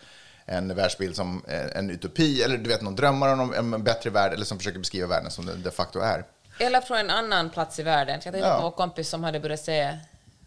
en 0.45 0.75
världsbild 0.75 1.15
som 1.15 1.41
eh, 1.47 1.77
en 1.77 1.89
utopi, 1.89 2.41
eller 2.43 2.57
du 2.57 2.69
vet, 2.69 2.81
någon 2.81 2.95
drömmar 2.95 3.33
om 3.33 3.53
en 3.53 3.73
en 3.73 3.83
bättre 3.83 4.09
värld, 4.09 4.33
eller 4.33 4.45
som 4.45 4.57
försöker 4.57 4.79
beskriva 4.79 5.07
världen 5.07 5.31
som 5.31 5.45
den 5.45 5.63
de 5.63 5.71
facto 5.71 5.99
är. 5.99 6.25
Eller 6.59 6.81
från 6.81 6.97
en 6.97 7.09
annan 7.09 7.49
plats 7.49 7.79
i 7.79 7.83
världen. 7.83 8.13
Jag 8.13 8.21
tänkte 8.23 8.39
Ja. 8.39 8.55
på 8.55 8.61
vår 8.61 8.71
kompis 8.71 9.09
som 9.09 9.23
hade 9.23 9.39
börjat 9.39 9.59
se 9.59 9.97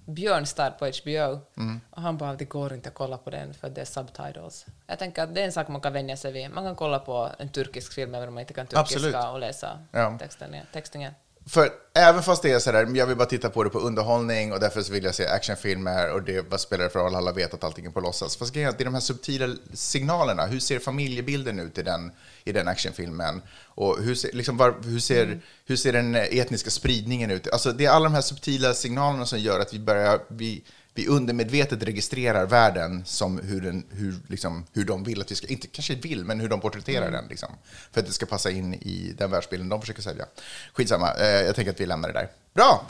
Björnstar 0.05 0.71
på 0.71 0.87
HBO. 0.87 1.41
Mm. 1.57 1.81
Och 1.91 2.03
han 2.03 2.17
bara, 2.17 2.35
det 2.35 2.45
går 2.45 2.73
inte 2.73 2.89
att 2.89 2.95
kolla 2.95 3.19
på 3.19 3.31
den 3.31 3.55
för 3.55 3.71
det 3.71 3.81
är 3.81 3.85
subtitles. 3.85 4.67
Jag 4.87 4.99
tänker 4.99 5.23
att 5.23 5.35
det 5.35 5.41
är 5.41 5.45
en 5.45 5.53
sak 5.53 5.69
man 5.69 5.81
kan 5.81 5.93
vänja 5.93 6.17
sig 6.17 6.33
vid. 6.33 6.51
Man 6.51 6.65
kan 6.65 6.77
kolla 6.77 6.99
på 6.99 7.31
en 7.39 7.49
turkisk 7.49 7.93
film 7.93 8.15
även 8.15 8.29
om 8.29 8.35
man 8.35 8.41
inte 8.41 8.55
kan 8.55 8.67
turkiska 8.67 8.97
Absolut. 8.99 9.33
och 9.33 9.41
läsa 9.41 9.79
Ja. 9.93 10.17
texten, 10.19 10.57
texten 10.73 11.01
igen. 11.01 11.15
För 11.47 11.71
även 11.95 12.23
fast 12.23 12.43
det 12.43 12.51
är 12.51 12.59
sådär, 12.59 12.89
jag 12.95 13.07
vill 13.07 13.17
bara 13.17 13.29
titta 13.29 13.51
på 13.51 13.65
det 13.65 13.71
på 13.71 13.79
underhållning 13.79 14.53
och 14.53 14.61
därför 14.61 14.83
så 14.83 14.93
vill 14.93 15.05
jag 15.05 15.15
se 15.15 15.27
actionfilmer 15.27 16.13
och 16.13 16.23
det, 16.23 16.51
vad 16.51 16.61
spelar 16.61 16.85
det 16.85 16.91
för 16.91 16.99
roll, 16.99 17.15
alla 17.15 17.33
vet 17.33 17.55
att 17.55 17.65
allting 17.65 17.87
är 17.87 17.91
på 17.91 18.01
låtsas. 18.01 18.37
Fast 18.37 18.53
grejen 18.55 18.69
är 18.69 18.73
att 18.73 18.79
det 18.79 18.83
är 18.83 18.87
de 18.87 18.95
här 18.95 19.01
subtila 19.01 19.55
signalerna, 19.75 20.47
hur 20.47 20.61
ser 20.61 20.79
familjebilden 20.79 21.61
ut 21.61 21.79
i 21.79 21.83
den, 21.83 22.13
i 22.45 22.53
den 22.53 22.69
actionfilmen? 22.69 23.43
Och 23.65 23.99
hur 24.03 24.15
ser, 24.15 24.33
liksom, 24.33 24.57
var, 24.57 24.75
hur, 24.85 25.01
ser, 25.01 25.41
hur 25.67 25.77
ser 25.77 25.93
den 25.93 26.15
etniska 26.15 26.71
spridningen 26.71 27.31
ut? 27.31 27.49
Alltså 27.53 27.73
det 27.73 27.85
är 27.85 27.91
alla 27.91 28.05
de 28.05 28.15
här 28.15 28.21
subtila 28.21 28.75
signalerna 28.75 29.27
som 29.27 29.39
gör 29.39 29.61
att 29.61 29.75
vi 29.75 29.79
börjar, 29.79 30.21
vi, 30.29 30.65
vi 30.95 31.07
undermedvetet 31.09 31.83
registrerar 31.83 32.47
världen 32.47 33.05
som 33.05 33.39
hur, 33.39 33.61
den, 33.61 33.87
hur, 33.91 34.15
liksom, 34.29 34.65
hur 34.73 34.85
de 34.85 35.05
vill 35.05 35.21
att 35.21 35.31
vi 35.31 35.35
ska, 35.35 35.47
inte 35.47 35.67
kanske 35.67 35.95
vill, 35.95 36.25
men 36.25 36.41
hur 36.41 36.49
de 36.49 36.61
porträtterar 36.61 37.11
den. 37.11 37.25
Liksom, 37.29 37.49
för 37.93 38.01
att 38.01 38.07
det 38.07 38.13
ska 38.13 38.27
passa 38.27 38.51
in 38.51 38.75
i 38.75 39.15
den 39.19 39.31
världsbilden 39.31 39.69
de 39.69 39.81
försöker 39.81 40.03
sälja. 40.03 40.25
Skitsamma, 40.73 41.15
eh, 41.15 41.27
jag 41.27 41.55
tänker 41.55 41.73
att 41.73 41.81
vi 41.81 41.87
lämnar 41.87 42.09
det 42.09 42.15
där. 42.15 42.29
Bra! 42.55 42.87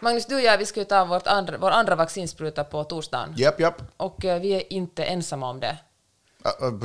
Magnus, 0.00 0.26
du 0.26 0.34
och 0.34 0.40
jag, 0.40 0.58
vi 0.58 0.66
ska 0.66 0.80
ju 0.80 0.86
ta 0.86 1.04
vårt 1.04 1.26
andra, 1.26 1.58
vår 1.58 1.70
andra 1.70 1.96
vaccinspruta 1.96 2.64
på 2.64 2.84
torsdagen. 2.84 3.34
Japp, 3.36 3.60
japp. 3.60 3.82
Och 3.96 4.24
eh, 4.24 4.40
vi 4.40 4.52
är 4.52 4.72
inte 4.72 5.04
ensamma 5.04 5.50
om 5.50 5.60
det. 5.60 5.78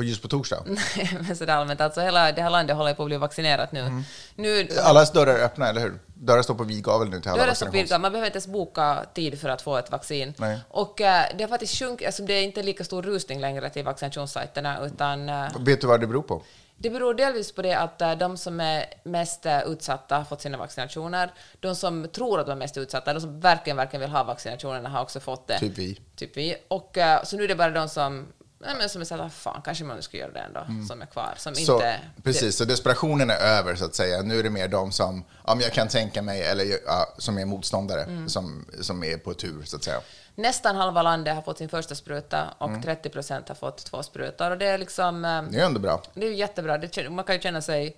Just 0.02 0.22
på 0.22 0.28
torsdag. 0.28 0.64
Men 1.26 1.36
sådär 1.36 1.54
allmänt, 1.54 1.80
alltså 1.80 2.00
hela 2.00 2.32
det 2.32 2.42
här 2.42 2.50
landet 2.50 2.76
håller 2.76 2.94
på 2.94 3.02
att 3.02 3.08
bli 3.08 3.16
vaccinerat 3.16 3.72
nu. 3.72 3.80
Mm. 3.80 4.02
nu 4.34 4.68
Allas 4.82 5.12
dörrar 5.12 5.34
är 5.34 5.44
öppna, 5.44 5.68
eller 5.68 5.80
hur? 5.80 5.98
Dörrar 6.14 6.42
står 6.42 6.54
på 6.54 6.64
vid 6.64 6.84
gavel 6.84 7.08
nu 7.08 7.20
till 7.20 7.30
alla 7.30 7.42
står 7.42 7.46
vaccinations... 7.46 7.74
vidgad, 7.74 8.00
man 8.00 8.12
behöver 8.12 8.26
inte 8.26 8.36
ens 8.36 8.46
boka 8.46 9.04
tid 9.14 9.40
för 9.40 9.48
att 9.48 9.62
få 9.62 9.76
ett 9.76 9.90
vaccin. 9.90 10.34
Nej. 10.36 10.58
Och 10.68 11.00
eh, 11.00 11.24
det 11.38 11.44
har 11.44 11.48
faktiskt 11.48 11.78
sjunkit, 11.78 12.06
alltså 12.06 12.22
det 12.22 12.32
är 12.32 12.42
inte 12.42 12.62
lika 12.62 12.84
stor 12.84 13.02
rusning 13.02 13.40
längre 13.40 13.70
till 13.70 13.84
vaccinationssajterna, 13.84 14.86
utan 14.86 15.28
eh, 15.28 15.46
Vet 15.60 15.80
du 15.80 15.86
vad 15.86 16.00
det 16.00 16.06
beror 16.06 16.22
på? 16.22 16.42
det 16.76 16.90
beror 16.90 17.14
delvis 17.14 17.52
på 17.52 17.62
det 17.62 17.74
att 17.74 18.02
eh, 18.02 18.12
de 18.12 18.36
som 18.36 18.60
är 18.60 18.84
mest 19.04 19.46
eh, 19.46 19.62
utsatta 19.62 20.16
har 20.16 20.24
fått 20.24 20.40
sina 20.40 20.58
vaccinationer. 20.58 21.32
De 21.60 21.74
som 21.74 22.08
tror 22.08 22.40
att 22.40 22.46
de 22.46 22.52
är 22.52 22.56
mest 22.56 22.76
utsatta, 22.76 23.14
de 23.14 23.20
som 23.20 23.40
verkligen, 23.40 23.76
verkligen 23.76 24.00
vill 24.00 24.10
ha 24.10 24.24
vaccinationerna 24.24 24.88
har 24.88 25.02
också 25.02 25.20
fått 25.20 25.46
det. 25.46 25.58
Typ 25.58 25.78
vi. 25.78 26.00
Typ 26.16 26.36
vi. 26.36 26.56
Och 26.68 26.98
eh, 26.98 27.22
så 27.24 27.36
nu 27.36 27.44
är 27.44 27.48
det 27.48 27.54
bara 27.54 27.70
de 27.70 27.88
som, 27.88 28.26
nej, 28.64 28.74
men 28.78 28.88
som 28.88 29.00
är 29.00 29.04
såhär, 29.04 29.28
fan, 29.28 29.62
kanske 29.64 29.84
man 29.84 30.02
ska 30.02 30.16
göra 30.16 30.30
det 30.32 30.40
ändå, 30.40 30.66
som 30.88 31.02
är 31.02 31.06
kvar. 31.06 31.34
Som 31.36 31.52
Mm. 31.52 31.64
Så, 31.64 31.74
inte... 31.74 32.00
precis, 32.22 32.56
så 32.56 32.64
desperationen 32.64 33.30
är 33.30 33.36
över 33.36 33.74
så 33.74 33.84
att 33.84 33.94
säga. 33.94 34.22
Nu 34.22 34.38
är 34.38 34.42
det 34.42 34.50
mer 34.50 34.68
de 34.68 34.92
som, 34.92 35.24
om 35.42 35.60
jag 35.60 35.72
kan 35.72 35.88
tänka 35.88 36.22
mig, 36.22 36.42
eller 36.42 36.64
ja, 36.86 37.14
som 37.18 37.38
är 37.38 37.44
motståndare, 37.44 38.02
Mm. 38.02 38.28
som, 38.28 38.66
som 38.80 39.04
är 39.04 39.16
på 39.18 39.34
tur 39.34 39.62
så 39.64 39.76
att 39.76 39.84
säga. 39.84 40.00
Nästan 40.34 40.76
halva 40.76 41.02
landet 41.02 41.34
har 41.34 41.42
fått 41.42 41.58
sin 41.58 41.68
första 41.68 41.94
spruta 41.94 42.54
och 42.58 42.68
Mm. 42.68 42.82
30 42.82 43.08
procent 43.08 43.48
har 43.48 43.54
fått 43.54 43.84
två 43.84 44.02
sprutor. 44.02 44.50
Och 44.50 44.58
det 44.58 44.66
är 44.66 44.78
liksom... 44.78 45.24
eh, 45.24 45.42
Det 45.42 45.60
är 45.60 45.64
ändå 45.66 45.80
bra. 45.80 46.02
Det 46.14 46.26
är 46.26 46.32
jättebra. 46.32 46.78
Det, 46.78 47.10
man 47.10 47.24
kan 47.24 47.34
ju 47.36 47.40
känna 47.42 47.62
sig... 47.62 47.96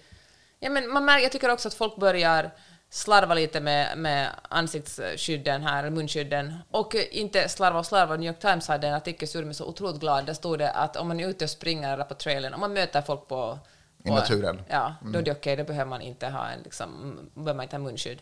Ja, 0.61 0.71
men 0.71 0.89
man 0.93 1.05
märker, 1.05 1.23
jag 1.23 1.33
tycker 1.33 1.51
också 1.51 1.69
att 1.69 1.75
folk 1.75 1.97
börjar 1.97 2.51
slarva 2.97 3.35
lite 3.35 3.61
med, 3.61 3.99
med 3.99 4.31
ansiktsskydden 4.49 5.63
här, 5.63 5.91
munskydden. 5.91 6.55
Och 6.71 6.95
inte 7.11 7.49
slarva 7.49 7.79
och 7.79 7.87
slarva. 7.87 8.17
New 8.17 8.27
York 8.27 8.39
Times 8.39 8.69
hade 8.69 8.89
en 8.89 8.95
artikel 8.95 9.29
som 9.29 9.39
gjorde 9.39 9.47
mig 9.47 9.55
så 9.55 9.65
otroligt 9.67 10.01
glad. 10.01 10.27
Där 10.27 10.35
stod 10.35 10.59
det 10.59 10.71
att 10.71 10.97
om 10.97 11.09
man 11.09 11.21
är 11.21 11.29
ute 11.29 11.45
och 11.45 11.51
springer 11.51 11.93
eller 11.93 12.05
på 12.05 12.15
trailern, 12.15 12.55
om 12.55 12.61
man 12.61 12.73
möter 12.73 13.03
folk 13.03 13.29
på... 13.29 13.59
I 14.07 14.11
naturen. 14.11 14.63
Ja, 14.69 14.95
då 15.13 15.19
är 15.19 15.23
det 15.23 15.33
okej. 15.33 15.57
Då 15.57 15.65
behöver 15.65 15.91
man 15.91 16.01
inte 16.01 16.27
ha 16.27 16.49
en, 16.49 16.61
liksom, 16.65 17.19
behöver 17.35 17.55
man 17.55 17.63
inte 17.63 17.77
ha 17.77 17.83
munskydd. 17.83 18.19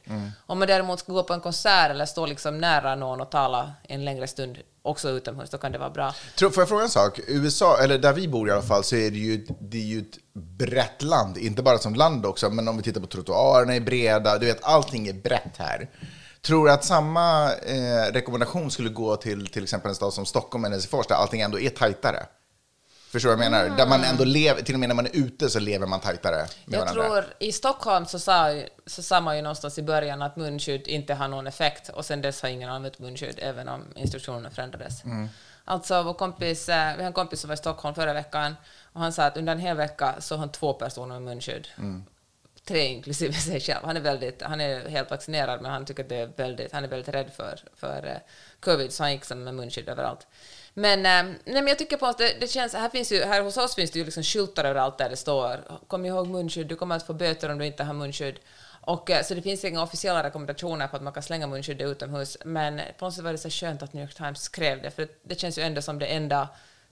Om 0.47 0.59
man 0.59 0.69
däremot 0.69 0.99
ska 0.99 1.13
gå 1.13 1.23
på 1.23 1.33
en 1.35 1.41
konsert 1.41 1.91
eller 1.91 2.07
stå 2.07 2.27
liksom 2.27 2.59
nära 2.59 2.95
någon 2.95 3.21
och 3.21 3.31
tala 3.31 3.73
en 3.83 4.05
längre 4.05 4.27
stund, 4.27 4.59
också 4.83 5.11
utomhus, 5.11 5.51
då 5.51 5.59
kan 5.59 5.73
det 5.73 5.79
vara 5.79 5.91
bra. 5.91 6.15
Tror, 6.39 6.51
får 6.51 6.61
jag 6.61 6.69
fråga 6.69 6.83
en 6.83 6.89
sak? 6.89 7.21
USA, 7.29 7.79
eller 7.83 7.99
där 7.99 8.13
vi 8.13 8.29
bor 8.29 8.49
i 8.49 8.53
alla 8.53 8.63
fall, 8.63 8.85
så 8.85 8.97
är 8.97 9.11
det 9.11 9.19
ju, 9.19 9.47
det 9.61 9.79
är 9.79 9.83
ju 9.83 9.99
ett 9.99 10.19
brett 10.33 11.03
land. 11.03 11.39
Inte 11.39 11.63
bara 11.63 11.79
som 11.79 11.95
land 11.95 12.27
också, 12.27 12.51
men 12.51 12.69
om 12.69 12.77
vi 12.77 12.83
tittar 12.83 13.01
på 13.01 13.07
trottoarerna 13.07 13.75
är 13.75 13.81
breda. 13.81 14.39
Du 14.39 14.47
vet, 14.47 14.65
allting 14.65 15.09
är 15.09 15.13
brett 15.13 15.57
här. 15.59 15.91
Tror 16.43 16.67
du 16.67 16.73
att 16.73 16.85
samma 16.85 17.53
eh, 17.53 18.13
rekommendation 18.13 18.71
skulle 18.71 18.89
gå 18.89 19.17
till 19.17 19.47
till 19.47 19.63
exempel 19.63 19.89
en 19.89 19.95
stad 19.95 20.13
som 20.13 20.27
Stockholm 20.27 20.65
eller 20.65 20.75
Helsingfors, 20.75 21.07
där 21.07 21.15
allting 21.15 21.41
ändå 21.41 21.61
är 21.61 21.71
tajtare? 21.71 22.27
Förstår 23.15 23.31
du 23.31 23.37
vad 23.37 23.45
jag 23.45 23.51
menar? 23.51 23.77
Där 23.77 23.87
man 23.87 24.05
ändå 24.05 24.25
lever, 24.25 24.63
till 24.63 24.75
och 24.75 24.81
med 24.81 24.89
när 24.89 24.97
man 24.97 25.07
är 25.07 25.17
ute 25.17 25.51
så 25.51 25.61
lever 25.61 25.87
man 25.87 26.01
tajtare 26.01 26.37
med 26.37 26.49
Jag 26.67 26.79
varandra. 26.79 27.03
tror 27.03 27.25
i 27.39 27.53
Stockholm 27.53 28.07
så 28.07 28.19
sa, 28.19 28.63
så 28.87 29.03
sa 29.03 29.21
man 29.21 29.37
ju 29.37 29.43
någonstans 29.43 29.79
i 29.79 29.83
början 29.83 30.23
att 30.23 30.37
munskydd 30.37 30.89
inte 30.89 31.15
har 31.15 31.29
någon 31.29 31.47
effekt 31.47 31.89
och 31.89 32.05
sen 32.05 32.23
dess 32.23 32.43
har 32.43 32.49
ingen 32.49 32.71
använt 32.71 32.99
munskydd 32.99 33.39
även 33.43 33.69
om 33.69 33.83
instruktionerna 33.97 34.51
förändrades. 34.51 35.05
Mm. 35.05 35.29
Alltså 35.65 36.03
vår 36.03 36.15
kompis, 36.15 36.69
eh, 36.69 36.97
vi 36.97 37.03
har 37.03 37.07
en 37.07 37.13
kompis 37.13 37.41
som 37.41 37.49
var 37.49 37.55
i 37.55 37.59
Stockholm 37.59 37.95
förra 37.95 38.13
veckan 38.13 38.57
och 38.93 39.01
han 39.01 39.13
sa 39.13 39.25
att 39.25 39.37
under 39.37 39.53
en 39.53 39.61
hel 39.61 39.77
vecka 39.77 40.15
så 40.19 40.35
har 40.35 40.39
han 40.39 40.53
två 40.53 40.73
personer 40.73 41.15
med 41.15 41.23
munskydd. 41.23 41.69
Mm. 41.79 42.05
Tre 42.65 42.87
inklusive 42.87 43.33
sig 43.33 43.61
själv. 43.61 43.85
Han 43.85 43.97
är, 43.97 44.01
väldigt, 44.01 44.43
han 44.43 44.61
är 44.61 44.89
helt 44.89 45.11
vaccinerad 45.11 45.63
men 45.63 45.71
han 45.71 45.85
tycker 45.85 46.05
det 46.05 46.17
är 46.17 46.31
väldigt, 46.37 46.73
han 46.73 46.85
är 46.85 46.89
väldigt 46.89 47.15
rädd 47.15 47.31
för, 47.37 47.61
för 47.77 48.07
eh, 48.07 48.17
covid 48.61 48.93
så 48.93 49.03
han 49.03 49.13
gick 49.13 49.25
som 49.25 49.45
med 49.45 49.55
munskydd 49.55 49.89
överallt. 49.89 50.27
Men, 50.75 51.07
ehm, 51.07 51.27
nej, 51.45 51.55
men 51.55 51.67
jag 51.67 51.79
tycker 51.79 51.97
på 51.97 52.07
att 52.07 52.19
det, 52.19 52.37
det 52.41 52.47
känns, 52.47 52.73
här, 52.73 52.89
finns 52.89 53.13
ju, 53.13 53.25
här 53.25 53.43
hos 53.43 53.57
oss 53.57 53.75
finns 53.75 53.91
det 53.91 53.99
ju 53.99 54.05
liksom 54.05 54.23
skyltar 54.23 54.65
överallt 54.65 54.99
där 54.99 55.11
det 55.11 55.17
står 55.17 55.61
kom 55.87 56.05
ihåg 56.05 56.29
munskydd, 56.29 56.67
du 56.67 56.77
kommer 56.77 56.97
att 56.97 57.07
få 57.07 57.13
böter 57.13 57.49
om 57.49 57.59
du 57.59 57.67
inte 57.67 57.85
har 57.85 57.95
munskydd. 57.95 58.39
Och, 58.87 59.11
eh, 59.11 59.25
så 59.25 59.35
det 59.35 59.43
finns 59.43 59.65
inga 59.65 59.83
officiella 59.83 60.23
rekommendationer 60.23 60.89
på 60.89 60.97
att 60.97 61.03
man 61.03 61.13
kan 61.13 61.23
slänga 61.23 61.47
munskyddet 61.47 61.87
utomhus, 61.89 62.37
men 62.45 62.81
på 62.99 63.05
något 63.05 63.15
sätt 63.15 63.25
var 63.25 63.33
det 63.33 63.39
så 63.39 63.51
skönt 63.51 63.83
att 63.83 63.93
New 63.93 64.03
York 64.05 64.15
Times 64.15 64.43
skrev 64.43 64.83
det, 64.83 64.91
för 64.91 65.03
det, 65.03 65.09
det 65.23 65.41
känns 65.41 65.59
ju 65.59 65.63
ändå 65.63 65.83
som 65.83 65.99
det 65.99 66.07
enda 66.07 66.49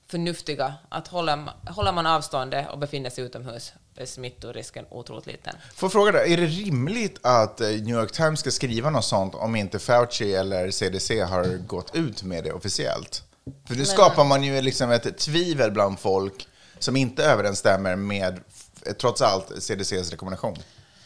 förnuftiga, 0.06 0.74
att 0.88 1.08
hålla, 1.08 1.54
håller 1.70 1.92
man 1.92 2.06
avståndet 2.06 2.70
och 2.70 2.78
befinner 2.78 3.10
sig 3.10 3.24
utomhus 3.24 3.72
är 3.96 4.06
smittorisken 4.06 4.86
otroligt 4.90 5.26
liten. 5.26 5.54
Får 5.74 5.86
jag 5.86 5.92
fråga 5.92 6.12
dig, 6.12 6.32
är 6.32 6.36
det 6.36 6.46
rimligt 6.46 7.18
att 7.22 7.60
eh, 7.60 7.68
New 7.68 7.96
York 7.96 8.12
Times 8.12 8.40
ska 8.40 8.50
skriva 8.50 8.90
något 8.90 9.04
sånt 9.04 9.34
om 9.34 9.56
inte 9.56 9.78
Fauci 9.78 10.34
eller 10.34 10.70
CDC 10.70 11.20
har 11.20 11.44
gått 11.66 11.94
ut 11.94 12.22
med 12.22 12.44
det 12.44 12.52
officiellt? 12.52 13.24
För 13.68 13.74
nu 13.74 13.84
skapar 13.84 14.24
man 14.24 14.42
ju 14.44 14.60
liksom 14.60 14.90
ett 14.90 15.18
tvivel 15.18 15.70
bland 15.70 15.98
folk 15.98 16.46
som 16.78 16.96
inte 16.96 17.24
överensstämmer 17.24 17.96
med, 17.96 18.40
trots 19.00 19.22
allt, 19.22 19.62
CDCs 19.62 20.10
rekommendation. 20.10 20.56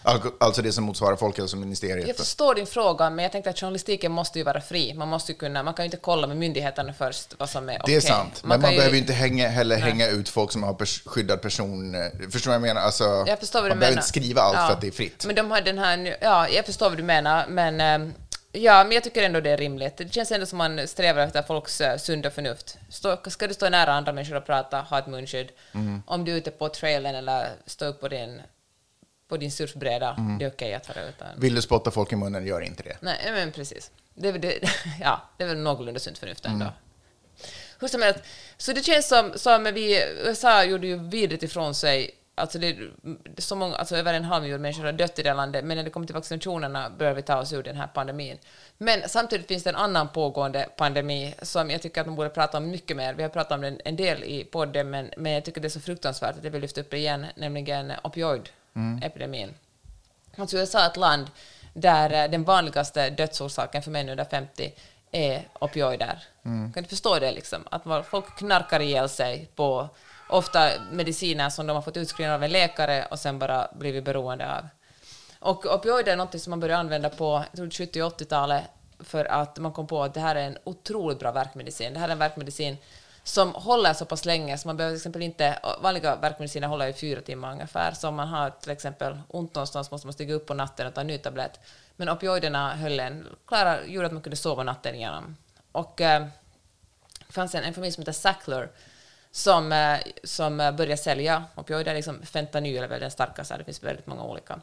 Al- 0.02 0.20
Alltså 0.40 0.62
det 0.62 0.72
som 0.72 0.84
motsvarar 0.84 1.16
Folkhälsoministeriet. 1.16 2.08
Jag 2.08 2.16
förstår 2.16 2.54
din 2.54 2.66
fråga, 2.66 3.10
men 3.10 3.22
jag 3.22 3.32
tänkte 3.32 3.50
att 3.50 3.58
journalistiken 3.60 4.12
måste 4.12 4.38
ju 4.38 4.44
vara 4.44 4.60
fri. 4.60 4.94
Man 4.94 5.08
måste 5.08 5.34
kunna, 5.34 5.62
man 5.62 5.74
kan 5.74 5.84
ju 5.84 5.86
inte 5.86 5.96
kolla 5.96 6.26
med 6.26 6.36
myndigheterna 6.36 6.92
först 6.92 7.34
vad 7.38 7.50
som 7.50 7.68
är 7.68 7.72
okej. 7.82 7.82
Det 7.86 7.96
är 7.96 8.00
sant, 8.10 8.42
men 8.44 8.60
man, 8.60 8.70
ju- 8.70 8.76
behöver 8.76 8.94
ju 8.94 9.00
inte 9.00 9.12
hänga, 9.12 9.48
heller 9.48 9.76
Nej. 9.78 9.84
hänga 9.90 10.08
ut 10.08 10.28
folk 10.28 10.52
som 10.52 10.62
har 10.62 10.74
pers 10.74 11.02
skyddad 11.06 11.42
person. 11.42 11.94
Förstår 12.30 12.38
du 12.52 12.58
vad 12.58 12.68
jag 12.68 12.74
menar? 12.74 12.80
Alltså, 12.80 13.04
Jag 13.26 13.38
förstår 13.40 13.60
vad 13.60 13.68
man 13.70 13.76
du 13.76 13.80
behöver 13.80 13.94
menar. 13.94 14.02
inte 14.02 14.08
skriva 14.08 14.42
allt 14.42 14.56
Ja. 14.56 14.66
för 14.66 14.72
att 14.74 14.80
det 14.80 14.86
är 14.86 14.90
fritt. 14.90 15.24
Men 15.26 15.34
de 15.34 15.50
har 15.50 15.60
den 15.60 15.78
här, 15.78 16.16
ja, 16.20 16.48
jag 16.48 16.66
förstår 16.66 16.88
vad 16.88 16.98
du 16.98 17.02
menar, 17.02 17.46
men 17.48 17.80
eh, 18.02 18.12
ja, 18.56 18.84
men 18.84 18.92
jag 18.92 19.04
tycker 19.04 19.22
ändå 19.22 19.40
det 19.40 19.50
är 19.50 19.56
rimligt. 19.56 19.96
Det 19.96 20.14
känns 20.14 20.32
ändå 20.32 20.46
som 20.46 20.58
man 20.58 20.88
strävar 20.88 21.22
efter 21.22 21.42
folks 21.42 21.80
uh, 21.80 21.96
sunda 21.96 22.30
förnuft. 22.30 22.78
Stå, 22.90 23.18
ska 23.26 23.46
du 23.46 23.54
stå 23.54 23.68
nära 23.68 23.92
andra 23.92 24.12
människor 24.12 24.36
och 24.36 24.46
prata, 24.46 24.80
ha 24.80 24.98
ett 24.98 25.06
munskydd. 25.06 25.48
Mm. 25.74 26.02
Om 26.06 26.24
du 26.24 26.32
är 26.32 26.36
ute 26.36 26.50
på 26.50 26.68
trailen 26.68 27.14
eller 27.14 27.48
står 27.66 27.86
upp 27.86 28.00
på 28.00 28.08
din, 28.08 28.42
på 29.28 29.36
din 29.36 29.52
surfbräda, 29.52 30.14
Mm. 30.18 30.38
det 30.38 30.44
är 30.44 30.48
okej 30.48 30.74
att 30.74 30.86
ha 30.86 30.94
det 30.94 31.08
utan... 31.08 31.40
Vill 31.40 31.54
du 31.54 31.62
spotta 31.62 31.90
folk 31.90 32.12
i 32.12 32.16
munnen, 32.16 32.46
gör 32.46 32.60
inte 32.60 32.82
det. 32.82 32.96
Nej, 33.00 33.32
men 33.32 33.52
precis. 33.52 33.90
Det 34.14 34.28
är, 34.28 34.32
det, 34.32 34.58
ja, 35.00 35.22
det 35.36 35.44
är 35.44 35.48
väl 35.48 35.58
någorlunda 35.58 36.00
sunt 36.00 36.18
förnuft 36.18 36.44
ändå. 36.46 36.64
Mm. 36.64 36.74
Hur 37.80 37.88
som 37.88 38.02
helst, 38.02 38.20
så 38.56 38.72
det 38.72 38.82
känns 38.82 39.08
som, 39.08 39.32
som 39.36 39.64
vi, 39.64 40.02
USA 40.24 40.64
gjorde 40.64 40.86
ju 40.86 40.98
vidrigt 41.08 41.42
ifrån 41.42 41.74
sig, 41.74 42.10
alltså 42.38 42.58
det, 42.58 42.76
så 43.38 43.56
många, 43.56 43.76
alltså 43.76 43.96
över 43.96 44.14
en 44.14 44.24
halv 44.24 44.42
miljon 44.42 44.62
människor 44.62 44.84
har 44.84 44.92
dött 44.92 45.18
i 45.18 45.22
det 45.22 45.34
landet, 45.34 45.64
men 45.64 45.76
när 45.76 45.84
det 45.84 45.90
kommer 45.90 46.06
till 46.06 46.14
vaccinationerna 46.14 46.90
börjar 46.90 47.14
vi 47.14 47.22
ta 47.22 47.38
oss 47.38 47.52
ur 47.52 47.62
den 47.62 47.76
här 47.76 47.86
pandemin. 47.86 48.38
Men 48.78 49.08
samtidigt 49.08 49.48
finns 49.48 49.62
det 49.62 49.70
en 49.70 49.76
annan 49.76 50.08
pågående 50.08 50.68
pandemi 50.76 51.34
som 51.42 51.70
jag 51.70 51.82
tycker 51.82 52.00
att 52.00 52.06
man 52.06 52.16
borde 52.16 52.28
prata 52.28 52.58
om 52.58 52.70
mycket 52.70 52.96
mer. 52.96 53.14
Vi 53.14 53.22
har 53.22 53.30
pratat 53.30 53.52
om 53.52 53.60
den 53.60 53.80
en 53.84 53.96
del 53.96 54.24
i 54.24 54.44
podden, 54.44 54.90
men, 54.90 55.10
men 55.16 55.32
jag 55.32 55.44
tycker 55.44 55.60
det 55.60 55.68
är 55.68 55.70
så 55.70 55.80
fruktansvärt 55.80 56.36
att 56.38 56.44
jag 56.44 56.50
vill 56.50 56.60
lyfta 56.60 56.80
upp 56.80 56.90
det 56.90 56.98
igen, 56.98 57.26
nämligen 57.36 57.92
opioidepidemin. 58.02 59.54
Alltså 60.36 60.56
USA 60.56 60.80
är 60.80 60.86
ett 60.86 60.96
land 60.96 61.30
där 61.74 62.24
eh, 62.24 62.30
den 62.30 62.44
vanligaste 62.44 63.10
dödsorsaken 63.10 63.82
för 63.82 63.90
män 63.90 64.08
under 64.08 64.24
50 64.24 64.72
är 65.12 65.48
opioider. 65.60 66.22
Kan 66.42 66.82
du 66.82 66.88
förstå 66.88 67.18
det? 67.18 67.32
Liksom? 67.32 67.64
Att 67.70 68.06
folk 68.06 68.38
knarkar 68.38 68.80
ihjäl 68.80 69.08
sig 69.08 69.48
på 69.54 69.88
ofta 70.28 70.70
mediciner 70.92 71.50
som 71.50 71.66
de 71.66 71.74
har 71.74 71.82
fått 71.82 71.96
utskrivna 71.96 72.34
av 72.34 72.44
en 72.44 72.50
läkare 72.50 73.06
och 73.10 73.18
sen 73.18 73.38
bara 73.38 73.68
blivit 73.72 74.04
beroende 74.04 74.56
av. 74.56 74.68
Och 75.38 75.74
opioider 75.74 76.12
är 76.12 76.16
något 76.16 76.40
som 76.40 76.50
man 76.50 76.60
började 76.60 76.80
använda 76.80 77.10
på 77.10 77.44
70 77.72 78.02
och 78.02 78.20
80-talet 78.20 78.64
för 78.98 79.24
att 79.24 79.58
man 79.58 79.72
kom 79.72 79.86
på 79.86 80.02
att 80.02 80.14
det 80.14 80.20
här 80.20 80.36
är 80.36 80.46
en 80.46 80.58
otroligt 80.64 81.18
bra 81.18 81.32
värkmedicin. 81.32 81.94
Det 81.94 82.00
här 82.00 82.08
är 82.08 82.12
en 82.12 82.18
värkmedicin 82.18 82.76
som 83.22 83.54
håller 83.54 83.92
så 83.92 84.04
pass 84.04 84.24
länge, 84.24 84.58
så 84.58 84.68
man 84.68 84.76
behöver 84.76 84.94
till 84.94 85.00
exempel 85.00 85.22
inte, 85.22 85.58
vanliga 85.80 86.16
värkmediciner 86.16 86.68
håller 86.68 86.86
i 86.86 86.92
fyra 86.92 87.20
timmar 87.20 87.52
ungefär, 87.52 87.92
så 87.92 88.08
om 88.08 88.14
man 88.14 88.28
har 88.28 88.50
till 88.50 88.70
exempel 88.70 89.18
ont 89.28 89.54
någonstans 89.54 89.90
måste 89.90 90.06
man 90.06 90.12
stiga 90.12 90.34
upp 90.34 90.46
på 90.46 90.54
natten 90.54 90.86
och 90.86 90.94
ta 90.94 91.00
en 91.00 91.06
ny 91.06 91.18
tablett. 91.18 91.60
Men 91.96 92.08
opioiderna 92.08 92.74
höll 92.74 93.00
en, 93.00 93.26
klara, 93.46 93.84
gjorde 93.84 94.06
att 94.06 94.12
man 94.12 94.22
kunde 94.22 94.36
sova 94.36 94.62
natten 94.62 94.94
igenom. 94.94 95.36
Och 95.72 96.00
eh, 96.00 96.26
det 97.26 97.32
fanns 97.32 97.54
en, 97.54 97.64
en 97.64 97.74
familj 97.74 97.92
som 97.92 98.00
heter 98.00 98.12
Sackler 98.12 98.70
som, 99.36 99.72
eh, 99.72 99.98
som 100.24 100.56
började 100.56 100.96
sälja 100.96 101.44
opioider, 101.54 101.94
liksom 101.94 102.22
fentanyl 102.22 102.82
är 102.82 102.88
väl 102.88 103.00
den 103.00 103.10
starkaste, 103.10 103.56
det 103.56 103.64
finns 103.64 103.82
väldigt 103.82 104.06
många 104.06 104.24
olika. 104.24 104.60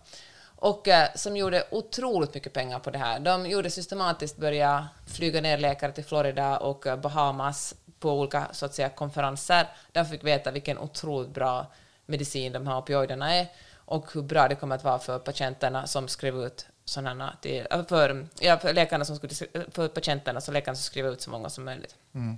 Och 0.56 0.88
eh, 0.88 1.08
som 1.16 1.38
gjorde 1.38 1.64
otroligt 1.72 2.34
mycket 2.34 2.54
pengar 2.54 2.80
på 2.80 2.92
det 2.92 2.98
här. 2.98 3.20
De 3.20 3.46
gjorde 3.46 3.70
systematiskt 3.70 4.38
börja 4.38 4.88
flyga 5.08 5.42
ner 5.42 5.58
läkare 5.58 5.92
till 5.92 6.04
Florida 6.04 6.58
och 6.58 6.88
eh, 6.88 6.96
Bahamas 6.96 7.76
på 8.00 8.12
olika 8.12 8.48
så 8.52 8.66
att 8.66 8.74
säga, 8.74 8.90
konferenser. 8.90 9.68
De 9.92 10.06
fick 10.06 10.24
veta 10.24 10.52
vilken 10.52 10.78
otroligt 10.78 11.30
bra 11.30 11.66
medicin 12.06 12.54
de 12.54 12.68
här 12.68 12.78
opioiderna 12.78 13.36
är 13.36 13.48
och 13.76 14.14
hur 14.14 14.22
bra 14.22 14.48
det 14.48 14.56
kommer 14.56 14.76
att 14.76 14.84
vara 14.84 15.00
för 15.00 15.20
patienterna 15.20 15.88
som 15.88 16.08
skrev 16.08 16.36
ut 16.36 16.66
sådana 16.86 17.38
till, 17.42 17.68
för, 17.90 18.28
ja, 18.40 18.58
för 18.58 18.74
läkarna 18.74 19.06
som 19.06 19.16
skulle, 19.16 19.34
för 19.72 19.88
patienterna 19.88 20.42
så 20.42 20.52
läkarna 20.52 20.76
som 20.76 20.84
skriver 20.84 21.12
ut 21.12 21.22
så 21.22 21.30
många 21.30 21.50
som 21.50 21.66
möjligt. 21.66 21.96
Mm. 22.14 22.38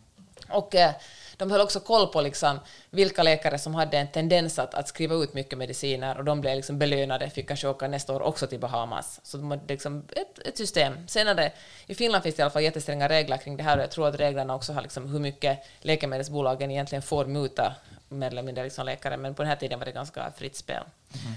Och 0.50 0.76
eh, 0.76 0.92
de 1.38 1.52
höll 1.52 1.62
också 1.62 1.80
koll 1.80 2.08
på 2.08 2.22
liksom 2.22 2.60
vilka 2.90 3.24
läkare 3.24 3.58
som 3.58 3.76
hade 3.76 3.98
en 3.98 4.08
tendens 4.08 4.60
att, 4.60 4.74
att 4.74 4.88
skriva 4.88 5.16
ut 5.16 5.34
mycket 5.34 5.58
mediciner 5.58 6.18
och 6.18 6.26
de 6.26 6.42
blev 6.42 6.56
liksom 6.56 6.80
belönade, 6.80 7.30
fick 7.30 7.48
kanske 7.48 7.68
åka 7.68 7.88
nästa 7.88 8.16
år 8.16 8.22
också 8.22 8.48
till 8.48 8.60
Bahamas. 8.60 9.20
Så 9.24 9.38
de 9.38 9.52
hade 9.52 9.74
liksom 9.74 10.04
ett, 10.12 10.48
ett 10.48 10.58
system. 10.58 11.08
Senare, 11.08 11.52
i 11.88 11.96
Finland 11.96 12.24
finns 12.24 12.36
det 12.36 12.40
i 12.40 12.44
alla 12.44 12.52
fall 12.52 12.64
jättestränga 12.64 13.10
regler 13.10 13.38
kring 13.38 13.58
det 13.58 13.64
här 13.64 13.78
och 13.78 13.84
jag 13.84 13.92
tror 13.92 14.08
att 14.08 14.20
reglerna 14.20 14.56
också 14.56 14.74
har 14.74 14.82
liksom 14.82 15.10
hur 15.10 15.20
mycket 15.20 15.66
läkemedelsbolagen 15.80 16.72
egentligen 16.72 17.02
får 17.02 17.26
muta 17.26 17.76
mer 18.10 18.28
eller 18.28 18.44
mindre 18.44 18.64
liksom 18.64 18.86
läkare, 18.86 19.18
men 19.18 19.36
på 19.36 19.42
den 19.42 19.50
här 19.50 19.56
tiden 19.56 19.80
var 19.80 19.86
det 19.86 19.92
ganska 19.92 20.32
fritt 20.38 20.56
spel. 20.56 20.84
Mm. 21.14 21.36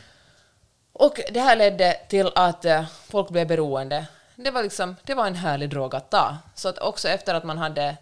Och 0.93 1.21
det 1.31 1.41
här 1.41 1.57
ledde 1.57 1.97
till 2.09 2.31
att 2.35 2.65
uh, 2.65 2.85
folk 3.07 3.29
blev 3.31 3.47
beroende. 3.47 4.07
Det 4.37 4.51
var, 4.51 4.63
liksom, 4.63 4.97
det 5.03 5.15
var 5.15 5.27
en 5.27 5.35
härlig 5.35 5.71
drog 5.71 5.95
att 5.95 6.11
ta. 6.11 6.37
Så 6.55 6.69
att 6.69 6.79
också 6.79 7.09
efter 7.09 7.35
att 7.35 7.45
man 7.45 7.59
hade 7.59 7.97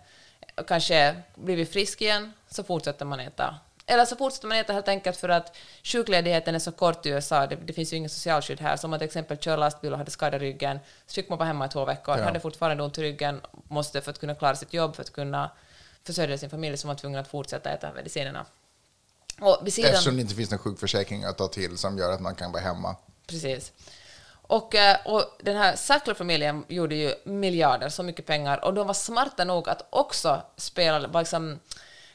kanske 0.67 1.17
blivit 1.35 1.73
frisk 1.73 2.01
igen, 2.01 2.33
så 2.51 2.65
fortsätter 2.65 3.05
man 3.05 3.21
äta. 3.21 3.55
Eller 3.87 4.05
så 4.05 4.17
fortsätter 4.17 4.49
man 4.49 4.59
äta 4.59 4.73
helt 4.73 4.89
enkelt 4.89 5.17
för 5.17 5.29
att 5.29 5.57
sjukledigheten 5.83 6.55
är 6.55 6.59
så 6.59 6.73
kort 6.73 7.07
i 7.07 7.09
USA, 7.09 7.47
det, 7.47 7.57
det 7.57 7.73
finns 7.73 7.93
ju 7.93 7.97
ingen 7.97 8.11
socialskydd 8.11 8.61
här. 8.61 8.77
Som 8.77 8.91
man 8.91 8.99
till 8.99 9.07
exempel 9.07 9.39
kör 9.39 9.57
lastbil 9.57 9.93
och 9.93 9.99
hade 9.99 10.11
skadat 10.11 10.41
ryggen, 10.41 10.79
så 11.07 11.15
fick 11.15 11.29
man 11.29 11.39
vara 11.39 11.47
hemma 11.47 11.67
i 11.67 11.69
två 11.69 11.85
veckor, 11.85 12.19
ja. 12.19 12.25
hade 12.25 12.41
fortfarande 12.41 12.83
ont 12.83 12.99
i 12.99 13.03
ryggen, 13.03 13.41
måste 13.69 14.01
för 14.01 14.11
att 14.11 14.19
kunna 14.19 14.35
klara 14.35 14.57
sitt 14.57 14.73
jobb, 14.73 14.97
för 14.97 15.03
att 15.03 15.13
kunna 15.13 15.51
försörja 16.05 16.39
sin 16.39 16.51
familj, 16.51 16.77
så 16.77 16.87
var 16.87 16.91
man 16.91 16.97
tvungen 16.97 17.21
att 17.21 17.29
fortsätta 17.29 17.71
äta 17.71 17.93
medicinerna. 17.93 18.47
Och 19.41 19.73
sidan, 19.73 19.91
Eftersom 19.91 20.17
det 20.17 20.23
inte 20.23 20.35
finns 20.35 20.51
någon 20.51 20.59
sjukförsäkring 20.59 21.25
att 21.25 21.39
ta 21.39 21.49
till 21.49 21.79
som 21.79 21.99
gör 21.99 22.13
att 22.13 22.21
man 22.21 22.35
kan 22.35 22.53
vara 22.53 22.63
hemma. 22.63 22.97
Precis. 23.27 23.73
Och, 24.47 24.75
eh, 24.75 24.97
och 25.05 25.25
den 25.39 25.57
här 25.57 25.77
Sackler-familjen 25.77 26.65
gjorde 26.69 26.95
ju 26.95 27.15
miljarder, 27.25 27.89
så 27.89 28.03
mycket 28.03 28.27
pengar, 28.27 28.65
och 28.65 28.75
de 28.75 28.87
var 28.87 28.95
smarta 28.95 29.45
nog 29.45 29.69
att 29.69 29.87
också 29.91 30.43
spela, 30.57 31.21
liksom, 31.21 31.61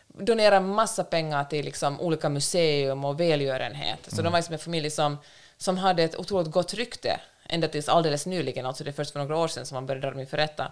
donera 0.08 0.60
massa 0.60 1.04
pengar 1.04 1.44
till 1.44 1.66
liksom, 1.66 2.02
olika 2.02 2.30
museum 2.30 3.06
och 3.06 3.20
välgörenhet. 3.20 4.00
Så 4.08 4.16
mm. 4.16 4.24
de 4.24 4.32
var 4.32 4.40
liksom 4.40 4.54
en 4.54 4.60
familj 4.60 4.90
som, 4.90 5.18
som 5.58 5.78
hade 5.78 6.04
ett 6.04 6.20
otroligt 6.20 6.52
gott 6.52 6.74
rykte 6.74 7.20
ända 7.52 7.68
tills 7.68 7.90
alldeles 7.90 8.26
nyligen, 8.26 8.66
alltså 8.66 8.84
det 8.84 8.90
är 8.90 8.94
först 8.94 9.12
för 9.12 9.20
några 9.20 9.38
år 9.38 9.48
sedan 9.48 9.66
som 9.66 9.76
man 9.76 9.86
började 9.86 10.08
dra 10.08 10.12
dem 10.12 10.20
inför 10.20 10.38
rätta. 10.38 10.72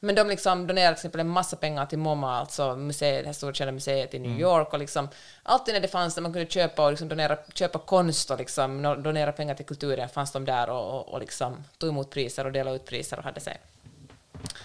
Men 0.00 0.14
de 0.14 0.28
liksom 0.28 0.66
donerade 0.66 0.94
till 0.96 1.00
exempel 1.00 1.20
en 1.20 1.28
massa 1.28 1.56
pengar 1.56 1.86
till 1.86 1.98
MoMA, 1.98 2.38
alltså 2.38 2.76
museet, 2.76 3.24
det 3.24 3.28
historiska 3.28 3.72
museet 3.72 4.14
i 4.14 4.18
New 4.18 4.30
mm. 4.30 4.40
York, 4.40 4.72
och 4.72 4.78
liksom 4.78 5.08
alltid 5.42 5.74
när 5.74 5.80
det 5.80 5.88
fanns 5.88 6.14
där 6.14 6.22
man 6.22 6.32
kunde 6.32 6.50
köpa 6.50 6.84
och 6.84 6.90
liksom 6.90 7.08
donera, 7.08 7.38
köpa 7.54 7.78
konst 7.78 8.30
och 8.30 8.38
liksom 8.38 8.82
donera 8.82 9.32
pengar 9.32 9.54
till 9.54 9.66
kulturen 9.66 10.08
fanns 10.08 10.32
de 10.32 10.44
där 10.44 10.70
och, 10.70 10.94
och, 10.94 11.08
och 11.08 11.20
liksom 11.20 11.64
tog 11.78 11.90
emot 11.90 12.10
priser 12.10 12.44
och 12.44 12.52
delade 12.52 12.76
ut 12.76 12.84
priser 12.84 13.18
och 13.18 13.24
hade 13.24 13.40
sig. 13.40 13.60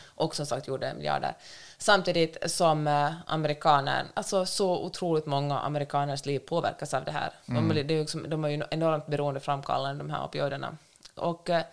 Och 0.05 0.35
som 0.35 0.45
sagt 0.45 0.67
gjorde 0.67 0.93
miljarder. 0.93 1.33
Samtidigt 1.77 2.51
som 2.51 2.87
eh, 2.87 3.11
amerikaner, 3.27 4.05
alltså 4.13 4.45
så 4.45 4.83
otroligt 4.83 5.25
många 5.25 5.59
amerikaners 5.59 6.25
liv 6.25 6.39
påverkas 6.39 6.93
av 6.93 7.05
det 7.05 7.11
här. 7.11 7.31
Mm. 7.45 7.67
De, 7.67 7.83
det 7.83 7.93
är 7.93 7.99
liksom, 7.99 8.29
de 8.29 8.45
är 8.45 8.49
ju 8.49 8.63
enormt 8.71 9.07
beroendeframkallande, 9.07 10.03
de 10.03 10.09
här 10.09 10.25
opioiderna. 10.25 10.77
Och 11.15 11.49
eh, 11.49 11.63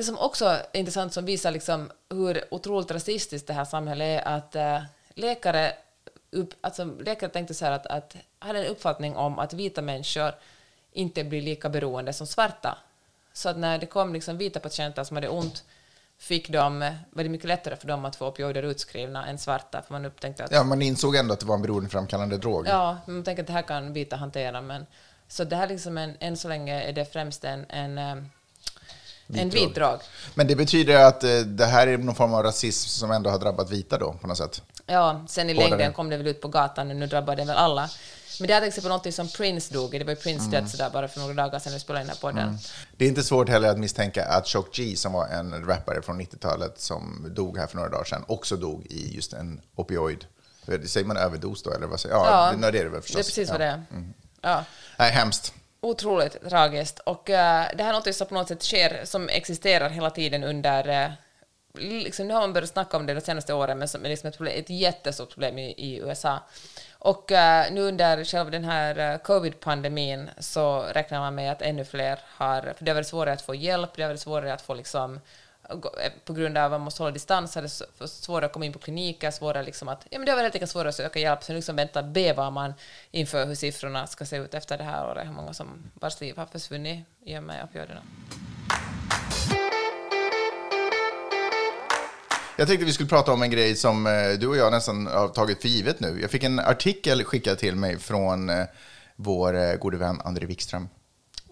det 0.00 0.04
som 0.04 0.18
också 0.18 0.44
är 0.44 0.66
intressant, 0.72 1.12
som 1.12 1.24
visar 1.24 1.50
liksom 1.50 1.90
hur 2.10 2.44
otroligt 2.50 2.90
rasistiskt 2.90 3.46
det 3.46 3.52
här 3.52 3.64
samhället 3.64 4.26
är, 4.26 4.28
att 4.28 4.56
äh, 4.56 4.82
läkare, 5.14 5.72
upp, 6.30 6.54
alltså, 6.60 6.84
läkare 6.84 7.30
tänkte 7.30 7.54
så 7.54 7.64
här 7.64 7.72
att, 7.72 7.86
att 7.86 8.16
hade 8.38 8.58
en 8.58 8.66
uppfattning 8.66 9.16
om 9.16 9.38
att 9.38 9.52
vita 9.52 9.82
människor 9.82 10.34
inte 10.92 11.24
blir 11.24 11.42
lika 11.42 11.68
beroende 11.68 12.12
som 12.12 12.26
svarta. 12.26 12.78
Så 13.32 13.48
att 13.48 13.58
när 13.58 13.78
det 13.78 13.86
kom 13.86 14.12
liksom 14.12 14.38
vita 14.38 14.60
patienter 14.60 15.04
som 15.04 15.16
hade 15.16 15.28
ont 15.28 15.64
fick 16.18 16.48
de, 16.48 16.94
var 17.10 17.22
det 17.22 17.28
mycket 17.28 17.48
lättare 17.48 17.76
för 17.76 17.88
dem 17.88 18.04
att 18.04 18.16
få 18.16 18.28
opioider 18.28 18.62
utskrivna 18.62 19.26
än 19.26 19.38
svarta. 19.38 19.82
För 19.82 19.92
man 19.92 20.04
upptäckte 20.04 20.44
att, 20.44 20.52
ja, 20.52 20.64
man 20.64 20.82
insåg 20.82 21.16
ändå 21.16 21.34
att 21.34 21.40
det 21.40 21.46
var 21.46 21.54
en 21.54 21.62
beroendeframkallande 21.62 22.36
drog. 22.36 22.66
Ja, 22.66 22.98
man 23.06 23.24
tänkte 23.24 23.40
att 23.40 23.46
det 23.46 23.52
här 23.52 23.62
kan 23.62 23.92
vita 23.92 24.16
hantera. 24.16 24.60
Men, 24.60 24.86
så 25.28 25.44
det 25.44 25.56
här 25.56 25.68
liksom 25.68 25.98
en, 25.98 26.16
än 26.20 26.36
så 26.36 26.48
länge 26.48 26.82
är 26.82 26.92
det 26.92 27.12
främst 27.12 27.44
en, 27.44 27.66
en 27.68 27.98
eh, 27.98 28.16
en 29.34 29.50
vit 29.50 29.74
drag. 29.74 30.00
Men 30.34 30.46
det 30.46 30.56
betyder 30.56 31.04
att 31.04 31.24
eh, 31.24 31.38
det 31.38 31.66
här 31.66 31.86
är 31.86 31.98
någon 31.98 32.14
form 32.14 32.34
av 32.34 32.42
rasism 32.42 32.88
som 32.88 33.10
ändå 33.10 33.30
har 33.30 33.38
drabbat 33.38 33.70
vita 33.70 33.98
då, 33.98 34.12
på 34.12 34.26
något 34.26 34.38
sätt? 34.38 34.62
Ja, 34.86 35.24
sen 35.28 35.50
i 35.50 35.54
Hårdare. 35.54 35.70
längden 35.70 35.92
kom 35.92 36.10
det 36.10 36.16
väl 36.16 36.26
ut 36.26 36.40
på 36.40 36.48
gatan 36.48 36.90
och 36.90 36.96
nu 36.96 37.06
drabbar 37.06 37.36
det 37.36 37.44
väl 37.44 37.56
alla. 37.56 37.90
Men 38.40 38.46
det 38.46 38.54
är 38.54 38.60
till 38.60 38.68
exempel 38.68 38.90
något 38.90 39.14
som 39.14 39.28
Prince 39.28 39.74
dog. 39.74 39.90
Det 39.90 40.04
var 40.04 40.10
ju 40.10 40.16
Prince 40.16 40.44
mm. 40.44 40.50
död 40.50 40.70
sådär 40.70 40.90
bara 40.92 41.08
för 41.08 41.20
några 41.20 41.34
dagar 41.34 41.58
sedan 41.58 41.72
vi 41.72 41.80
spelade 41.80 42.02
in 42.02 42.06
den 42.06 42.16
här 42.16 42.20
podden. 42.20 42.48
Mm. 42.48 42.58
Det 42.96 43.04
är 43.04 43.08
inte 43.08 43.22
svårt 43.22 43.48
heller 43.48 43.68
att 43.68 43.78
misstänka 43.78 44.24
att 44.24 44.48
Shock 44.48 44.74
G, 44.74 44.96
som 44.96 45.12
var 45.12 45.26
en 45.26 45.64
rappare 45.66 46.02
från 46.02 46.20
90-talet 46.20 46.80
som 46.80 47.26
dog 47.34 47.58
här 47.58 47.66
för 47.66 47.76
några 47.76 47.88
dagar 47.88 48.04
sedan, 48.04 48.24
också 48.28 48.56
dog 48.56 48.86
i 48.86 49.14
just 49.14 49.32
en 49.32 49.60
opioid. 49.76 50.24
Säger 50.86 51.06
man 51.06 51.16
överdos 51.16 51.62
då, 51.62 51.70
eller 51.70 51.86
vad 51.86 52.00
säger 52.00 52.14
Ja, 52.14 52.52
ja 52.62 52.70
det, 52.70 52.78
är 52.78 52.84
det 52.84 52.88
väl 52.88 53.02
förstås. 53.02 53.16
Det 53.16 53.20
är 53.20 53.24
precis 53.24 53.50
vad 53.50 53.60
det 53.60 53.66
är. 53.66 53.82
Mm. 53.90 54.14
Ja. 54.40 54.64
Nej, 54.98 55.10
hemskt 55.10 55.54
otroligt 55.80 56.48
tragiskt. 56.48 56.98
Och 56.98 57.28
uh, 57.28 57.34
det 57.76 57.82
här 57.82 57.88
är 57.88 57.92
något 57.92 58.14
som 58.14 58.26
på 58.26 58.34
något 58.34 58.48
sätt 58.48 58.62
sker, 58.62 59.04
som 59.04 59.28
existerar 59.28 59.88
hela 59.88 60.10
tiden 60.10 60.44
under... 60.44 60.88
Uh, 60.88 61.12
liksom, 61.74 62.28
nu 62.28 62.34
har 62.34 62.40
man 62.40 62.52
börjat 62.52 62.70
snacka 62.70 62.96
om 62.96 63.06
det 63.06 63.14
de 63.14 63.20
senaste 63.20 63.54
åren, 63.54 63.78
men 63.78 63.88
som 63.88 64.04
är 64.04 64.08
liksom 64.08 64.28
ett, 64.28 64.36
problem, 64.36 64.58
ett 64.58 64.70
jättestort 64.70 65.30
problem 65.30 65.58
i, 65.58 65.70
i 65.70 65.98
USA. 65.98 66.38
Och 66.98 67.30
uh, 67.30 67.72
nu 67.72 67.80
under 67.80 68.24
själva 68.24 68.50
den 68.50 68.64
här 68.64 69.18
covid-pandemin 69.18 70.30
så 70.38 70.82
räknar 70.82 71.20
man 71.20 71.34
med 71.34 71.52
att 71.52 71.62
ännu 71.62 71.84
fler 71.84 72.18
har... 72.26 72.60
För 72.60 72.84
det 72.84 72.90
har 72.90 72.94
varit 72.94 73.06
svårare 73.06 73.32
att 73.32 73.42
få 73.42 73.54
hjälp, 73.54 73.90
det 73.96 74.02
har 74.02 74.10
varit 74.10 74.20
svårare 74.20 74.54
att 74.54 74.62
få 74.62 74.74
liksom 74.74 75.20
på 76.24 76.32
grund 76.32 76.58
av 76.58 76.64
att 76.64 76.70
man 76.70 76.80
måste 76.80 77.02
hålla 77.02 77.12
distans, 77.12 77.56
är 77.56 77.62
det 77.62 78.08
svårare 78.08 78.46
att 78.46 78.52
komma 78.52 78.64
in 78.64 78.72
på 78.72 78.78
kliniker, 78.78 79.30
svårare 79.30 79.62
liksom 79.62 79.88
att, 79.88 80.06
ja 80.10 80.18
men 80.18 80.26
det 80.26 80.34
var 80.34 80.42
helt 80.42 80.54
enkelt 80.54 80.70
svårare 80.70 80.88
att 80.88 80.94
söka 80.94 81.18
hjälp, 81.18 81.42
så 81.42 81.52
liksom 81.52 81.76
vänta, 81.76 82.02
bevar 82.02 82.50
man 82.50 82.74
inför 83.10 83.46
hur 83.46 83.54
siffrorna 83.54 84.06
ska 84.06 84.24
se 84.24 84.36
ut 84.36 84.54
efter 84.54 84.78
det 84.78 84.84
här 84.84 85.10
året, 85.10 85.26
hur 85.26 85.32
många 85.32 85.54
som 85.54 85.90
vars 85.94 86.20
liv 86.20 86.36
har 86.36 86.46
försvunnit 86.46 87.06
i 87.24 87.38
och 87.38 87.42
med 87.42 87.64
opioiderna. 87.64 88.00
Jag 92.58 92.68
tänkte 92.68 92.84
vi 92.84 92.92
skulle 92.92 93.08
prata 93.08 93.32
om 93.32 93.42
en 93.42 93.50
grej 93.50 93.76
som 93.76 94.06
eh, 94.06 94.12
du 94.38 94.46
och 94.46 94.56
jag 94.56 94.72
nästan 94.72 95.06
har 95.06 95.28
tagit 95.28 95.60
för 95.60 95.68
givet 95.68 96.00
nu. 96.00 96.18
Jag 96.20 96.30
fick 96.30 96.44
en 96.44 96.58
artikel 96.58 97.24
skickad 97.24 97.58
till 97.58 97.76
mig 97.76 97.98
från 97.98 98.50
eh, 98.50 98.64
vår 99.16 99.76
gode 99.76 99.96
vän 99.96 100.20
André 100.24 100.46
Wikström. 100.46 100.88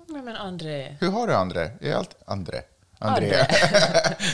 Nej 0.07 0.23
men 0.23 0.37
André. 0.37 0.97
Hur 1.01 1.11
har 1.11 1.27
du 1.27 1.35
André? 1.35 1.71
Är 1.81 1.95
allt 1.95 2.16
André? 2.27 2.61
André. 2.99 3.28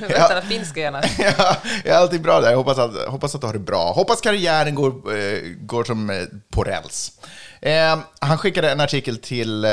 Berätta 0.01 0.43
finska 0.43 0.81
gärna. 0.81 1.03
ja, 1.39 1.57
är 1.85 1.93
alltid 1.93 2.23
bra 2.23 2.41
där. 2.41 2.51
Jag 2.51 2.57
hoppas 2.57 2.79
att, 2.79 3.09
hoppas 3.09 3.35
att 3.35 3.41
du 3.41 3.47
har 3.47 3.55
det 3.55 3.59
bra. 3.59 3.93
Hoppas 3.93 4.21
karriären 4.21 4.75
går, 4.75 5.17
eh, 5.17 5.39
går 5.61 5.85
som 5.85 6.11
eh, 6.11 6.23
på 6.51 6.65
räls. 6.65 7.13
Eh, 7.61 7.99
han 8.21 8.39
skickade 8.39 8.71
en 8.71 8.81
artikel 8.81 9.17
till 9.17 9.65
eh, 9.65 9.71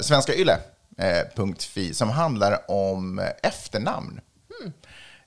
Svenska 0.00 0.34
Yle. 0.34 0.56
Eh, 0.98 1.44
.fi, 1.58 1.94
som 1.94 2.10
handlar 2.10 2.70
om 2.70 3.22
efternamn. 3.42 4.20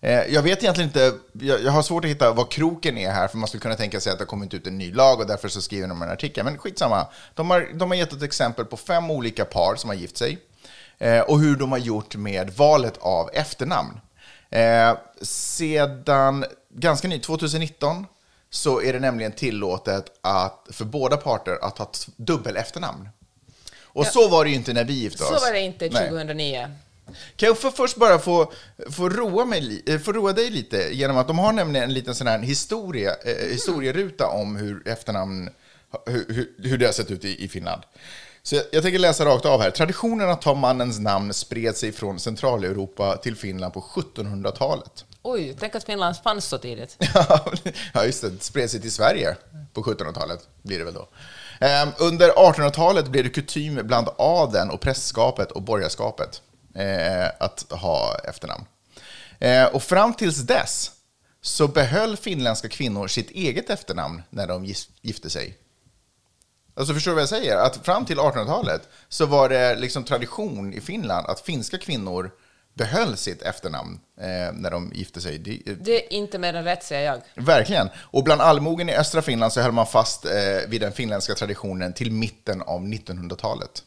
Eh, 0.05 0.33
jag 0.33 0.41
vet 0.41 0.63
egentligen 0.63 0.89
inte, 0.89 1.13
jag, 1.33 1.63
jag, 1.63 1.71
har 1.71 1.81
svårt 1.81 2.05
att 2.05 2.11
hitta 2.11 2.33
vad 2.33 2.51
kroken 2.51 2.97
är 2.97 3.11
här, 3.11 3.27
för 3.27 3.37
man 3.37 3.47
skulle 3.47 3.61
kunna 3.61 3.75
tänka 3.75 3.99
sig 3.99 4.11
att 4.11 4.17
det 4.17 4.23
har 4.23 4.27
kommit 4.27 4.53
ut 4.53 4.67
en 4.67 4.77
ny 4.77 4.91
lag 4.91 5.19
och 5.19 5.27
därför 5.27 5.47
så 5.47 5.61
skriver 5.61 5.87
de 5.87 6.01
en 6.01 6.09
artikel. 6.09 6.43
Men 6.43 6.57
skitsamma, 6.57 7.07
de 7.33 7.49
har, 7.49 7.67
de 7.73 7.91
har 7.91 7.97
gett 7.97 8.13
ett 8.13 8.23
exempel 8.23 8.65
på 8.65 8.77
fem 8.77 9.11
olika 9.11 9.45
par 9.45 9.75
som 9.75 9.89
har 9.89 9.95
gift 9.95 10.17
sig. 10.17 10.39
Eh, 10.99 11.19
och 11.19 11.39
hur 11.39 11.55
de 11.55 11.71
har 11.71 11.79
gjort 11.79 12.15
med 12.15 12.49
valet 12.49 12.97
av 12.97 13.29
efternamn. 13.33 13.99
Eh, 14.49 14.97
sedan 15.21 16.45
ganska 16.69 17.07
nytt, 17.07 17.23
2019, 17.23 18.05
så 18.49 18.81
är 18.81 18.93
det 18.93 18.99
nämligen 18.99 19.31
tillåtet 19.31 20.05
att, 20.21 20.67
för 20.69 20.85
båda 20.85 21.17
parter 21.17 21.57
att 21.61 21.77
ha 21.77 21.91
dubbel 22.15 22.57
efternamn. 22.57 23.09
Och 23.81 24.05
ja. 24.05 24.09
så 24.09 24.29
var 24.29 24.43
det 24.43 24.49
ju 24.49 24.55
inte 24.55 24.73
när 24.73 24.83
vi 24.83 24.93
gifte 24.93 25.23
oss. 25.23 25.29
Så 25.29 25.45
var 25.45 25.53
det 25.53 25.59
inte 25.59 25.89
2009. 25.89 26.71
Kan 27.35 27.47
jag 27.47 27.57
för 27.57 27.71
först 27.71 27.97
bara 27.97 28.19
få, 28.19 28.51
få, 28.91 29.09
roa 29.09 29.45
mig, 29.45 29.83
eh, 29.85 29.99
få 29.99 30.13
roa 30.13 30.33
dig 30.33 30.49
lite 30.49 30.89
genom 30.91 31.17
att 31.17 31.27
de 31.27 31.39
har 31.39 31.53
nämligen 31.53 31.83
en 31.89 31.93
liten 31.93 32.15
sån 32.15 32.27
här 32.27 32.39
historia, 32.39 33.15
eh, 33.25 33.47
historieruta 33.51 34.27
om 34.27 34.55
hur 34.55 34.87
efternamn, 34.87 35.49
hur, 36.05 36.25
hur, 36.29 36.69
hur 36.69 36.77
det 36.77 36.85
har 36.85 36.93
sett 36.93 37.11
ut 37.11 37.25
i, 37.25 37.43
i 37.43 37.47
Finland. 37.47 37.81
Så 38.45 38.55
jag, 38.55 38.65
jag 38.71 38.83
tänker 38.83 38.99
läsa 38.99 39.25
rakt 39.25 39.45
av 39.45 39.61
här. 39.61 39.71
Traditionen 39.71 40.29
att 40.29 40.41
ta 40.41 40.53
mannens 40.53 40.99
namn 40.99 41.33
spred 41.33 41.77
sig 41.77 41.91
från 41.91 42.19
Centraleuropa 42.19 43.17
till 43.17 43.35
Finland 43.35 43.73
på 43.73 43.81
1700-talet. 43.81 45.05
Oj, 45.21 45.55
tänk 45.59 45.75
att 45.75 45.83
Finland 45.83 46.15
fanns 46.23 46.45
så 46.45 46.57
tidigt. 46.57 46.97
ja, 47.93 48.05
just 48.05 48.21
det. 48.21 48.43
Spred 48.43 48.71
sig 48.71 48.81
till 48.81 48.91
Sverige 48.91 49.35
på 49.73 49.83
1700-talet, 49.83 50.39
blir 50.61 50.77
det 50.79 50.83
väl 50.85 50.93
då. 50.93 51.07
Ehm, 51.59 51.89
Under 51.99 52.29
1800-talet 52.29 53.07
blev 53.07 53.23
det 53.23 53.29
kutym 53.29 53.79
bland 53.83 54.07
adeln 54.17 54.69
och 54.69 54.81
prästskapet 54.81 55.51
och 55.51 55.61
borgarskapet 55.61 56.41
eh, 56.75 57.25
att 57.39 57.65
ha 57.71 58.15
efternamn. 58.23 58.65
Eh, 59.39 59.65
Och 59.65 59.83
fram 59.83 60.13
tills 60.13 60.37
dess 60.37 60.91
så 61.41 61.67
behöll 61.67 62.17
finländska 62.17 62.69
kvinnor 62.69 63.07
sitt 63.07 63.31
eget 63.31 63.69
efternamn 63.69 64.21
när 64.29 64.47
de 64.47 64.65
gifte 65.01 65.29
sig. 65.29 65.57
Alltså 66.75 66.93
förstår 66.93 67.11
du 67.11 67.15
vad 67.15 67.21
jag 67.21 67.29
säger? 67.29 67.57
Att 67.57 67.85
fram 67.85 68.05
till 68.05 68.17
1800-talet 68.19 68.89
så 69.09 69.25
var 69.25 69.49
det 69.49 69.75
liksom 69.75 70.03
tradition 70.03 70.73
i 70.73 70.81
Finland 70.81 71.27
att 71.27 71.39
finska 71.39 71.77
kvinnor 71.77 72.31
behöll 72.73 73.17
sitt 73.17 73.41
efternamn 73.41 73.99
eh, 74.19 74.53
när 74.53 74.71
de 74.71 74.91
gifte 74.95 75.21
sig. 75.21 75.37
Det, 75.37 75.73
Det 75.73 76.05
är 76.05 76.13
inte 76.13 76.39
mer 76.39 76.53
än 76.53 76.63
rätt, 76.63 76.83
säger 76.83 77.05
jag. 77.35 77.45
Verkligen. 77.45 77.89
Och 77.97 78.23
bland 78.23 78.41
allmogen 78.41 78.89
i 78.89 78.95
östra 78.95 79.21
Finland 79.21 79.53
så 79.53 79.61
höll 79.61 79.71
man 79.71 79.87
fast 79.87 80.25
eh, 80.25 80.31
vid 80.67 80.81
den 80.81 80.91
finländska 80.91 81.33
traditionen 81.35 81.93
till 81.93 82.11
mitten 82.11 82.61
av 82.61 82.81
1900-talet. 82.81 83.83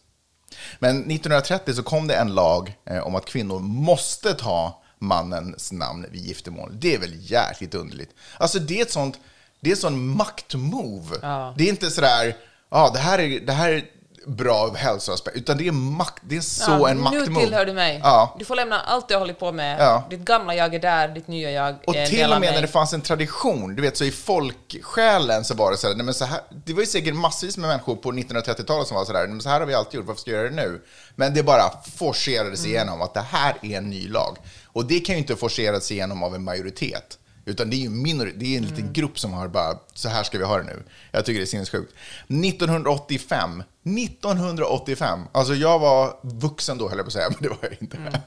Men 0.78 0.96
1930 0.96 1.74
så 1.74 1.82
kom 1.82 2.06
det 2.06 2.14
en 2.14 2.34
lag 2.34 2.78
eh, 2.84 3.06
om 3.06 3.14
att 3.14 3.24
kvinnor 3.24 3.58
måste 3.60 4.34
ta 4.34 4.82
mannens 4.98 5.72
namn 5.72 6.06
vid 6.10 6.20
giftermål. 6.20 6.70
Det 6.72 6.94
är 6.94 6.98
väl 6.98 7.30
jäkligt 7.30 7.74
underligt. 7.74 8.10
Alltså 8.38 8.58
det 8.58 8.78
är 8.78 8.82
ett 8.82 8.90
sånt, 8.90 9.20
det 9.60 9.70
är 9.70 9.76
sånt 9.76 10.16
maktmove. 10.16 11.16
Ja. 11.22 11.54
Det 11.56 11.64
är 11.64 11.68
inte 11.68 11.90
sådär, 11.90 12.36
ja 12.70 12.90
det 12.94 12.98
här 12.98 13.18
är, 13.18 13.40
det 13.40 13.52
här 13.52 13.72
är 13.72 13.84
bra 14.26 14.74
hälsoaspekt, 14.74 15.36
utan 15.36 15.58
det 15.58 15.68
är 15.68 15.72
makt, 15.72 16.22
det 16.22 16.36
är 16.36 16.40
så 16.40 16.70
Ja, 16.70 16.88
en 16.88 17.00
maktmove. 17.00 17.30
Nu 17.30 17.40
tillhör 17.40 17.66
du 17.66 17.72
mig. 17.72 18.00
Ja. 18.02 18.36
Du 18.38 18.44
får 18.44 18.56
lämna 18.56 18.80
allt 18.80 19.08
du 19.08 19.14
har 19.14 19.18
hållit 19.18 19.38
på 19.38 19.52
med. 19.52 19.80
Ja. 19.80 20.04
Ditt 20.10 20.20
gamla 20.20 20.54
jag 20.54 20.74
är 20.74 20.78
där, 20.78 21.08
ditt 21.08 21.28
nya 21.28 21.50
jag 21.50 21.76
Och 21.86 21.96
är 21.96 22.00
en 22.02 22.08
till 22.08 22.32
och 22.32 22.40
med 22.40 22.54
när 22.54 22.62
det 22.62 22.68
fanns 22.68 22.92
en 22.92 23.00
tradition, 23.00 23.76
du 23.76 23.82
vet 23.82 23.96
så 23.96 24.04
i 24.04 24.10
folksjälen 24.10 25.44
så 25.44 25.54
var 25.54 25.70
det 25.70 25.76
så 25.76 25.88
här, 25.88 25.94
nej 25.94 26.04
men 26.04 26.14
så 26.14 26.24
här, 26.24 26.40
det 26.64 26.72
var 26.72 26.80
ju 26.80 26.86
säkert 26.86 27.14
massvis 27.14 27.56
med 27.56 27.68
människor 27.68 27.96
på 27.96 28.12
1930-talet 28.12 28.88
som 28.88 28.96
var 28.96 29.04
så 29.04 29.12
där, 29.12 29.20
nej 29.20 29.28
men 29.28 29.40
så 29.40 29.48
här 29.48 29.60
har 29.60 29.66
vi 29.66 29.74
alltid 29.74 29.94
gjort, 29.98 30.06
varför 30.06 30.20
ska 30.20 30.30
jag 30.30 30.38
göra 30.38 30.50
det 30.50 30.56
nu? 30.56 30.80
Men 31.14 31.34
det 31.34 31.42
bara 31.42 31.62
forcerades 31.96 32.60
Mm. 32.60 32.70
igenom 32.70 33.02
att 33.02 33.14
det 33.14 33.24
här 33.30 33.54
är 33.62 33.78
en 33.78 33.90
ny 33.90 34.08
lag. 34.08 34.36
Och 34.66 34.84
det 34.84 35.00
kan 35.00 35.14
ju 35.14 35.18
inte 35.18 35.36
forceras 35.36 35.90
igenom 35.90 36.22
av 36.22 36.34
en 36.34 36.44
majoritet. 36.44 37.18
Utan 37.48 37.70
det 37.70 37.76
är 37.76 37.78
ju 37.78 37.88
minor- 37.88 38.32
det 38.36 38.44
är 38.54 38.58
en 38.58 38.64
Mm. 38.64 38.76
liten 38.76 38.92
grupp 38.92 39.18
som 39.18 39.32
har 39.32 39.48
bara, 39.48 39.78
så 39.94 40.08
här 40.08 40.22
ska 40.22 40.38
vi 40.38 40.44
ha 40.44 40.58
det 40.58 40.64
nu. 40.64 40.82
Jag 41.12 41.24
tycker 41.24 41.38
det 41.40 41.44
är 41.44 41.46
sinnessjukt. 41.46 41.92
1985, 42.28 43.62
1985, 43.82 45.20
alltså 45.32 45.54
jag 45.54 45.78
var 45.78 46.16
vuxen 46.22 46.78
då 46.78 46.88
höll 46.88 46.98
jag 46.98 47.04
på 47.06 47.08
att 47.08 47.12
säga, 47.12 47.28
men 47.40 47.42
det 47.42 47.48
var 47.48 47.58
jag 47.62 47.76
inte. 47.80 47.96
Mm. 47.96 48.12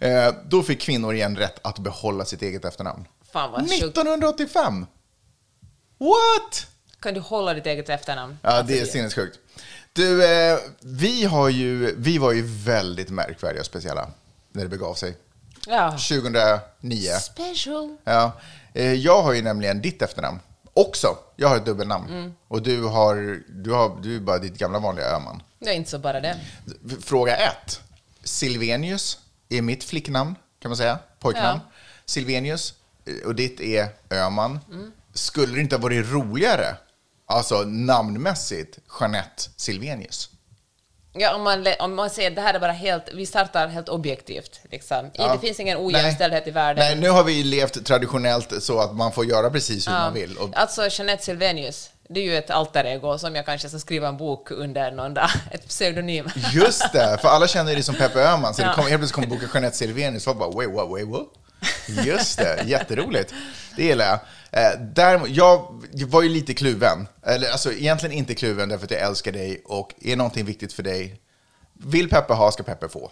Eh, 0.00 0.34
då 0.48 0.62
fick 0.62 0.80
kvinnor 0.80 1.14
igen 1.14 1.36
rätt 1.36 1.58
att 1.66 1.78
behålla 1.78 2.24
sitt 2.24 2.42
eget 2.42 2.64
efternamn. 2.64 3.04
Fan 3.32 3.52
vad 3.52 3.60
sjukt. 3.60 3.72
1985! 3.72 4.86
What? 5.98 6.66
Kan 7.00 7.14
du 7.14 7.20
hålla 7.20 7.54
ditt 7.54 7.66
eget 7.66 7.88
efternamn? 7.88 8.38
Ja, 8.42 8.48
Alltså, 8.50 8.72
det 8.74 8.80
är 8.80 8.84
sinnessjukt. 8.86 9.38
Du, 9.92 10.24
eh, 10.24 10.58
vi, 10.80 11.24
har 11.24 11.48
ju, 11.48 11.94
vi 11.98 12.18
var 12.18 12.32
ju 12.32 12.42
väldigt 12.46 13.10
märkvärdiga 13.10 13.60
och 13.60 13.66
speciella 13.66 14.08
när 14.52 14.62
det 14.62 14.68
begav 14.68 14.94
sig. 14.94 15.16
Ja. 15.66 15.90
2009. 15.90 17.10
Special. 17.20 17.96
Ja, 18.04 18.32
jag 18.80 19.22
har 19.22 19.32
ju 19.32 19.42
nämligen 19.42 19.80
ditt 19.82 20.02
efternamn 20.02 20.40
också. 20.74 21.18
Jag 21.36 21.48
har 21.48 21.56
ett 21.56 21.64
dubbelnamn. 21.64 22.08
Mm. 22.08 22.34
Och 22.48 22.62
du 22.62 22.82
har, 22.82 23.42
du 23.48 23.70
har 23.70 24.00
du 24.02 24.16
är 24.16 24.20
bara 24.20 24.38
ditt 24.38 24.58
gamla 24.58 24.78
vanliga 24.78 25.06
Öhman. 25.06 25.42
Det 25.58 25.70
är 25.70 25.74
inte 25.74 25.90
så 25.90 25.98
bara 25.98 26.20
det. 26.20 26.40
Fråga 27.00 27.36
ett. 27.36 27.80
Silvenius 28.24 29.18
är 29.48 29.62
mitt 29.62 29.84
flicknamn, 29.84 30.34
kan 30.62 30.68
man 30.68 30.76
säga. 30.76 30.98
Pojknamn. 31.18 31.60
Ja. 31.64 31.72
Silvenius, 32.04 32.74
eh, 33.04 33.26
och 33.26 33.34
ditt 33.34 33.60
är 33.60 33.88
Öhman. 34.10 34.60
Skulle 35.14 35.54
det 35.54 35.60
inte 35.60 35.76
ha 35.76 35.82
varit 35.82 36.06
roligare, 36.10 36.76
alltså 37.26 37.62
namnmässigt, 37.62 38.78
Jeanette 39.00 39.42
Silvenius? 39.56 40.30
Ja, 41.14 41.34
om 41.34 41.42
man, 41.42 41.66
om 41.78 41.94
man 41.94 42.10
säger 42.10 42.30
det 42.30 42.40
här 42.40 42.54
är 42.54 42.60
bara 42.60 42.72
helt, 42.72 43.04
vi 43.14 43.26
startar 43.26 43.68
helt 43.68 43.88
objektivt. 43.88 44.60
Liksom. 44.70 45.10
Ja. 45.14 45.32
Det 45.32 45.38
finns 45.38 45.60
ingen 45.60 45.78
ojämställdhet 45.78 46.46
i 46.46 46.50
världen. 46.50 46.84
Nej, 46.84 46.96
nu 46.96 47.08
har 47.10 47.24
vi 47.24 47.42
levt 47.42 47.86
traditionellt 47.86 48.62
så 48.62 48.80
att 48.80 48.96
man 48.96 49.12
får 49.12 49.24
göra 49.24 49.50
precis 49.50 49.88
hur 49.88 49.92
man 49.92 50.14
vill. 50.14 50.36
Och, 50.36 50.50
Alltså 50.54 50.88
Jeanette 50.90 51.24
Silvenius, 51.24 51.90
det 52.08 52.20
är 52.20 52.24
ju 52.24 52.36
ett 52.36 52.50
alter 52.50 52.84
ego 52.84 53.18
som 53.18 53.34
jag 53.34 53.46
kanske 53.46 53.68
ska 53.68 53.78
skriva 53.78 54.08
en 54.08 54.16
bok 54.16 54.50
under 54.50 54.90
någon 54.90 55.14
dag. 55.14 55.30
Ett 55.50 55.68
pseudonym. 55.68 56.30
Just 56.52 56.92
det, 56.92 57.18
för 57.22 57.28
alla 57.28 57.46
känner 57.48 57.72
dig 57.74 57.82
som 57.82 57.94
Peppe 57.94 58.20
Öhman, 58.20 58.54
så 58.54 58.62
det 58.62 58.68
Ja. 58.68 58.74
kom, 58.74 58.86
helt 58.86 59.00
plötsligt 59.00 59.12
kom 59.28 59.28
boken 59.38 59.48
Jeanette 59.54 59.76
Silvenius 59.76 60.26
och 60.26 60.36
bara 60.36 60.50
wait, 60.50 60.70
what, 60.70 60.90
wait, 60.90 61.08
what? 61.08 61.26
Just 62.06 62.38
det, 62.38 62.62
jätteroligt. 62.66 63.34
Det 63.76 63.82
gillar 63.84 64.04
jag. 64.06 64.18
Eh, 64.52 64.80
däremot, 64.94 65.28
jag 65.28 65.82
var 66.06 66.22
ju 66.22 66.28
lite 66.28 66.54
kluven. 66.54 67.06
Eller 67.26 67.50
alltså 67.50 67.72
egentligen 67.72 68.16
inte 68.16 68.34
kluven 68.34 68.68
därför 68.68 68.84
att 68.84 68.90
jag 68.90 69.00
älskar 69.00 69.32
dig 69.32 69.62
och 69.64 69.94
är 70.00 70.16
någonting 70.16 70.44
viktigt 70.44 70.72
för 70.72 70.82
dig. 70.82 71.20
Vill 71.72 72.08
Peppe 72.08 72.32
ha 72.32 72.52
ska 72.52 72.62
Peppe 72.62 72.88
få. 72.88 73.10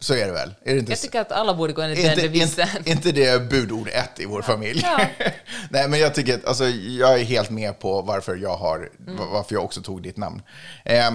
Så 0.00 0.14
är 0.14 0.26
det 0.26 0.32
väl? 0.32 0.54
Är 0.64 0.72
det 0.72 0.78
inte 0.78 0.92
Jag 0.92 0.98
tycker 1.00 1.20
att 1.20 1.32
alla 1.32 1.54
borde 1.54 1.72
gå 1.72 1.82
enligt 1.82 2.02
den 2.02 2.10
inte, 2.10 2.22
devisen. 2.22 2.68
inte, 2.76 2.90
inte 2.90 3.12
det 3.12 3.50
budord 3.50 3.88
ett 3.88 4.20
i 4.20 4.24
vår 4.26 4.42
familj. 4.42 4.80
Ja. 4.82 5.06
Nej, 5.70 5.88
men 5.88 6.00
jag 6.00 6.14
tycker 6.14 6.34
att 6.34 6.44
alltså, 6.44 6.64
jag 6.68 7.20
är 7.20 7.24
helt 7.24 7.50
med 7.50 7.78
på 7.78 8.02
varför 8.02 8.36
jag, 8.36 8.56
har, 8.56 8.90
Mm. 9.06 9.16
varför 9.32 9.54
jag 9.54 9.64
också 9.64 9.82
tog 9.82 10.02
ditt 10.02 10.16
namn. 10.16 10.42
Eh, 10.84 11.10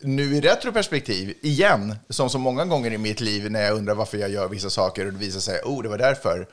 nu 0.00 0.36
i 0.36 0.40
retroperspektiv, 0.40 1.34
igen, 1.42 1.96
som 2.08 2.30
så 2.30 2.38
många 2.38 2.64
gånger 2.64 2.92
i 2.92 2.98
mitt 2.98 3.20
liv 3.20 3.50
när 3.50 3.62
jag 3.62 3.74
undrar 3.76 3.94
varför 3.94 4.18
jag 4.18 4.30
gör 4.30 4.48
vissa 4.48 4.70
saker 4.70 5.06
och 5.06 5.12
det 5.12 5.18
visar 5.18 5.40
sig, 5.40 5.60
oh, 5.64 5.82
det 5.82 5.88
var 5.88 5.98
därför. 5.98 6.48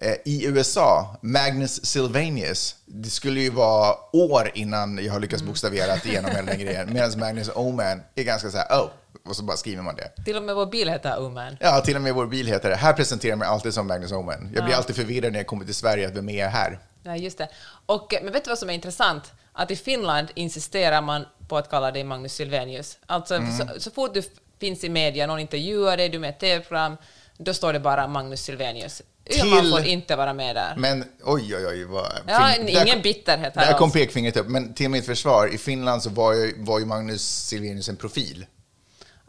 Eh, 0.00 0.14
I 0.24 0.46
USA, 0.46 1.16
Magnus 1.22 1.86
Sylvanius, 1.86 2.74
det 2.86 3.10
skulle 3.10 3.40
ju 3.40 3.50
vara 3.50 3.94
år 4.12 4.50
innan 4.54 5.04
jag 5.04 5.12
har 5.12 5.20
lyckats 5.20 5.42
Mm. 5.42 5.50
bokstavera 5.52 5.96
igenom 6.04 6.30
hela 6.30 6.42
den 6.46 6.58
grejen, 6.60 6.92
medan 6.92 7.18
Magnus 7.18 7.50
Oman 7.54 8.02
är 8.14 8.22
ganska 8.22 8.50
så 8.50 8.56
här, 8.58 8.66
oh, 8.80 8.88
och 9.28 9.36
så 9.36 9.42
bara 9.42 9.56
skriver 9.56 9.82
man 9.82 9.96
det. 9.96 10.24
Till 10.24 10.36
och 10.36 10.42
med 10.42 10.54
vår 10.54 10.66
bil 10.66 10.88
heter 10.88 11.18
Oman. 11.26 11.56
Ja, 11.60 11.80
till 11.80 11.96
och 11.96 12.02
med 12.02 12.14
vår 12.14 12.26
bil 12.26 12.46
heter 12.46 12.70
det. 12.70 12.76
Här 12.76 12.92
presenterar 12.92 13.30
jag 13.32 13.38
mig 13.38 13.48
alltid 13.48 13.74
som 13.74 13.86
Magnus 13.86 14.12
Oman. 14.12 14.50
Jag 14.54 14.64
blir 14.64 14.74
alltid 14.74 14.96
förvirrad 14.96 15.32
när 15.32 15.38
jag 15.38 15.46
kommer 15.46 15.64
till 15.64 15.74
Sverige 15.74 16.08
att 16.08 16.14
vem 16.14 16.28
är 16.28 16.38
jag 16.38 16.50
här? 16.50 16.78
Ja, 17.02 17.16
just 17.16 17.38
det. 17.38 17.48
Och, 17.86 18.14
eh, 18.14 18.22
men 18.22 18.32
vet 18.32 18.44
du 18.44 18.48
vad 18.50 18.58
som 18.58 18.70
är 18.70 18.74
intressant? 18.74 19.32
Att 19.52 19.70
i 19.70 19.76
Finland 19.76 20.28
insisterar 20.34 21.02
man 21.02 21.24
på 21.48 21.56
att 21.56 21.70
kalla 21.70 21.90
dig 21.90 22.04
Magnus 22.04 22.32
Silvenius. 22.34 22.98
Alltså, 23.06 23.34
Mm. 23.34 23.58
så, 23.58 23.80
så 23.80 23.90
fort 23.90 24.14
du 24.14 24.22
finns 24.60 24.84
i 24.84 24.88
media, 24.88 25.26
någon 25.26 25.38
intervjuar 25.40 25.96
dig, 25.96 26.08
du 26.08 26.16
är 26.16 26.20
med 26.20 26.28
i 26.28 26.32
ett 26.32 26.40
TV-program, 26.40 26.96
då 27.38 27.54
står 27.54 27.72
det 27.72 27.80
bara 27.80 28.06
Magnus 28.08 28.40
Silvenius. 28.42 29.02
Man 29.28 29.60
Till- 29.60 29.70
får 29.70 29.84
inte 29.84 30.16
vara 30.16 30.32
med 30.34 30.56
där. 30.56 30.74
Men 30.76 31.04
oj, 31.24 31.56
oj, 31.56 31.66
oj. 31.66 31.84
Vad, 31.84 32.12
Ja, 32.26 32.50
Fin- 32.56 32.68
ingen 32.68 32.86
där- 32.86 33.02
bitterhet 33.02 33.56
här 33.56 33.66
Där 33.66 33.72
kom 33.78 33.84
alls. 33.84 33.92
pekfingret 33.92 34.36
upp. 34.36 34.46
Men 34.48 34.74
till 34.74 34.88
mitt 34.88 35.06
försvar, 35.06 35.54
i 35.54 35.58
Finland 35.58 36.02
så 36.02 36.10
var 36.10 36.32
ju, 36.32 36.54
var 36.58 36.78
ju 36.78 36.84
Magnus 36.86 37.22
Silvenius 37.46 37.88
en 37.88 37.96
profil. 37.96 38.46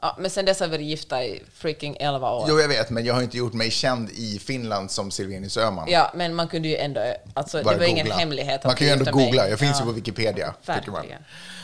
Ja, 0.02 0.16
men 0.20 0.30
sen 0.32 0.46
dess 0.46 0.60
har 0.60 0.68
vi 0.68 0.72
varit 0.78 0.86
gifta 0.88 1.24
i 1.24 1.44
freaking 1.54 1.98
11 2.00 2.32
år. 2.32 2.46
Jo, 2.50 2.60
jag 2.60 2.68
vet, 2.68 2.90
men 2.90 3.06
jag 3.06 3.14
har 3.14 3.22
inte 3.22 3.38
gjort 3.38 3.54
mig 3.54 3.72
känd 3.72 4.10
i 4.10 4.40
Finland 4.40 4.92
som 4.92 5.12
Silvenius 5.12 5.58
Öhman. 5.58 5.88
Ja, 5.92 6.12
men 6.16 6.36
man 6.36 6.48
kunde 6.48 6.68
ju 6.68 6.76
ändå... 6.78 7.14
Alltså, 7.34 7.64
Bara 7.64 7.74
det 7.74 7.80
var 7.80 7.86
ingen 7.86 8.06
googla. 8.06 8.16
hemlighet 8.20 8.56
att 8.60 8.64
Man 8.66 8.76
kan 8.76 8.88
ju 8.88 8.94
ändå 8.94 9.04
gifte 9.06 9.16
mig. 9.16 9.26
googla. 9.26 9.50
Jag 9.50 9.60
finns 9.60 9.72
Ja. 9.80 9.80
ju 9.80 9.86
på 9.86 9.92
Wikipedia. 9.92 10.54
tycker 10.66 10.92
man. 10.92 11.02
Verkligen. 11.02 11.22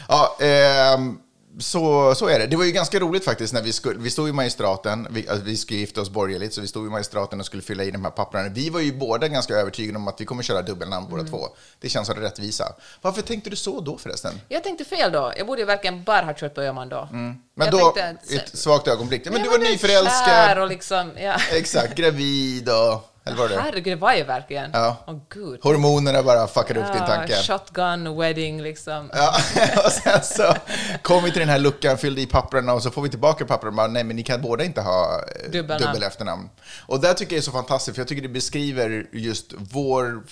Ja, 0.08 0.38
ehm, 0.42 1.20
så, 1.60 2.16
så 2.16 2.28
är 2.28 2.40
det. 2.40 2.48
Det 2.48 2.56
var 2.56 2.64
ju 2.66 2.72
ganska 2.72 3.00
roligt 3.00 3.26
faktiskt 3.26 3.54
när 3.54 3.62
vi 3.62 3.74
skulle, 3.74 4.00
vi 4.00 4.10
stod 4.10 4.30
i 4.30 4.32
magistraten, 4.32 5.08
vi, 5.12 5.30
alltså, 5.30 5.46
vi 5.46 5.58
skulle 5.58 5.80
gifta 5.80 6.02
oss 6.02 6.10
borgerligt, 6.10 6.54
så 6.54 6.62
vi 6.62 6.68
stod 6.68 6.88
i 6.88 6.90
magistraten 6.90 7.40
och 7.40 7.46
skulle 7.46 7.62
fylla 7.64 7.84
i 7.84 7.92
de 7.92 8.04
här 8.04 8.12
papperna. 8.12 8.50
Vi 8.50 8.70
var 8.70 8.80
ju 8.80 8.94
båda 8.94 9.28
ganska 9.28 9.54
övertygade 9.54 9.98
om 9.98 10.08
att 10.08 10.22
vi 10.22 10.26
kommer 10.26 10.44
köra 10.44 10.62
dubbelnamn 10.62 11.08
båda 11.10 11.20
Mm. 11.22 11.32
två. 11.32 11.48
Det 11.82 11.90
känns 11.90 12.08
som 12.08 12.16
rättvisa. 12.16 12.76
Varför 13.02 13.22
tänkte 13.22 13.50
du 13.50 13.56
så 13.56 13.80
då 13.82 13.98
förresten? 13.98 14.42
Jag 14.48 14.64
tänkte 14.64 14.86
fel 14.86 15.12
då. 15.12 15.34
Jag 15.38 15.48
borde 15.48 15.62
ju 15.62 15.66
verkligen 15.66 16.04
bara 16.04 16.22
ha 16.26 16.34
kört 16.34 16.56
på 16.56 16.62
Öhman 16.62 16.90
då. 16.90 17.08
Men 17.12 17.38
jag 17.56 17.72
då, 17.72 17.90
tänkte 17.92 18.36
ett 18.36 18.58
svagt 18.58 18.88
ögonblick. 18.88 19.26
Men 19.26 19.34
Jag 19.34 19.44
du 19.44 19.50
var 19.50 19.58
kär 19.66 19.72
nyförälskad. 19.72 20.58
och 20.60 20.68
liksom... 20.68 21.12
Ja. 21.18 21.36
Exakt, 21.52 21.96
gravid 21.96 22.70
och... 22.70 23.12
Eller 23.28 23.38
var 23.38 23.50
det? 23.50 23.60
Herregud, 23.62 23.98
det 23.98 24.02
var 24.02 24.14
ju 24.14 24.24
verkligen. 24.24 24.70
Ja. 24.74 24.98
Åh 25.08 25.16
gud. 25.30 25.60
Hormonerna 25.64 26.24
bara 26.24 26.48
fuckade 26.48 26.80
upp 26.80 26.86
din 26.94 27.02
Ja, 27.02 27.08
tanke. 27.08 27.36
Shotgun 27.36 28.18
wedding 28.18 28.62
liksom. 28.62 29.10
Ja, 29.14 29.36
och 29.86 29.92
sen 29.92 30.24
så 30.24 30.56
kom 31.02 31.24
vi 31.24 31.32
till 31.32 31.40
den 31.40 31.50
här 31.50 31.60
luckan, 31.60 31.98
fyllde 31.98 32.22
i 32.22 32.26
papperna 32.26 32.74
och 32.74 32.84
så 32.84 32.92
får 32.92 33.02
vi 33.02 33.10
tillbaka 33.10 33.46
papperna 33.46 33.70
och 33.70 33.76
bara, 33.76 33.88
nej 33.88 34.04
men 34.04 34.16
ni 34.16 34.24
kan 34.24 34.42
båda 34.42 34.64
inte 34.64 34.82
ha 34.82 35.20
eh, 35.20 35.52
Dubbelnamn. 35.52 35.94
dubbel 35.94 36.04
efternamn. 36.04 36.50
Och 36.88 37.00
det 37.02 37.14
tycker 37.14 37.34
jag 37.34 37.38
är 37.38 37.44
så 37.44 37.52
fantastiskt, 37.52 37.96
för 37.96 38.02
jag 38.02 38.08
tycker 38.08 38.22
det 38.22 38.30
beskriver 38.30 39.08
just 39.12 39.54
vår 39.58 40.24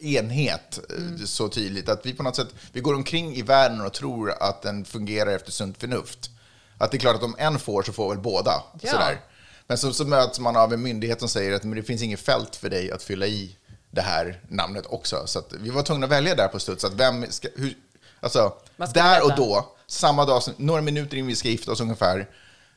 enhet 0.00 0.78
eh, 0.90 0.96
Mm. 0.96 1.26
så 1.26 1.48
tydligt. 1.48 1.88
Att 1.88 2.06
vi 2.06 2.12
på 2.14 2.22
något 2.22 2.36
sätt, 2.36 2.48
vi 2.72 2.80
går 2.80 2.94
omkring 2.94 3.34
i 3.36 3.42
världen 3.42 3.80
och 3.80 3.92
tror 3.92 4.30
att 4.40 4.62
den 4.62 4.84
fungerar 4.84 5.30
efter 5.30 5.52
sunt 5.52 5.78
förnuft. 5.80 6.30
Att 6.78 6.90
det 6.90 6.96
är 6.96 6.98
klart 6.98 7.16
att 7.16 7.22
om 7.22 7.34
en 7.38 7.58
får 7.58 7.82
så 7.82 7.92
får 7.92 8.08
väl 8.08 8.18
båda. 8.18 8.62
Ja. 8.80 8.90
Sådär. 8.90 9.20
Men 9.66 9.78
så, 9.78 9.92
så 9.92 10.04
möts 10.04 10.40
man 10.40 10.56
av 10.56 10.72
en 10.72 10.82
myndighet 10.82 11.20
som 11.20 11.28
säger 11.28 11.52
att 11.56 11.64
men 11.64 11.76
det 11.76 11.82
finns 11.82 12.02
inget 12.02 12.20
fält 12.20 12.56
för 12.56 12.70
dig 12.70 12.90
att 12.90 13.02
fylla 13.02 13.26
i 13.26 13.56
det 13.90 14.00
här 14.00 14.40
namnet 14.48 14.86
också. 14.86 15.26
Så 15.26 15.42
vi 15.60 15.70
var 15.70 15.82
tvungna 15.82 16.06
att 16.06 16.12
välja 16.12 16.34
där 16.34 16.48
på 16.48 16.58
studs. 16.58 16.84
Att 16.84 16.94
vem 16.94 17.26
ska, 17.30 17.48
hur, 17.54 17.74
alltså, 18.20 18.52
där 18.94 19.24
och 19.24 19.36
då, 19.36 19.72
samma 19.86 20.24
dag, 20.24 20.42
några 20.56 20.82
minuter 20.82 21.16
innan 21.16 21.28
vi 21.28 21.36
ska 21.36 21.48
gifta 21.48 21.72
oss 21.72 21.80
ungefär, 21.80 22.28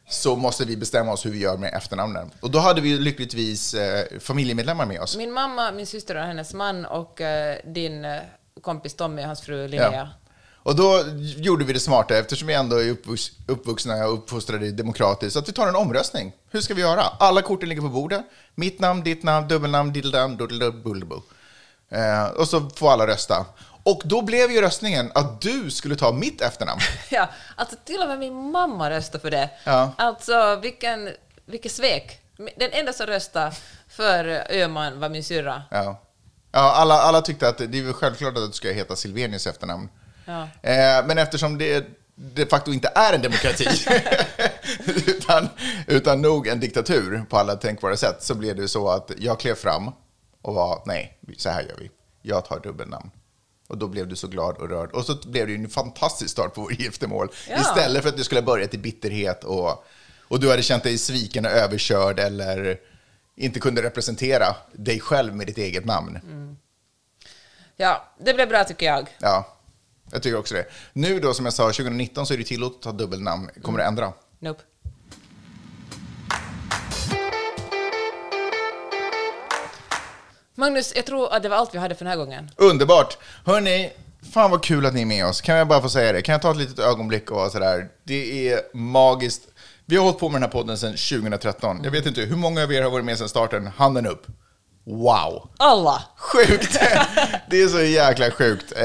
så 0.10 0.36
måste 0.36 0.66
vi 0.66 0.78
bestämma 0.78 1.12
oss 1.12 1.26
hur 1.26 1.32
vi 1.32 1.40
gör 1.40 1.58
med 1.58 1.74
efternamnen. 1.74 2.32
Och 2.40 2.52
då 2.52 2.60
hade 2.60 2.82
vi 2.82 2.98
lyckligtvis 2.98 3.74
eh, 3.74 4.20
familjemedlemmar 4.20 4.86
med 4.86 5.02
oss. 5.02 5.18
Min 5.18 5.32
mamma, 5.32 5.72
min 5.72 5.88
syster 5.88 6.16
och 6.16 6.24
hennes 6.24 6.54
man 6.54 6.86
och 6.86 7.22
eh, 7.22 7.58
din 7.66 8.06
eh, 8.06 8.20
kompis 8.62 8.94
Tommy 8.94 9.22
och 9.22 9.26
hans 9.26 9.42
fru 9.42 9.68
Linnea. 9.68 9.94
Ja. 9.94 10.08
Och 10.64 10.76
då 10.76 11.04
gjorde 11.38 11.66
vi 11.66 11.74
det 11.74 11.80
smarta, 11.80 12.18
eftersom 12.18 12.48
vi 12.48 12.54
ändå 12.54 12.82
är 12.82 12.90
uppvux, 12.90 13.32
uppvuxna 13.48 14.06
och 14.06 14.14
uppfostrade 14.14 14.72
demokratiskt, 14.72 15.38
att 15.38 15.48
vi 15.48 15.54
tar 15.54 15.68
en 15.68 15.76
omröstning. 15.76 16.34
Hur 16.50 16.62
ska 16.62 16.74
vi 16.74 16.82
göra? 16.82 17.02
Alla 17.02 17.42
korten 17.42 17.70
ligger 17.70 17.82
på 17.82 17.90
bordet. 17.90 18.22
Mitt 18.56 18.80
namn, 18.80 19.04
ditt 19.04 19.24
namn, 19.24 19.48
dubbelnamn, 19.48 19.94
diddledam, 19.94 20.38
doodledubbulbo. 20.38 21.22
Eh, 21.90 22.26
och 22.26 22.48
så 22.48 22.70
får 22.70 22.92
alla 22.92 23.08
rösta. 23.08 23.46
Och 23.84 24.02
då 24.06 24.22
blev 24.22 24.52
ju 24.52 24.62
röstningen 24.62 25.12
att 25.16 25.42
du 25.42 25.72
skulle 25.72 25.96
ta 25.96 26.12
mitt 26.12 26.42
efternamn. 26.42 26.82
Ja, 27.10 27.30
alltså 27.56 27.76
till 27.86 28.02
och 28.02 28.08
med 28.08 28.20
min 28.20 28.52
mamma 28.52 28.90
röstade 28.90 29.22
för 29.22 29.32
det. 29.32 29.50
Ja. 29.64 29.92
Alltså 29.98 30.60
vilken, 30.62 31.10
vilket 31.46 31.72
svek. 31.72 32.20
Den 32.58 32.72
enda 32.72 32.94
som 32.94 33.06
röstade 33.06 33.52
för 33.90 34.26
Öhman 34.50 35.00
var 35.00 35.10
min 35.10 35.24
syrra. 35.24 35.64
Ja. 35.72 36.02
Ja, 36.52 36.74
alla, 36.74 37.02
alla 37.02 37.22
tyckte 37.22 37.48
att 37.48 37.58
det 37.58 37.80
är 37.80 37.94
självklart 37.94 38.38
att 38.38 38.48
du 38.48 38.52
ska 38.52 38.72
heta 38.72 38.96
Silvenius 38.96 39.48
efternamn. 39.48 39.90
Ja. 40.30 40.70
Eh, 40.70 41.06
men 41.06 41.18
eftersom 41.18 41.58
det 41.58 41.88
de 42.16 42.46
facto 42.46 42.74
inte 42.74 42.92
är 42.96 43.14
en 43.14 43.22
demokrati, 43.22 43.68
utan, 45.08 45.50
utan 45.88 46.22
nog 46.22 46.48
en 46.48 46.60
diktatur 46.60 47.26
på 47.30 47.38
alla 47.38 47.56
tänkbara 47.56 47.98
sätt, 47.98 48.24
så 48.24 48.36
blev 48.36 48.56
det 48.56 48.68
så 48.68 48.90
att 48.90 49.12
jag 49.18 49.40
klev 49.40 49.56
fram 49.56 49.92
och 50.42 50.54
var, 50.54 50.82
nej, 50.86 51.18
så 51.38 51.50
här 51.50 51.62
gör 51.62 51.76
vi. 51.80 51.92
Jag 52.22 52.46
tar 52.46 52.60
dubbelnamn. 52.60 53.12
Och 53.68 53.78
då 53.78 53.88
blev 53.88 54.08
du 54.08 54.16
så 54.16 54.28
glad 54.28 54.58
och 54.58 54.70
rörd. 54.70 54.92
Och 54.92 55.06
så 55.06 55.16
blev 55.16 55.48
det 55.48 55.54
ju 55.54 55.60
en 55.60 55.70
fantastisk 55.70 56.32
start 56.32 56.54
på 56.54 56.62
vår 56.62 56.74
giftermål. 56.74 57.30
Ja. 57.50 57.62
Istället 57.62 58.02
för 58.02 58.10
att 58.10 58.18
det 58.18 58.24
skulle 58.24 58.42
ha 58.42 58.46
börjat 58.46 58.74
i 58.74 58.78
bitterhet 58.78 59.44
och, 59.44 59.84
och 60.28 60.40
du 60.40 60.50
hade 60.50 60.64
känt 60.64 60.84
dig 60.84 60.98
sviken 60.98 61.46
och 61.46 61.52
överkörd 61.52 62.20
eller 62.20 62.78
inte 63.36 63.60
kunde 63.60 63.84
representera 63.84 64.56
dig 64.74 65.00
själv 65.00 65.36
med 65.36 65.48
ditt 65.48 65.58
eget 65.58 65.86
namn. 65.86 66.20
Ja, 67.76 68.14
det 68.20 68.34
blev 68.34 68.50
bra 68.50 68.64
tycker 68.64 68.86
jag. 68.86 69.08
Ja, 69.20 69.59
jag 70.12 70.24
tycker 70.24 70.38
också 70.38 70.56
det. 70.56 70.66
Nu 70.94 71.20
då, 71.20 71.34
som 71.34 71.46
jag 71.46 71.54
sa, 71.54 71.64
2019 71.64 72.26
så 72.26 72.34
är 72.34 72.38
det 72.38 72.44
tillåtet 72.44 72.80
att 72.80 72.86
ha 72.86 72.92
dubbelnamn. 72.92 73.50
Kommer 73.62 73.80
det 73.80 73.86
ändra? 73.86 74.14
Nope. 74.40 74.62
Magnus, 80.56 80.94
jag 80.96 81.06
tror 81.06 81.34
att 81.34 81.44
det 81.44 81.50
var 81.50 81.58
allt 81.58 81.74
vi 81.76 81.78
hade 81.78 81.96
för 81.96 82.06
den 82.06 82.12
här 82.12 82.18
gången. 82.18 82.52
Underbart! 82.56 83.18
Hörni, 83.46 83.92
fan 84.34 84.52
vad 84.52 84.64
kul 84.64 84.86
att 84.86 84.94
ni 84.94 85.02
är 85.02 85.06
med 85.06 85.26
oss. 85.26 85.42
Kan 85.42 85.56
jag 85.56 85.68
bara 85.68 85.82
få 85.82 85.90
säga 85.90 86.14
det? 86.14 86.22
Kan 86.22 86.34
jag 86.34 86.42
ta 86.42 86.52
ett 86.52 86.58
litet 86.58 86.80
ögonblick 86.80 87.32
och 87.32 87.38
vara 87.38 87.50
sådär? 87.50 87.90
Det 88.04 88.50
är 88.50 88.62
magiskt. 88.74 89.42
Vi 89.86 89.96
har 89.96 90.04
hållit 90.04 90.20
på 90.20 90.30
med 90.30 90.42
den 90.42 90.44
här 90.44 90.52
podden 90.52 90.78
sedan 90.78 90.92
2013. 90.92 91.82
Jag 91.84 91.92
vet 91.92 92.06
inte, 92.06 92.22
hur 92.22 92.36
många 92.36 92.64
av 92.64 92.74
er 92.74 92.82
har 92.82 92.90
varit 92.90 93.06
med 93.06 93.18
sedan 93.18 93.30
starten? 93.30 93.68
Handen 93.68 94.06
upp. 94.06 94.28
Wow! 94.86 95.50
Alla! 95.58 96.04
Sjukt! 96.18 96.80
Det 97.50 97.62
är 97.62 97.68
så 97.68 97.82
jäkla 97.82 98.32
sjukt. 98.32 98.74
Eh, 98.76 98.84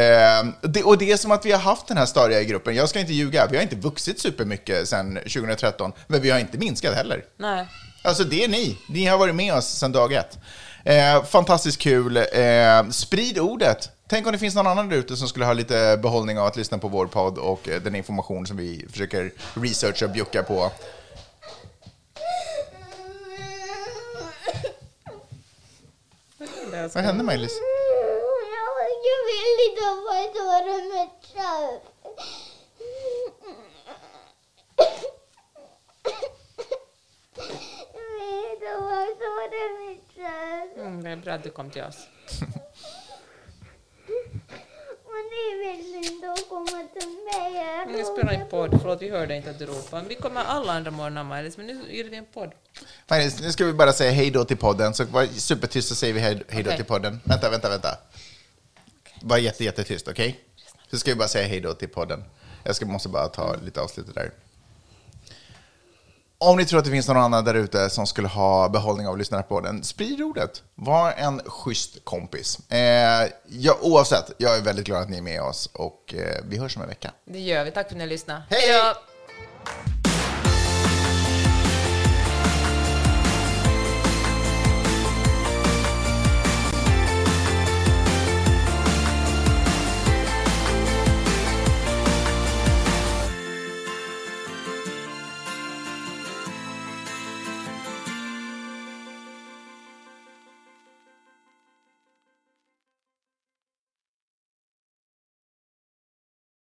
det, 0.62 0.82
och 0.82 0.98
det 0.98 1.12
är 1.12 1.16
som 1.16 1.30
att 1.30 1.46
vi 1.46 1.52
har 1.52 1.58
haft 1.58 1.86
den 1.86 1.96
här 1.96 2.06
stadiga 2.06 2.40
i 2.40 2.44
gruppen. 2.44 2.74
Jag 2.74 2.88
ska 2.88 3.00
inte 3.00 3.12
ljuga, 3.12 3.46
vi 3.50 3.56
har 3.56 3.62
inte 3.62 3.76
vuxit 3.76 4.20
supermycket 4.20 4.88
sedan 4.88 5.14
2013, 5.14 5.92
men 6.06 6.20
vi 6.20 6.30
har 6.30 6.38
inte 6.38 6.58
minskat 6.58 6.94
heller. 6.94 7.24
Nej. 7.38 7.66
Alltså 8.02 8.24
det 8.24 8.44
är 8.44 8.48
ni. 8.48 8.78
Ni 8.88 9.06
har 9.06 9.18
varit 9.18 9.34
med 9.34 9.54
oss 9.54 9.66
sedan 9.66 9.92
dag 9.92 10.12
ett. 10.12 10.38
Eh, 10.84 11.24
fantastiskt 11.24 11.78
kul. 11.78 12.16
Eh, 12.16 12.88
sprid 12.90 13.38
ordet. 13.38 13.90
Tänk 14.08 14.26
om 14.26 14.32
det 14.32 14.38
finns 14.38 14.54
någon 14.54 14.66
annan 14.66 14.88
där 14.88 14.96
ute 14.96 15.16
som 15.16 15.28
skulle 15.28 15.44
ha 15.44 15.52
lite 15.52 15.98
behållning 16.02 16.38
av 16.38 16.46
att 16.46 16.56
lyssna 16.56 16.78
på 16.78 16.88
vår 16.88 17.06
podd 17.06 17.38
och 17.38 17.68
eh, 17.68 17.82
den 17.82 17.94
information 17.94 18.46
som 18.46 18.56
vi 18.56 18.86
försöker 18.90 19.32
researcha 19.54 20.04
och 20.04 20.10
bjucka 20.10 20.42
på. 20.42 20.70
Vad 26.92 27.04
hände 27.04 27.24
Maj-Lis? 27.24 27.60
Jag 29.10 29.20
vill 29.30 29.58
inte 29.68 30.40
vara 30.42 30.76
med 30.94 31.08
Mm, 40.76 41.02
det 41.02 41.10
är 41.10 41.16
bra 41.16 41.32
att 41.34 41.42
du 41.42 41.50
kom 41.50 41.70
till 41.70 41.82
oss. 41.82 42.08
Men 45.10 45.23
ni 45.23 45.23
vill 45.23 45.23
inte 45.23 45.23
komma 45.23 45.23
till 45.23 45.23
mig. 45.23 45.23
Men 45.23 45.23
Jag 47.98 48.06
spelar 48.06 48.32
in 48.32 48.46
podd, 48.50 48.78
förlåt 48.80 49.02
vi 49.02 49.10
hörde 49.10 49.36
inte 49.36 49.50
att 49.50 49.58
du 49.58 49.66
ropade. 49.66 50.08
Vi 50.08 50.14
kommer 50.14 50.44
alla 50.44 50.72
andra 50.72 50.90
morgnar 50.90 51.24
Maj-Lis, 51.24 51.56
men 51.56 51.66
nu 51.66 51.96
gör 51.96 52.04
vi 52.04 52.16
en 52.16 52.26
podd. 52.34 52.52
Maj-Lis, 53.08 53.40
nu 53.40 53.52
ska 53.52 53.64
vi 53.64 53.72
bara 53.72 53.92
säga 53.92 54.10
hej 54.12 54.30
då 54.30 54.44
till 54.44 54.56
podden. 54.56 54.94
Så 54.94 55.04
var 55.04 55.26
supertyst 55.26 55.88
så 55.88 55.94
säger 55.94 56.14
vi 56.14 56.20
hej, 56.20 56.42
hej 56.48 56.62
då 56.62 56.68
Okej. 56.68 56.76
till 56.76 56.86
podden. 56.86 57.20
Vänta, 57.24 57.50
vänta, 57.50 57.68
vänta. 57.68 57.98
Var 59.22 59.38
jätte, 59.38 59.64
jättetyst, 59.64 60.08
okej? 60.08 60.40
Så 60.90 60.98
ska 60.98 61.10
vi 61.10 61.16
bara 61.16 61.28
säga 61.28 61.48
hej 61.48 61.60
då 61.60 61.74
till 61.74 61.88
podden. 61.88 62.24
Jag 62.62 62.76
ska, 62.76 62.86
måste 62.86 63.08
bara 63.08 63.28
ta 63.28 63.56
lite 63.56 63.80
avslutet 63.80 64.14
där. 64.14 64.30
Om 66.38 66.56
ni 66.56 66.64
tror 66.64 66.78
att 66.78 66.84
det 66.84 66.90
finns 66.90 67.08
någon 67.08 67.16
annan 67.16 67.44
där 67.44 67.54
ute 67.54 67.90
som 67.90 68.06
skulle 68.06 68.28
ha 68.28 68.68
behållning 68.68 69.06
av 69.06 69.12
att 69.12 69.18
lyssna 69.18 69.42
på 69.42 69.60
den, 69.60 69.84
sprid 69.84 70.22
ordet. 70.22 70.62
Var 70.74 71.12
en 71.12 71.40
schysst 71.46 72.04
kompis. 72.04 72.70
Eh, 72.70 73.28
ja, 73.48 73.78
oavsett, 73.80 74.32
jag 74.38 74.56
är 74.56 74.62
väldigt 74.62 74.86
glad 74.86 75.02
att 75.02 75.08
ni 75.08 75.16
är 75.16 75.22
med 75.22 75.42
oss 75.42 75.70
och 75.72 76.14
eh, 76.14 76.44
vi 76.48 76.58
hörs 76.58 76.76
om 76.76 76.82
en 76.82 76.88
vecka. 76.88 77.10
Det 77.24 77.40
gör 77.40 77.64
vi. 77.64 77.70
Tack 77.70 77.88
för 77.88 77.94
att 77.94 77.98
ni 77.98 78.06
lyssnade. 78.06 78.42
Hej! 78.50 78.60
då! 78.72 79.93